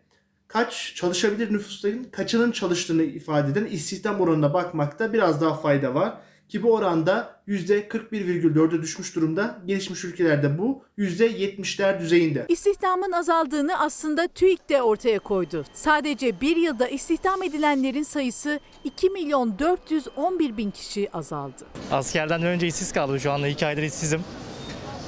kaç 0.47 0.93
çalışabilir 0.95 1.53
nüfustayın 1.53 2.03
kaçının 2.03 2.51
çalıştığını 2.51 3.03
ifade 3.03 3.51
eden 3.51 3.65
istihdam 3.65 4.21
oranına 4.21 4.53
bakmakta 4.53 5.13
biraz 5.13 5.41
daha 5.41 5.55
fayda 5.55 5.95
var. 5.95 6.17
Ki 6.51 6.63
bu 6.63 6.73
oranda 6.73 7.35
%41,4'e 7.47 8.81
düşmüş 8.81 9.15
durumda. 9.15 9.59
Gelişmiş 9.65 10.03
ülkelerde 10.03 10.57
bu 10.57 10.83
%70'ler 10.97 11.99
düzeyinde. 11.99 12.45
İstihdamın 12.49 13.11
azaldığını 13.11 13.79
aslında 13.79 14.27
TÜİK 14.27 14.69
de 14.69 14.81
ortaya 14.81 15.19
koydu. 15.19 15.63
Sadece 15.73 16.41
bir 16.41 16.55
yılda 16.55 16.87
istihdam 16.87 17.43
edilenlerin 17.43 18.03
sayısı 18.03 18.59
2 18.83 19.09
milyon 19.09 19.59
411 19.59 20.57
bin 20.57 20.71
kişi 20.71 21.09
azaldı. 21.13 21.65
Askerden 21.91 22.43
önce 22.43 22.67
işsiz 22.67 22.93
kaldım. 22.93 23.19
Şu 23.19 23.31
anda 23.31 23.47
iki 23.47 23.65
aydır 23.65 23.83
işsizim. 23.83 24.21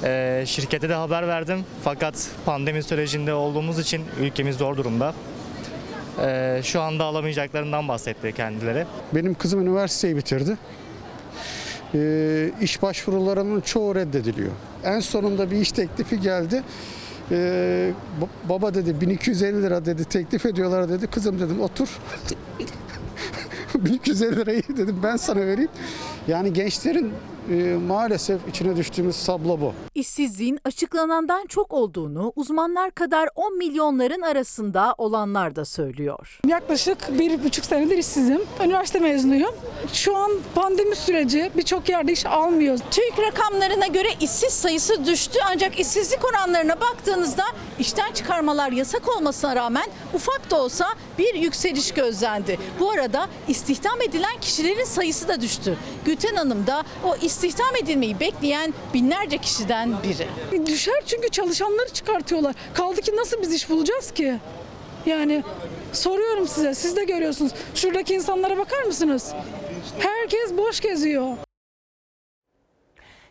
Ee, 0.04 0.44
şirkete 0.46 0.88
de 0.88 0.94
haber 0.94 1.28
verdim. 1.28 1.64
Fakat 1.84 2.30
pandemi 2.46 2.82
sürecinde 2.82 3.34
olduğumuz 3.34 3.78
için 3.78 4.02
ülkemiz 4.20 4.56
zor 4.56 4.76
durumda. 4.76 5.14
Ee, 6.22 6.60
şu 6.64 6.80
anda 6.80 7.04
alamayacaklarından 7.04 7.88
bahsetti 7.88 8.32
kendileri. 8.32 8.86
Benim 9.14 9.34
kızım 9.34 9.60
üniversiteyi 9.60 10.16
bitirdi. 10.16 10.58
E, 11.94 12.50
iş 12.60 12.82
başvurularının 12.82 13.60
çoğu 13.60 13.94
reddediliyor. 13.94 14.50
En 14.84 15.00
sonunda 15.00 15.50
bir 15.50 15.56
iş 15.56 15.72
teklifi 15.72 16.20
geldi. 16.20 16.62
E, 17.30 17.36
ba- 18.20 18.48
baba 18.48 18.74
dedi 18.74 19.00
1250 19.00 19.62
lira 19.62 19.84
dedi 19.84 20.04
teklif 20.04 20.46
ediyorlar 20.46 20.88
dedi. 20.88 21.06
Kızım 21.06 21.40
dedim 21.40 21.60
otur. 21.60 21.88
1250 23.74 24.36
lirayı 24.36 24.62
dedim 24.68 24.96
ben 25.02 25.16
sana 25.16 25.40
vereyim. 25.40 25.70
Yani 26.28 26.52
gençlerin 26.52 27.12
e, 27.50 27.76
maalesef 27.86 28.48
içine 28.48 28.76
düştüğümüz 28.76 29.26
tablo 29.26 29.60
bu. 29.60 29.72
İşsizliğin 29.94 30.60
açıklanandan 30.64 31.46
çok 31.46 31.72
olduğunu 31.72 32.32
uzmanlar 32.36 32.90
kadar 32.90 33.28
10 33.34 33.58
milyonların 33.58 34.22
arasında 34.22 34.94
olanlar 34.98 35.56
da 35.56 35.64
söylüyor. 35.64 36.40
Yaklaşık 36.46 37.18
bir 37.18 37.44
buçuk 37.44 37.64
senedir 37.64 37.98
işsizim. 37.98 38.40
Üniversite 38.64 38.98
mezunuyum. 38.98 39.54
Şu 39.92 40.16
an 40.16 40.30
pandemi 40.54 40.96
süreci 40.96 41.50
birçok 41.56 41.88
yerde 41.88 42.12
iş 42.12 42.26
almıyor. 42.26 42.78
TÜİK 42.90 43.18
rakamlarına 43.18 43.86
göre 43.86 44.08
işsiz 44.20 44.52
sayısı 44.52 45.06
düştü 45.06 45.38
ancak 45.52 45.80
işsizlik 45.80 46.24
oranlarına 46.24 46.80
baktığınızda 46.80 47.44
işten 47.78 48.12
çıkarmalar 48.12 48.72
yasak 48.72 49.16
olmasına 49.16 49.56
rağmen 49.56 49.86
ufak 50.14 50.50
da 50.50 50.62
olsa 50.62 50.94
bir 51.18 51.34
yükseliş 51.34 51.92
gözlendi. 51.92 52.58
Bu 52.80 52.90
arada 52.90 53.28
istihdam 53.48 54.02
edilen 54.02 54.40
kişilerin 54.40 54.84
sayısı 54.84 55.28
da 55.28 55.40
düştü. 55.40 55.76
Gülten 56.04 56.36
Hanım 56.36 56.66
da 56.66 56.84
o 57.04 57.16
istihdam 57.16 57.76
edilmeyi 57.82 58.20
bekleyen 58.20 58.74
binlerce 58.94 59.38
kişiden 59.38 59.94
biri. 60.02 60.66
Düşer 60.66 61.02
çünkü 61.06 61.28
çalışanları 61.28 61.88
çıkartıyorlar. 61.88 62.54
Kaldı 62.74 63.00
ki 63.00 63.16
nasıl 63.16 63.42
biz 63.42 63.52
iş 63.52 63.70
bulacağız 63.70 64.10
ki? 64.10 64.38
Yani 65.06 65.42
soruyorum 65.92 66.48
size, 66.48 66.74
siz 66.74 66.96
de 66.96 67.04
görüyorsunuz. 67.04 67.52
Şuradaki 67.74 68.14
insanlara 68.14 68.58
bakar 68.58 68.82
mısınız? 68.82 69.32
Herkes 69.98 70.56
boş 70.56 70.80
geziyor. 70.80 71.36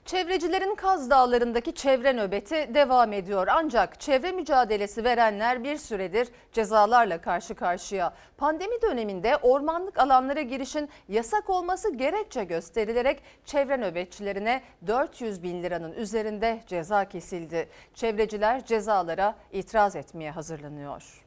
Çevrecilerin 0.05 0.75
Kaz 0.75 1.09
Dağları'ndaki 1.09 1.73
çevre 1.75 2.13
nöbeti 2.13 2.69
devam 2.73 3.13
ediyor. 3.13 3.47
Ancak 3.51 3.99
çevre 3.99 4.31
mücadelesi 4.31 5.03
verenler 5.03 5.63
bir 5.63 5.77
süredir 5.77 6.27
cezalarla 6.51 7.21
karşı 7.21 7.55
karşıya. 7.55 8.13
Pandemi 8.37 8.81
döneminde 8.81 9.37
ormanlık 9.37 9.99
alanlara 9.99 10.41
girişin 10.41 10.89
yasak 11.09 11.49
olması 11.49 11.95
gerekçe 11.95 12.43
gösterilerek 12.43 13.23
çevre 13.45 13.77
nöbetçilerine 13.77 14.61
400 14.87 15.43
bin 15.43 15.63
liranın 15.63 15.91
üzerinde 15.93 16.63
ceza 16.67 17.05
kesildi. 17.05 17.69
Çevreciler 17.93 18.65
cezalara 18.65 19.35
itiraz 19.51 19.95
etmeye 19.95 20.31
hazırlanıyor. 20.31 21.23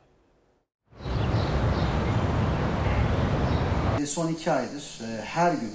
Son 4.07 4.29
iki 4.29 4.53
aydır 4.53 5.01
e, 5.03 5.23
her 5.25 5.53
gün 5.53 5.73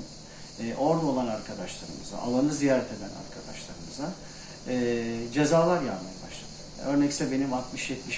e, 0.61 0.75
orada 0.75 1.05
olan 1.05 1.27
arkadaşlarımıza, 1.27 2.17
alanı 2.17 2.53
ziyaret 2.53 2.87
eden 2.91 3.11
arkadaşlarımıza 3.25 4.13
e, 4.67 5.33
cezalar 5.33 5.75
yağmaya 5.75 6.15
başladı. 6.27 6.51
Örnekse 6.85 7.31
benim 7.31 7.49
60-70 7.49 7.55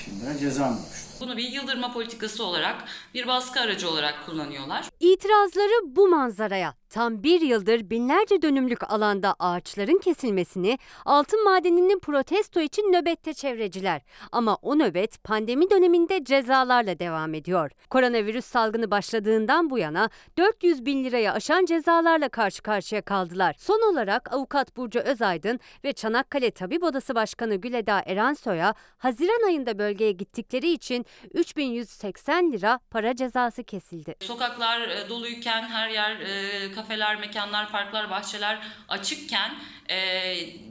bin 0.07 0.21
lira 0.21 0.37
cezam 0.39 0.71
oluştu. 0.73 1.07
Bunu 1.19 1.37
bir 1.37 1.49
yıldırma 1.49 1.93
politikası 1.93 2.43
olarak, 2.43 2.75
bir 3.13 3.27
baskı 3.27 3.59
aracı 3.59 3.89
olarak 3.89 4.25
kullanıyorlar. 4.25 4.89
İtirazları 4.99 5.95
bu 5.95 6.07
manzaraya. 6.07 6.73
Tam 6.93 7.23
bir 7.23 7.41
yıldır 7.41 7.89
binlerce 7.89 8.41
dönümlük 8.41 8.91
alanda 8.91 9.35
ağaçların 9.39 9.97
kesilmesini, 9.97 10.79
altın 11.05 11.43
madeninin 11.43 11.99
protesto 11.99 12.59
için 12.59 12.83
nöbette 12.83 13.33
çevreciler. 13.33 14.01
Ama 14.31 14.57
o 14.61 14.79
nöbet 14.79 15.23
pandemi 15.23 15.69
döneminde 15.69 16.23
cezalarla 16.23 16.99
devam 16.99 17.33
ediyor. 17.33 17.71
Koronavirüs 17.89 18.45
salgını 18.45 18.91
başladığından 18.91 19.69
bu 19.69 19.77
yana 19.77 20.09
400 20.37 20.85
bin 20.85 21.03
liraya 21.03 21.33
aşan 21.33 21.65
cezalarla 21.65 22.29
karşı 22.29 22.61
karşıya 22.61 23.01
kaldılar. 23.01 23.55
Son 23.59 23.93
olarak 23.93 24.33
avukat 24.33 24.77
Burcu 24.77 24.99
Özaydın 24.99 25.59
ve 25.83 25.93
Çanakkale 25.93 26.51
Tabip 26.51 26.83
Odası 26.83 27.15
Başkanı 27.15 27.55
Güleda 27.55 28.03
Eransoy'a 28.05 28.73
Haziran 28.97 29.47
ayında 29.47 29.79
bölgeye 29.79 30.11
gittikleri 30.11 30.71
için 30.71 31.05
3180 31.33 32.51
lira 32.51 32.79
para 32.89 33.15
cezası 33.15 33.63
kesildi. 33.63 34.15
Sokaklar 34.21 34.81
e, 34.81 35.09
doluyken, 35.09 35.63
her 35.63 35.89
yer 35.89 36.19
e, 36.19 36.71
kafeler, 36.83 37.19
mekanlar, 37.19 37.71
parklar, 37.71 38.09
bahçeler 38.09 38.59
açıkken 38.89 39.51
e, 39.89 39.97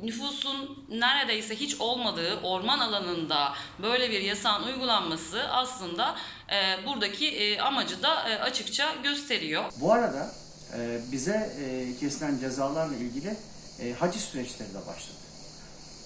nüfusun 0.03 0.87
neredeyse 0.91 1.57
hiç 1.57 1.81
olmadığı 1.81 2.41
orman 2.41 2.79
alanında 2.79 3.53
böyle 3.83 4.11
bir 4.11 4.21
yasağın 4.21 4.63
uygulanması 4.63 5.43
aslında 5.51 6.17
e, 6.53 6.87
buradaki 6.87 7.29
e, 7.29 7.61
amacı 7.61 8.03
da 8.03 8.29
e, 8.29 8.39
açıkça 8.39 8.95
gösteriyor. 9.03 9.65
Bu 9.81 9.93
arada 9.93 10.33
e, 10.77 11.01
bize 11.13 11.53
e, 11.61 11.97
kesilen 12.01 12.39
cezalarla 12.39 12.97
ilgili 12.97 13.37
e, 13.81 13.93
haciz 13.93 14.23
süreçleri 14.23 14.75
de 14.75 14.87
başladı. 14.87 15.17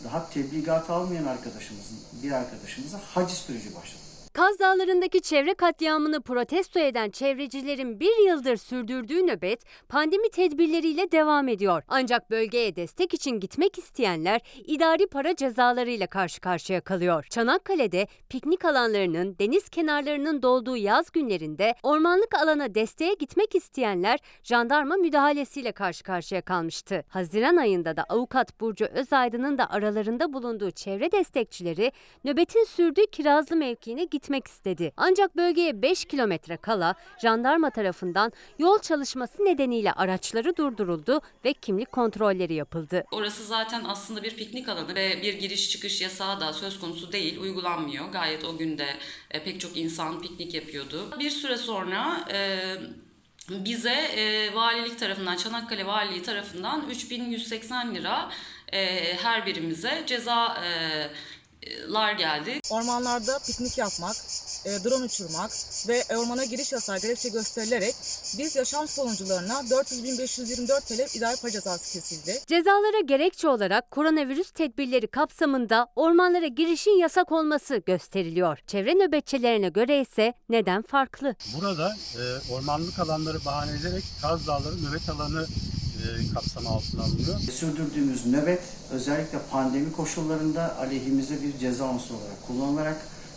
Daha 0.04 0.30
tebligat 0.30 0.90
almayan 0.90 1.26
arkadaşımızın, 1.26 1.98
bir 2.22 2.32
arkadaşımıza 2.32 3.00
haciz 3.14 3.38
süreci 3.38 3.74
başladı. 3.74 4.05
Kaz 4.36 4.58
Dağları'ndaki 4.58 5.20
çevre 5.20 5.54
katliamını 5.54 6.20
protesto 6.20 6.80
eden 6.80 7.10
çevrecilerin 7.10 8.00
bir 8.00 8.26
yıldır 8.26 8.56
sürdürdüğü 8.56 9.26
nöbet 9.26 9.64
pandemi 9.88 10.30
tedbirleriyle 10.30 11.12
devam 11.12 11.48
ediyor. 11.48 11.82
Ancak 11.88 12.30
bölgeye 12.30 12.76
destek 12.76 13.14
için 13.14 13.40
gitmek 13.40 13.78
isteyenler 13.78 14.40
idari 14.64 15.06
para 15.06 15.36
cezalarıyla 15.36 16.06
karşı 16.06 16.40
karşıya 16.40 16.80
kalıyor. 16.80 17.26
Çanakkale'de 17.30 18.06
piknik 18.28 18.64
alanlarının, 18.64 19.36
deniz 19.38 19.68
kenarlarının 19.68 20.42
dolduğu 20.42 20.76
yaz 20.76 21.10
günlerinde 21.10 21.74
ormanlık 21.82 22.34
alana 22.34 22.74
desteğe 22.74 23.14
gitmek 23.14 23.54
isteyenler 23.54 24.18
jandarma 24.42 24.96
müdahalesiyle 24.96 25.72
karşı 25.72 26.04
karşıya 26.04 26.42
kalmıştı. 26.42 27.04
Haziran 27.08 27.56
ayında 27.56 27.96
da 27.96 28.04
avukat 28.08 28.60
Burcu 28.60 28.84
Özaydın'ın 28.84 29.58
da 29.58 29.70
aralarında 29.70 30.32
bulunduğu 30.32 30.70
çevre 30.70 31.12
destekçileri 31.12 31.92
nöbetin 32.24 32.64
sürdüğü 32.64 33.06
Kirazlı 33.06 33.56
mevkiine 33.56 34.04
gitmek 34.26 34.46
istedi. 34.46 34.92
Ancak 34.96 35.36
bölgeye 35.36 35.82
5 35.82 36.04
kilometre 36.04 36.56
kala 36.56 36.94
jandarma 37.22 37.70
tarafından 37.70 38.32
yol 38.58 38.78
çalışması 38.78 39.44
nedeniyle 39.44 39.92
araçları 39.92 40.56
durduruldu 40.56 41.20
ve 41.44 41.52
kimlik 41.52 41.92
kontrolleri 41.92 42.54
yapıldı. 42.54 43.04
Orası 43.10 43.44
zaten 43.44 43.84
aslında 43.84 44.22
bir 44.22 44.36
piknik 44.36 44.68
alanı 44.68 44.94
ve 44.94 45.22
bir 45.22 45.34
giriş 45.34 45.70
çıkış 45.70 46.00
yasağı 46.00 46.40
da 46.40 46.52
söz 46.52 46.80
konusu 46.80 47.12
değil, 47.12 47.40
uygulanmıyor. 47.40 48.08
Gayet 48.08 48.44
o 48.44 48.56
günde 48.56 48.86
e, 49.30 49.44
pek 49.44 49.60
çok 49.60 49.76
insan 49.76 50.20
piknik 50.20 50.54
yapıyordu. 50.54 51.10
Bir 51.18 51.30
süre 51.30 51.56
sonra 51.56 52.24
e, 52.32 52.60
bize 53.50 53.90
e, 54.16 54.54
valilik 54.54 54.98
tarafından, 54.98 55.36
Çanakkale 55.36 55.86
Valiliği 55.86 56.22
tarafından 56.22 56.88
3180 56.90 57.94
lira 57.94 58.30
e, 58.72 59.14
her 59.16 59.46
birimize 59.46 60.02
ceza 60.06 60.64
e, 60.64 60.70
lar 61.88 62.12
geldi. 62.12 62.60
Ormanlarda 62.70 63.38
piknik 63.38 63.78
yapmak, 63.78 64.16
e, 64.64 64.84
drone 64.84 65.04
uçurmak 65.04 65.50
ve 65.88 66.02
ormana 66.16 66.44
giriş 66.44 66.72
yasağı 66.72 66.98
gerekçe 66.98 67.28
gösterilerek 67.28 67.94
biz 68.38 68.56
yaşam 68.56 68.88
savunucularına 68.88 69.52
400.524 69.52 70.80
TL 70.80 71.16
idari 71.16 71.36
para 71.36 71.52
cezası 71.52 71.92
kesildi. 71.92 72.40
Cezalara 72.46 73.00
gerekçe 73.00 73.48
olarak 73.48 73.90
koronavirüs 73.90 74.50
tedbirleri 74.50 75.06
kapsamında 75.06 75.86
ormanlara 75.96 76.46
girişin 76.46 76.98
yasak 76.98 77.32
olması 77.32 77.82
gösteriliyor. 77.86 78.58
Çevre 78.66 78.94
nöbetçilerine 78.94 79.68
göre 79.68 80.00
ise 80.00 80.34
neden 80.48 80.82
farklı? 80.82 81.34
Burada 81.60 81.96
e, 82.16 82.52
ormanlık 82.52 82.98
alanları 82.98 83.44
bahane 83.44 83.70
ederek 83.80 84.04
Kaz 84.22 84.46
Dağları 84.46 84.82
nöbet 84.82 85.08
alanı 85.08 85.46
kapsamı 86.34 86.68
altına 86.68 87.02
alınıyor. 87.02 87.40
Sürdürdüğümüz 87.40 88.26
nöbet 88.26 88.62
özellikle 88.90 89.38
pandemi 89.50 89.92
koşullarında 89.92 90.78
aleyhimize 90.78 91.42
bir 91.42 91.58
ceza 91.58 91.90
unsuru 91.90 92.16
olarak 92.16 92.46
kullanılarak 92.46 92.96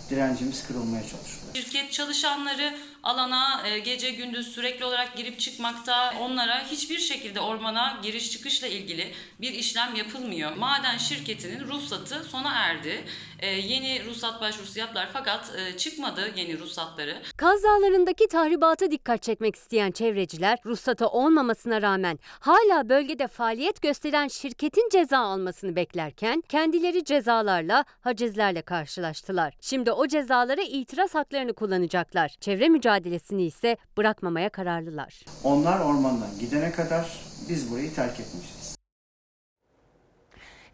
direncimiz 0.09 0.67
kırılmaya 0.67 1.01
çalışılıyor. 1.01 1.53
Şirket 1.53 1.91
çalışanları 1.91 2.77
alana 3.03 3.67
e, 3.67 3.79
gece 3.79 4.11
gündüz 4.11 4.47
sürekli 4.47 4.85
olarak 4.85 5.17
girip 5.17 5.39
çıkmakta. 5.39 6.13
Onlara 6.19 6.63
hiçbir 6.71 6.99
şekilde 6.99 7.39
ormana 7.39 7.99
giriş 8.03 8.31
çıkışla 8.31 8.67
ilgili 8.67 9.13
bir 9.41 9.51
işlem 9.51 9.95
yapılmıyor. 9.95 10.55
Maden 10.55 10.97
şirketinin 10.97 11.67
ruhsatı 11.67 12.23
sona 12.23 12.51
erdi. 12.53 13.05
E, 13.39 13.47
yeni 13.47 14.05
ruhsat 14.05 14.41
başvurusu 14.41 14.79
yaptılar 14.79 15.09
fakat 15.13 15.51
e, 15.57 15.77
çıkmadı 15.77 16.31
yeni 16.35 16.59
ruhsatları. 16.59 17.21
Kaz 17.37 17.63
Dağları'ndaki 17.63 18.27
tahribata 18.27 18.91
dikkat 18.91 19.23
çekmek 19.23 19.55
isteyen 19.55 19.91
çevreciler 19.91 20.59
ruhsatı 20.65 21.07
olmamasına 21.07 21.81
rağmen 21.81 22.19
hala 22.39 22.89
bölgede 22.89 23.27
faaliyet 23.27 23.81
gösteren 23.81 24.27
şirketin 24.27 24.89
ceza 24.91 25.19
almasını 25.19 25.75
beklerken 25.75 26.43
kendileri 26.49 27.03
cezalarla, 27.03 27.85
hacizlerle 28.01 28.61
karşılaştılar. 28.61 29.53
Şimdi 29.61 29.91
o 29.91 30.07
cezalara 30.07 30.61
itiraz 30.61 31.15
haklarını 31.15 31.53
kullanacaklar. 31.53 32.31
Çevre 32.41 32.69
mücadelesini 32.89 33.43
ise 33.43 33.77
bırakmamaya 33.97 34.49
kararlılar. 34.49 35.25
Onlar 35.43 35.79
ormandan 35.79 36.39
gidene 36.39 36.71
kadar 36.71 37.21
biz 37.49 37.71
burayı 37.71 37.93
terk 37.95 38.19
etmeyeceğiz. 38.19 38.75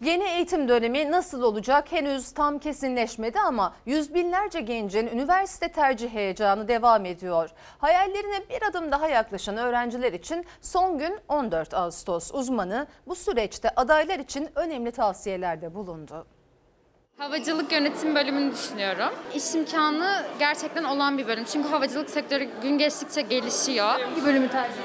Yeni 0.02 0.24
eğitim 0.24 0.68
dönemi 0.70 1.12
nasıl 1.12 1.42
olacak 1.42 1.92
henüz 1.92 2.32
tam 2.32 2.60
kesinleşmedi 2.60 3.40
ama 3.40 3.76
yüz 3.86 4.14
binlerce 4.14 4.62
gencin 4.62 5.08
üniversite 5.08 5.68
tercih 5.68 6.10
heyecanı 6.10 6.68
devam 6.68 7.06
ediyor. 7.06 7.50
Hayallerine 7.78 8.44
bir 8.50 8.62
adım 8.70 8.92
daha 8.92 9.08
yaklaşan 9.08 9.58
öğrenciler 9.58 10.14
için 10.14 10.46
son 10.62 10.98
gün 10.98 11.20
14 11.28 11.74
Ağustos 11.74 12.32
uzmanı 12.34 12.88
bu 13.08 13.16
süreçte 13.16 13.70
adaylar 13.76 14.20
için 14.20 14.50
önemli 14.56 14.92
tavsiyelerde 14.92 15.76
bulundu. 15.76 16.28
Havacılık 17.18 17.72
yönetim 17.72 18.16
bölümünü 18.16 18.52
düşünüyorum. 18.54 19.10
İş 19.36 19.56
imkanı 19.56 20.26
gerçekten 20.40 20.84
olan 20.84 21.18
bir 21.18 21.28
bölüm. 21.28 21.44
Çünkü 21.44 21.70
havacılık 21.70 22.10
sektörü 22.10 22.50
gün 22.62 22.78
geçtikçe 22.78 23.22
gelişiyor. 23.22 24.00
Bir 24.18 24.26
bölümü 24.26 24.50
tercih 24.50 24.82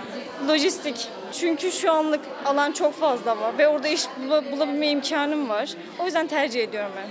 Lojistik. 0.49 1.09
Çünkü 1.33 1.73
şu 1.73 1.93
anlık 1.93 2.21
alan 2.45 2.73
çok 2.73 2.95
fazla 2.95 3.41
var 3.41 3.59
ve 3.59 3.69
orada 3.69 3.89
iş 3.89 4.05
bula- 4.05 4.53
bulabilme 4.53 4.89
imkanım 4.89 5.49
var. 5.49 5.71
O 5.99 6.05
yüzden 6.05 6.27
tercih 6.27 6.63
ediyorum 6.63 6.93
ben. 6.97 7.09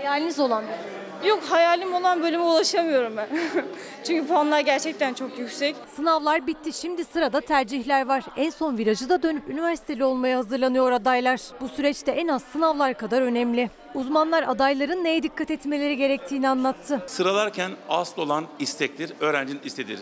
Hayaliniz 0.00 0.38
olan 0.40 0.64
bir 0.64 0.99
Yok 1.26 1.42
hayalim 1.42 1.94
olan 1.94 2.22
bölüme 2.22 2.42
ulaşamıyorum 2.42 3.16
ben. 3.16 3.28
Çünkü 4.04 4.28
puanlar 4.28 4.60
gerçekten 4.60 5.14
çok 5.14 5.38
yüksek. 5.38 5.76
Sınavlar 5.96 6.46
bitti. 6.46 6.72
Şimdi 6.72 7.04
sırada 7.04 7.40
tercihler 7.40 8.06
var. 8.06 8.24
En 8.36 8.50
son 8.50 8.78
virajı 8.78 9.08
da 9.08 9.22
dönüp 9.22 9.48
üniversiteli 9.48 10.04
olmaya 10.04 10.38
hazırlanıyor 10.38 10.92
adaylar. 10.92 11.40
Bu 11.60 11.68
süreçte 11.68 12.12
en 12.12 12.28
az 12.28 12.42
sınavlar 12.42 12.94
kadar 12.94 13.22
önemli. 13.22 13.70
Uzmanlar 13.94 14.44
adayların 14.48 15.04
neye 15.04 15.22
dikkat 15.22 15.50
etmeleri 15.50 15.96
gerektiğini 15.96 16.48
anlattı. 16.48 17.02
Sıralarken 17.06 17.70
asıl 17.88 18.22
olan 18.22 18.46
istektir, 18.58 19.12
öğrencinin 19.20 19.60
istediği. 19.64 19.98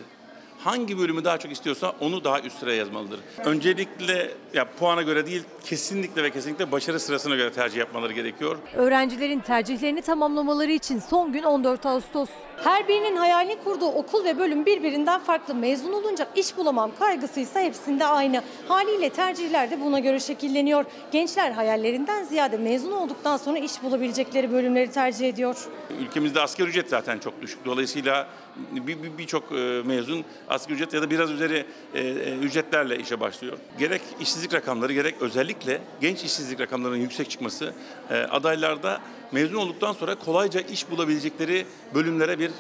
Hangi 0.68 0.98
bölümü 0.98 1.24
daha 1.24 1.38
çok 1.38 1.52
istiyorsa 1.52 1.92
onu 2.00 2.24
daha 2.24 2.40
üst 2.40 2.58
sıraya 2.58 2.76
yazmalıdır. 2.76 3.20
Öncelikle 3.44 4.30
ya 4.54 4.68
puana 4.78 5.02
göre 5.02 5.26
değil, 5.26 5.42
kesinlikle 5.64 6.22
ve 6.22 6.30
kesinlikle 6.30 6.72
başarı 6.72 7.00
sırasına 7.00 7.36
göre 7.36 7.52
tercih 7.52 7.78
yapmaları 7.78 8.12
gerekiyor. 8.12 8.56
Öğrencilerin 8.74 9.40
tercihlerini 9.40 10.02
tamamlamaları 10.02 10.72
için 10.72 10.98
son 10.98 11.32
gün 11.32 11.42
14 11.42 11.86
Ağustos. 11.86 12.28
Her 12.64 12.88
birinin 12.88 13.16
hayalini 13.16 13.56
kurduğu 13.64 13.86
okul 13.86 14.24
ve 14.24 14.38
bölüm 14.38 14.66
birbirinden 14.66 15.20
farklı. 15.20 15.54
Mezun 15.54 15.92
olunca 15.92 16.28
iş 16.36 16.56
bulamam 16.56 16.90
kaygısıysa 16.98 17.60
hepsinde 17.60 18.06
aynı. 18.06 18.42
Haliyle 18.68 19.10
tercihler 19.10 19.70
de 19.70 19.80
buna 19.80 19.98
göre 19.98 20.20
şekilleniyor. 20.20 20.84
Gençler 21.12 21.50
hayallerinden 21.50 22.24
ziyade 22.24 22.56
mezun 22.56 22.92
olduktan 22.92 23.36
sonra 23.36 23.58
iş 23.58 23.82
bulabilecekleri 23.82 24.52
bölümleri 24.52 24.90
tercih 24.90 25.28
ediyor. 25.28 25.56
Ülkemizde 26.00 26.40
asgari 26.40 26.68
ücret 26.68 26.88
zaten 26.88 27.18
çok 27.18 27.42
düşük. 27.42 27.64
Dolayısıyla 27.64 28.28
bir- 28.72 29.02
bir- 29.02 29.18
birçok 29.18 29.52
e, 29.52 29.82
mezun 29.84 30.24
asgari 30.48 30.74
ücret 30.74 30.92
ya 30.92 31.02
da 31.02 31.10
biraz 31.10 31.30
üzeri 31.30 31.64
e, 31.94 32.00
e, 32.00 32.36
ücretlerle 32.36 32.98
işe 32.98 33.20
başlıyor. 33.20 33.58
Gerek 33.78 34.02
işsizlik 34.20 34.54
rakamları 34.54 34.92
gerek 34.92 35.14
özellikle 35.20 35.80
genç 36.00 36.24
işsizlik 36.24 36.60
rakamlarının 36.60 36.98
yüksek 36.98 37.30
çıkması 37.30 37.72
adaylarda 38.30 39.00
mezun 39.32 39.56
olduktan 39.56 39.92
sonra 39.92 40.14
kolayca 40.14 40.60
iş 40.60 40.90
bulabilecekleri 40.90 41.66
bölümlere 41.94 42.38
bir 42.38 42.50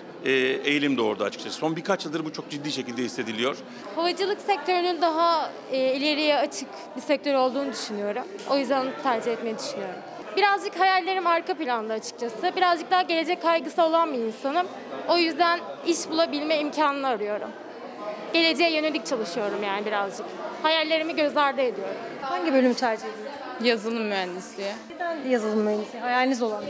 eğilim 0.64 0.96
doğurdu 0.96 1.24
açıkçası. 1.24 1.56
Son 1.58 1.76
birkaç 1.76 2.04
yıldır 2.04 2.24
bu 2.24 2.32
çok 2.32 2.50
ciddi 2.50 2.72
şekilde 2.72 3.02
hissediliyor. 3.02 3.56
Havacılık 3.96 4.40
sektörünün 4.40 5.02
daha 5.02 5.52
ileriye 5.72 6.36
açık 6.36 6.68
bir 6.96 7.00
sektör 7.00 7.34
olduğunu 7.34 7.72
düşünüyorum. 7.72 8.22
O 8.50 8.58
yüzden 8.58 8.86
tercih 9.02 9.32
etmeyi 9.32 9.58
düşünüyorum. 9.58 10.00
Birazcık 10.36 10.80
hayallerim 10.80 11.26
arka 11.26 11.54
planda 11.54 11.92
açıkçası. 11.94 12.56
Birazcık 12.56 12.90
daha 12.90 13.02
gelecek 13.02 13.42
kaygısı 13.42 13.82
olan 13.82 14.12
bir 14.12 14.18
insanım. 14.18 14.66
O 15.08 15.16
yüzden 15.18 15.60
iş 15.86 16.10
bulabilme 16.10 16.58
imkanını 16.58 17.06
arıyorum. 17.08 17.50
Geleceğe 18.32 18.72
yönelik 18.72 19.06
çalışıyorum 19.06 19.62
yani 19.64 19.86
birazcık. 19.86 20.26
Hayallerimi 20.62 21.16
göz 21.16 21.36
ardı 21.36 21.60
ediyorum. 21.60 21.94
Hangi 22.22 22.52
bölümü 22.52 22.74
tercih 22.74 23.04
ediyorsunuz? 23.04 23.32
Yazılım 23.62 24.02
mühendisliği. 24.06 24.72
Neden 24.90 25.16
yazılım 25.28 25.60
mühendisi? 25.60 25.98
Hayaliniz 25.98 26.42
olan. 26.42 26.64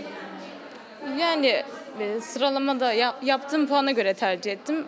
Yani 1.19 1.63
e, 2.01 2.21
sıralamada 2.21 2.93
ya- 2.93 3.15
yaptığım 3.23 3.67
puana 3.67 3.91
göre 3.91 4.15
tercih 4.15 4.53
ettim. 4.53 4.87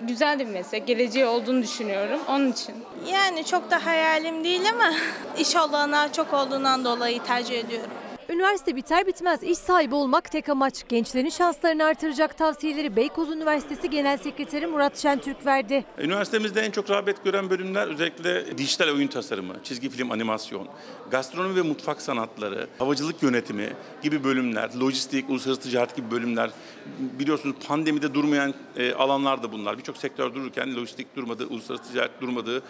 Güzel 0.00 0.38
bir 0.38 0.44
meslek, 0.46 0.86
geleceği 0.86 1.26
olduğunu 1.26 1.62
düşünüyorum 1.62 2.20
onun 2.28 2.52
için. 2.52 2.74
Yani 3.12 3.44
çok 3.44 3.70
da 3.70 3.86
hayalim 3.86 4.44
değil 4.44 4.62
ama 4.74 4.92
iş 5.38 5.56
olanağı 5.56 6.12
çok 6.12 6.34
olduğundan 6.34 6.84
dolayı 6.84 7.22
tercih 7.22 7.58
ediyorum. 7.58 7.90
Üniversite 8.30 8.76
biter 8.76 9.06
bitmez 9.06 9.42
iş 9.42 9.58
sahibi 9.58 9.94
olmak 9.94 10.30
tek 10.30 10.48
amaç. 10.48 10.88
Gençlerin 10.88 11.28
şanslarını 11.28 11.84
artıracak 11.84 12.38
tavsiyeleri 12.38 12.96
Beykoz 12.96 13.30
Üniversitesi 13.30 13.90
Genel 13.90 14.18
Sekreteri 14.18 14.66
Murat 14.66 14.98
Şentürk 14.98 15.46
verdi. 15.46 15.84
Üniversitemizde 15.98 16.60
en 16.60 16.70
çok 16.70 16.90
rağbet 16.90 17.24
gören 17.24 17.50
bölümler 17.50 17.88
özellikle 17.88 18.58
dijital 18.58 18.88
oyun 18.88 19.06
tasarımı, 19.06 19.54
çizgi 19.64 19.88
film 19.90 20.10
animasyon, 20.10 20.68
gastronomi 21.10 21.56
ve 21.56 21.62
mutfak 21.62 22.02
sanatları, 22.02 22.66
havacılık 22.78 23.22
yönetimi 23.22 23.68
gibi 24.02 24.24
bölümler, 24.24 24.70
lojistik, 24.80 25.30
uluslararası 25.30 25.62
ticaret 25.62 25.96
gibi 25.96 26.10
bölümler. 26.10 26.50
Biliyorsunuz 26.98 27.56
pandemide 27.68 28.14
durmayan 28.14 28.54
e, 28.76 28.92
alanlar 28.92 29.42
da 29.42 29.52
bunlar. 29.52 29.78
Birçok 29.78 29.96
sektör 29.96 30.34
dururken 30.34 30.76
lojistik 30.76 31.16
durmadı, 31.16 31.46
uluslararası 31.46 31.92
ticaret 31.92 32.20
durmadı, 32.20 32.62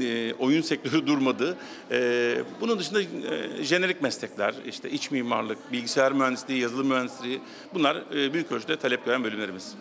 e, 0.00 0.34
oyun 0.34 0.62
sektörü 0.62 1.06
durmadı. 1.06 1.56
E, 1.90 2.38
bunun 2.60 2.78
dışında 2.78 3.02
e, 3.02 3.64
jenerik 3.64 4.02
meslekler, 4.02 4.54
işte 4.66 4.90
iç 4.90 5.10
mimarlık, 5.10 5.72
bilgisayar 5.72 6.12
mühendisliği, 6.12 6.60
yazılım 6.60 6.88
mühendisliği 6.88 7.40
bunlar 7.74 7.96
e, 7.96 8.32
büyük 8.32 8.52
ölçüde 8.52 8.76
talep 8.76 9.04
gören 9.04 9.24
bölümlerimiz. 9.24 9.74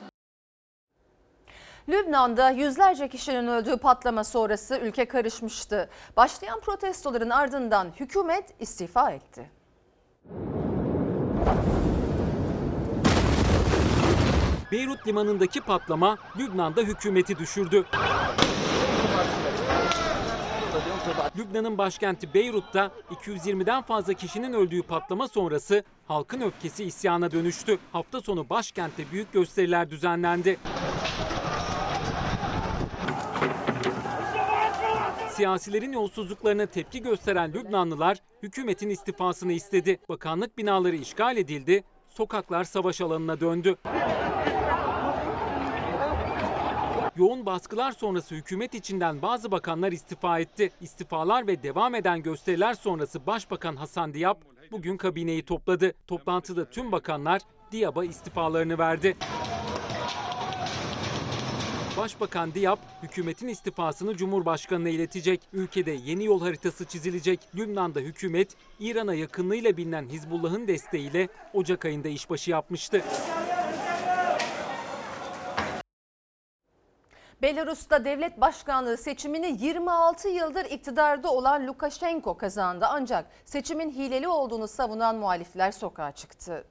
Lübnan'da 1.90 2.50
yüzlerce 2.50 3.08
kişinin 3.08 3.48
öldüğü 3.48 3.78
patlama 3.78 4.24
sonrası 4.24 4.78
ülke 4.78 5.06
karışmıştı. 5.06 5.90
Başlayan 6.18 6.60
protestoların 6.60 7.30
ardından 7.30 7.88
hükümet 8.00 8.54
istifa 8.60 9.12
etti. 9.12 9.50
Beyrut 14.72 15.08
limanındaki 15.08 15.62
patlama 15.62 16.18
Lübnan'da 16.40 16.82
hükümeti 16.82 17.38
düşürdü. 17.38 17.86
Lübnan'ın 21.38 21.78
başkenti 21.78 22.34
Beyrut'ta 22.34 22.92
220'den 23.12 23.82
fazla 23.82 24.14
kişinin 24.14 24.54
öldüğü 24.54 24.82
patlama 24.82 25.28
sonrası 25.28 25.84
halkın 26.08 26.42
öfkesi 26.42 26.84
isyana 26.84 27.32
dönüştü. 27.32 27.78
Hafta 27.92 28.22
sonu 28.22 28.50
başkentte 28.50 29.04
büyük 29.12 29.34
gösteriler 29.34 29.90
düzenlendi. 29.90 30.58
Siyasilerin 35.30 35.92
yolsuzluklarına 35.92 36.66
tepki 36.66 37.02
gösteren 37.02 37.54
Lübnanlılar 37.54 38.18
hükümetin 38.44 38.90
istifasını 38.90 39.52
istedi. 39.52 40.00
Bakanlık 40.10 40.58
binaları 40.58 40.96
işgal 40.96 41.38
edildi, 41.38 41.84
sokaklar 42.08 42.64
savaş 42.64 43.02
alanına 43.02 43.40
döndü. 43.40 43.76
Yoğun 47.18 47.46
baskılar 47.46 47.92
sonrası 47.92 48.36
hükümet 48.36 48.74
içinden 48.74 49.22
bazı 49.22 49.52
bakanlar 49.52 49.92
istifa 49.92 50.40
etti. 50.40 50.72
İstifalar 50.82 51.48
ve 51.48 51.64
devam 51.64 51.96
eden 51.96 52.24
gösteriler 52.24 52.74
sonrası 52.74 53.28
Başbakan 53.28 53.76
Hasan 53.76 54.14
Diab 54.14 54.36
bugün 54.72 54.98
kabineyi 54.98 55.44
topladı. 55.44 55.94
Toplantıda 56.08 56.70
tüm 56.70 56.92
bakanlar 56.92 57.42
Diab'a 57.72 58.06
istifalarını 58.06 58.78
verdi. 58.78 59.18
Başbakan 61.98 62.54
Diab 62.54 62.78
hükümetin 63.04 63.48
istifasını 63.48 64.18
Cumhurbaşkanı'na 64.18 64.90
iletecek. 64.90 65.42
Ülkede 65.54 65.92
yeni 65.92 66.26
yol 66.26 66.42
haritası 66.42 66.86
çizilecek. 66.86 67.40
Lübnan'da 67.56 68.00
hükümet 68.00 68.56
İran'a 68.80 69.14
yakınlığıyla 69.14 69.78
bilinen 69.78 70.10
Hizbullah'ın 70.10 70.68
desteğiyle 70.68 71.28
Ocak 71.54 71.86
ayında 71.86 72.08
işbaşı 72.08 72.52
yapmıştı. 72.52 73.04
Belarus'ta 77.42 78.06
devlet 78.06 78.42
başkanlığı 78.42 78.98
seçimini 78.98 79.58
26 79.60 80.28
yıldır 80.28 80.66
iktidarda 80.66 81.34
olan 81.34 81.68
Lukashenko 81.68 82.38
kazandı. 82.38 82.86
Ancak 82.90 83.26
seçimin 83.46 83.92
hileli 83.92 84.28
olduğunu 84.28 84.68
savunan 84.68 85.16
muhalifler 85.16 85.72
sokağa 85.72 86.12
çıktı. 86.12 86.64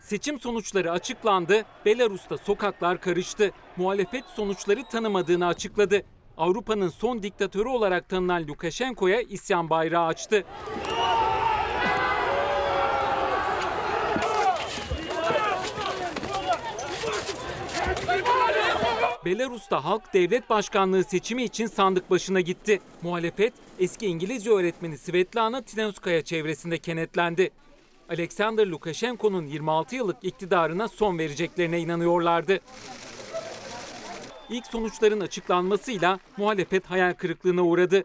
Seçim 0.00 0.40
sonuçları 0.40 0.92
açıklandı. 0.92 1.64
Belarus'ta 1.84 2.38
sokaklar 2.38 3.00
karıştı. 3.00 3.50
Muhalefet 3.76 4.24
sonuçları 4.24 4.84
tanımadığını 4.84 5.46
açıkladı. 5.46 6.02
Avrupa'nın 6.38 6.88
son 6.88 7.22
diktatörü 7.22 7.68
olarak 7.68 8.08
tanınan 8.08 8.48
Lukashenko'ya 8.48 9.20
isyan 9.20 9.70
bayrağı 9.70 10.06
açtı. 10.06 10.44
Belarus'ta 19.24 19.84
halk 19.84 20.14
devlet 20.14 20.50
başkanlığı 20.50 21.04
seçimi 21.04 21.44
için 21.44 21.66
sandık 21.66 22.10
başına 22.10 22.40
gitti. 22.40 22.80
Muhalefet 23.02 23.52
eski 23.78 24.06
İngilizce 24.06 24.50
öğretmeni 24.50 24.98
Svetlana 24.98 25.62
Tinovskaya 25.62 26.22
çevresinde 26.22 26.78
kenetlendi. 26.78 27.50
Alexander 28.08 28.66
Lukashenko'nun 28.66 29.46
26 29.46 29.96
yıllık 29.96 30.16
iktidarına 30.22 30.88
son 30.88 31.18
vereceklerine 31.18 31.80
inanıyorlardı. 31.80 32.60
İlk 34.50 34.66
sonuçların 34.66 35.20
açıklanmasıyla 35.20 36.18
muhalefet 36.36 36.86
hayal 36.86 37.14
kırıklığına 37.14 37.62
uğradı. 37.62 38.04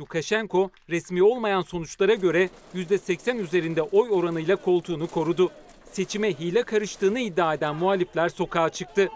Lukashenko 0.00 0.70
resmi 0.90 1.22
olmayan 1.22 1.62
sonuçlara 1.62 2.14
göre 2.14 2.50
%80 2.74 3.38
üzerinde 3.38 3.82
oy 3.82 4.08
oranıyla 4.10 4.56
koltuğunu 4.56 5.06
korudu. 5.06 5.50
Seçime 5.92 6.34
hile 6.34 6.62
karıştığını 6.62 7.20
iddia 7.20 7.54
eden 7.54 7.76
muhalifler 7.76 8.28
sokağa 8.28 8.68
çıktı. 8.68 9.08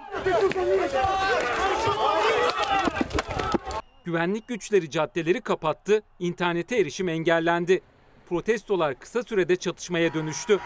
Güvenlik 4.05 4.49
güçleri 4.49 4.91
caddeleri 4.91 5.41
kapattı, 5.41 6.03
internete 6.19 6.77
erişim 6.77 7.09
engellendi. 7.09 7.81
Protestolar 8.29 8.99
kısa 8.99 9.23
sürede 9.23 9.57
çatışmaya 9.57 10.15
dönüştü. 10.15 10.61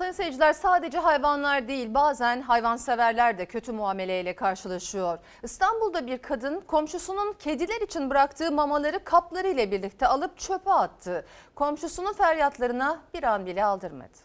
Sayın 0.00 0.12
seyirciler 0.12 0.52
sadece 0.52 0.98
hayvanlar 0.98 1.68
değil 1.68 1.94
bazen 1.94 2.42
hayvanseverler 2.42 3.38
de 3.38 3.46
kötü 3.46 3.72
muameleyle 3.72 4.34
karşılaşıyor. 4.34 5.18
İstanbul'da 5.42 6.06
bir 6.06 6.18
kadın 6.18 6.60
komşusunun 6.60 7.32
kediler 7.32 7.80
için 7.80 8.10
bıraktığı 8.10 8.52
mamaları 8.52 9.04
kapları 9.04 9.48
ile 9.48 9.70
birlikte 9.70 10.06
alıp 10.06 10.38
çöpe 10.38 10.72
attı. 10.72 11.26
Komşusunun 11.54 12.12
feryatlarına 12.12 13.00
bir 13.14 13.22
an 13.22 13.46
bile 13.46 13.64
aldırmadı. 13.64 14.18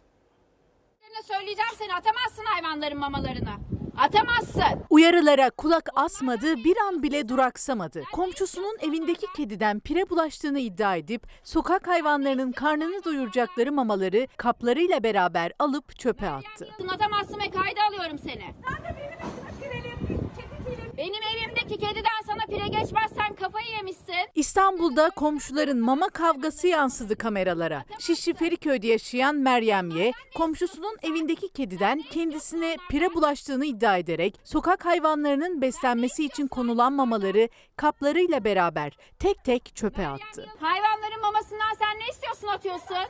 Söyleyeceğim 1.24 1.72
seni 1.78 1.94
atamazsın 1.94 2.46
hayvanların 2.46 2.98
mamalarını. 2.98 3.85
Atamazsın. 3.98 4.84
Uyarılara 4.90 5.50
kulak 5.50 5.90
asmadı, 5.96 6.56
bir 6.56 6.78
an 6.78 7.04
bile 7.04 7.30
duraksamadı. 7.30 8.04
Komşusunun 8.14 8.78
evindeki 8.82 9.28
kediden 9.36 9.80
pire 9.80 10.10
bulaştığını 10.10 10.60
iddia 10.60 10.96
edip 10.96 11.28
sokak 11.44 11.88
hayvanlarının 11.88 12.52
karnını 12.52 13.04
doyuracakları 13.04 13.72
mamaları 13.72 14.28
kaplarıyla 14.38 15.04
beraber 15.04 15.52
alıp 15.60 16.00
çöpe 16.00 16.30
attı. 16.30 16.70
Atamazsın 16.94 17.40
ve 17.40 17.50
kayda 17.52 17.82
alıyorum 17.90 18.20
seni. 18.20 18.54
Benim 20.98 21.24
evimdeki 21.36 21.78
kediden 21.78 22.22
sana 22.26 22.42
pire 22.50 22.68
geçmezsen 22.68 23.36
kafayı 23.36 23.68
yemişsin. 23.78 24.16
İstanbul'da 24.36 25.10
komşuların 25.10 25.80
mama 25.80 26.10
kavgası 26.10 26.68
yansıdı 26.68 27.16
kameralara. 27.18 27.84
Şişli 28.00 28.34
Feriköy'de 28.34 28.88
yaşayan 28.88 29.36
Meryem 29.36 29.90
Ye, 29.90 30.12
komşusunun 30.36 30.98
evindeki 31.04 31.50
kediden 31.50 32.02
kendisine 32.12 32.78
pire 32.90 33.14
bulaştığını 33.14 33.66
iddia 33.66 33.98
ederek 33.98 34.40
sokak 34.44 34.86
hayvanlarının 34.86 35.62
beslenmesi 35.62 36.26
için 36.26 36.48
konulan 36.48 36.94
mamaları 36.94 37.50
kaplarıyla 37.76 38.44
beraber 38.44 38.98
tek 39.20 39.44
tek 39.44 39.76
çöpe 39.76 40.08
attı. 40.08 40.46
Hayvanların 40.60 41.22
mamasından 41.22 41.74
sen 41.80 42.00
ne 42.00 42.08
istiyorsun 42.12 42.48
atıyorsun? 42.48 43.08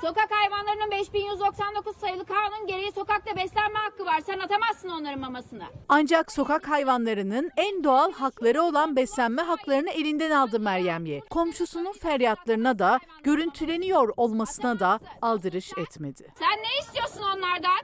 Sokak 0.00 0.30
hayvanlarının 0.30 0.90
5199 0.90 1.96
sayılı 1.96 2.24
kanun 2.24 2.66
gereği 2.66 2.92
sokakta 2.92 3.36
beslenme 3.36 3.78
hakkı 3.78 4.04
var. 4.04 4.20
Sen 4.26 4.38
atamazsın 4.38 4.88
onların 4.88 5.20
mamasını. 5.20 5.64
Ancak 5.88 6.32
sokak 6.32 6.68
hayvanlarının 6.68 7.50
en 7.56 7.84
doğal 7.84 8.12
hakları 8.12 8.62
olan 8.62 8.96
beslenme 8.96 9.42
haklarını 9.42 9.90
elinden 9.90 10.30
aldı 10.30 10.60
Meryem 10.60 11.06
Ye. 11.06 11.20
Komşusunun 11.20 11.92
feryatlarına 11.92 12.78
da, 12.78 13.00
görüntüleniyor 13.22 14.12
olmasına 14.16 14.80
da 14.80 15.00
aldırış 15.22 15.72
etmedi. 15.78 16.32
Sen 16.38 16.58
ne 16.58 16.78
istiyorsun 16.80 17.22
onlardan? 17.22 17.80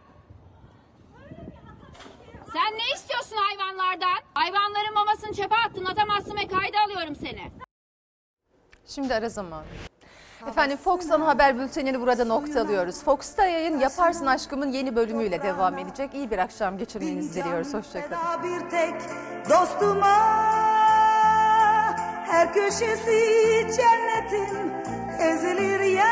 Sen 2.53 2.79
ne 2.79 2.95
istiyorsun 2.95 3.37
hayvanlardan? 3.37 4.19
Hayvanların 4.35 4.95
mamasını 4.95 5.33
çöpe 5.33 5.57
attın 5.57 5.85
atamazsın 5.85 6.37
ve 6.37 6.47
kayda 6.49 6.79
alıyorum 6.87 7.17
seni. 7.17 7.51
Şimdi 8.87 9.15
ara 9.15 9.29
zamanı. 9.29 9.65
Efendim 10.49 10.77
Fox 10.77 11.11
Ana 11.11 11.27
Haber 11.27 11.59
Bülteni'ni 11.59 12.01
burada 12.01 12.25
noktalıyoruz. 12.25 13.03
Fox'ta 13.05 13.45
yayın 13.45 13.79
Yaparsın 13.79 14.27
Aşkım'ın 14.27 14.73
yeni 14.73 14.97
bölümüyle 14.97 15.43
devam 15.43 15.79
edecek. 15.79 16.15
İyi 16.15 16.31
bir 16.31 16.39
akşam 16.39 16.79
geçirmenizi 16.79 17.45
diliyoruz. 17.45 17.75
Hoşçakalın. 17.75 18.43
Bir 18.43 18.71
tek 18.71 18.95
dostuma 19.51 20.17
her 22.27 22.53
köşesi 22.55 23.21
cennetin 23.77 24.73
ezilir 25.19 25.81
ya 25.81 26.07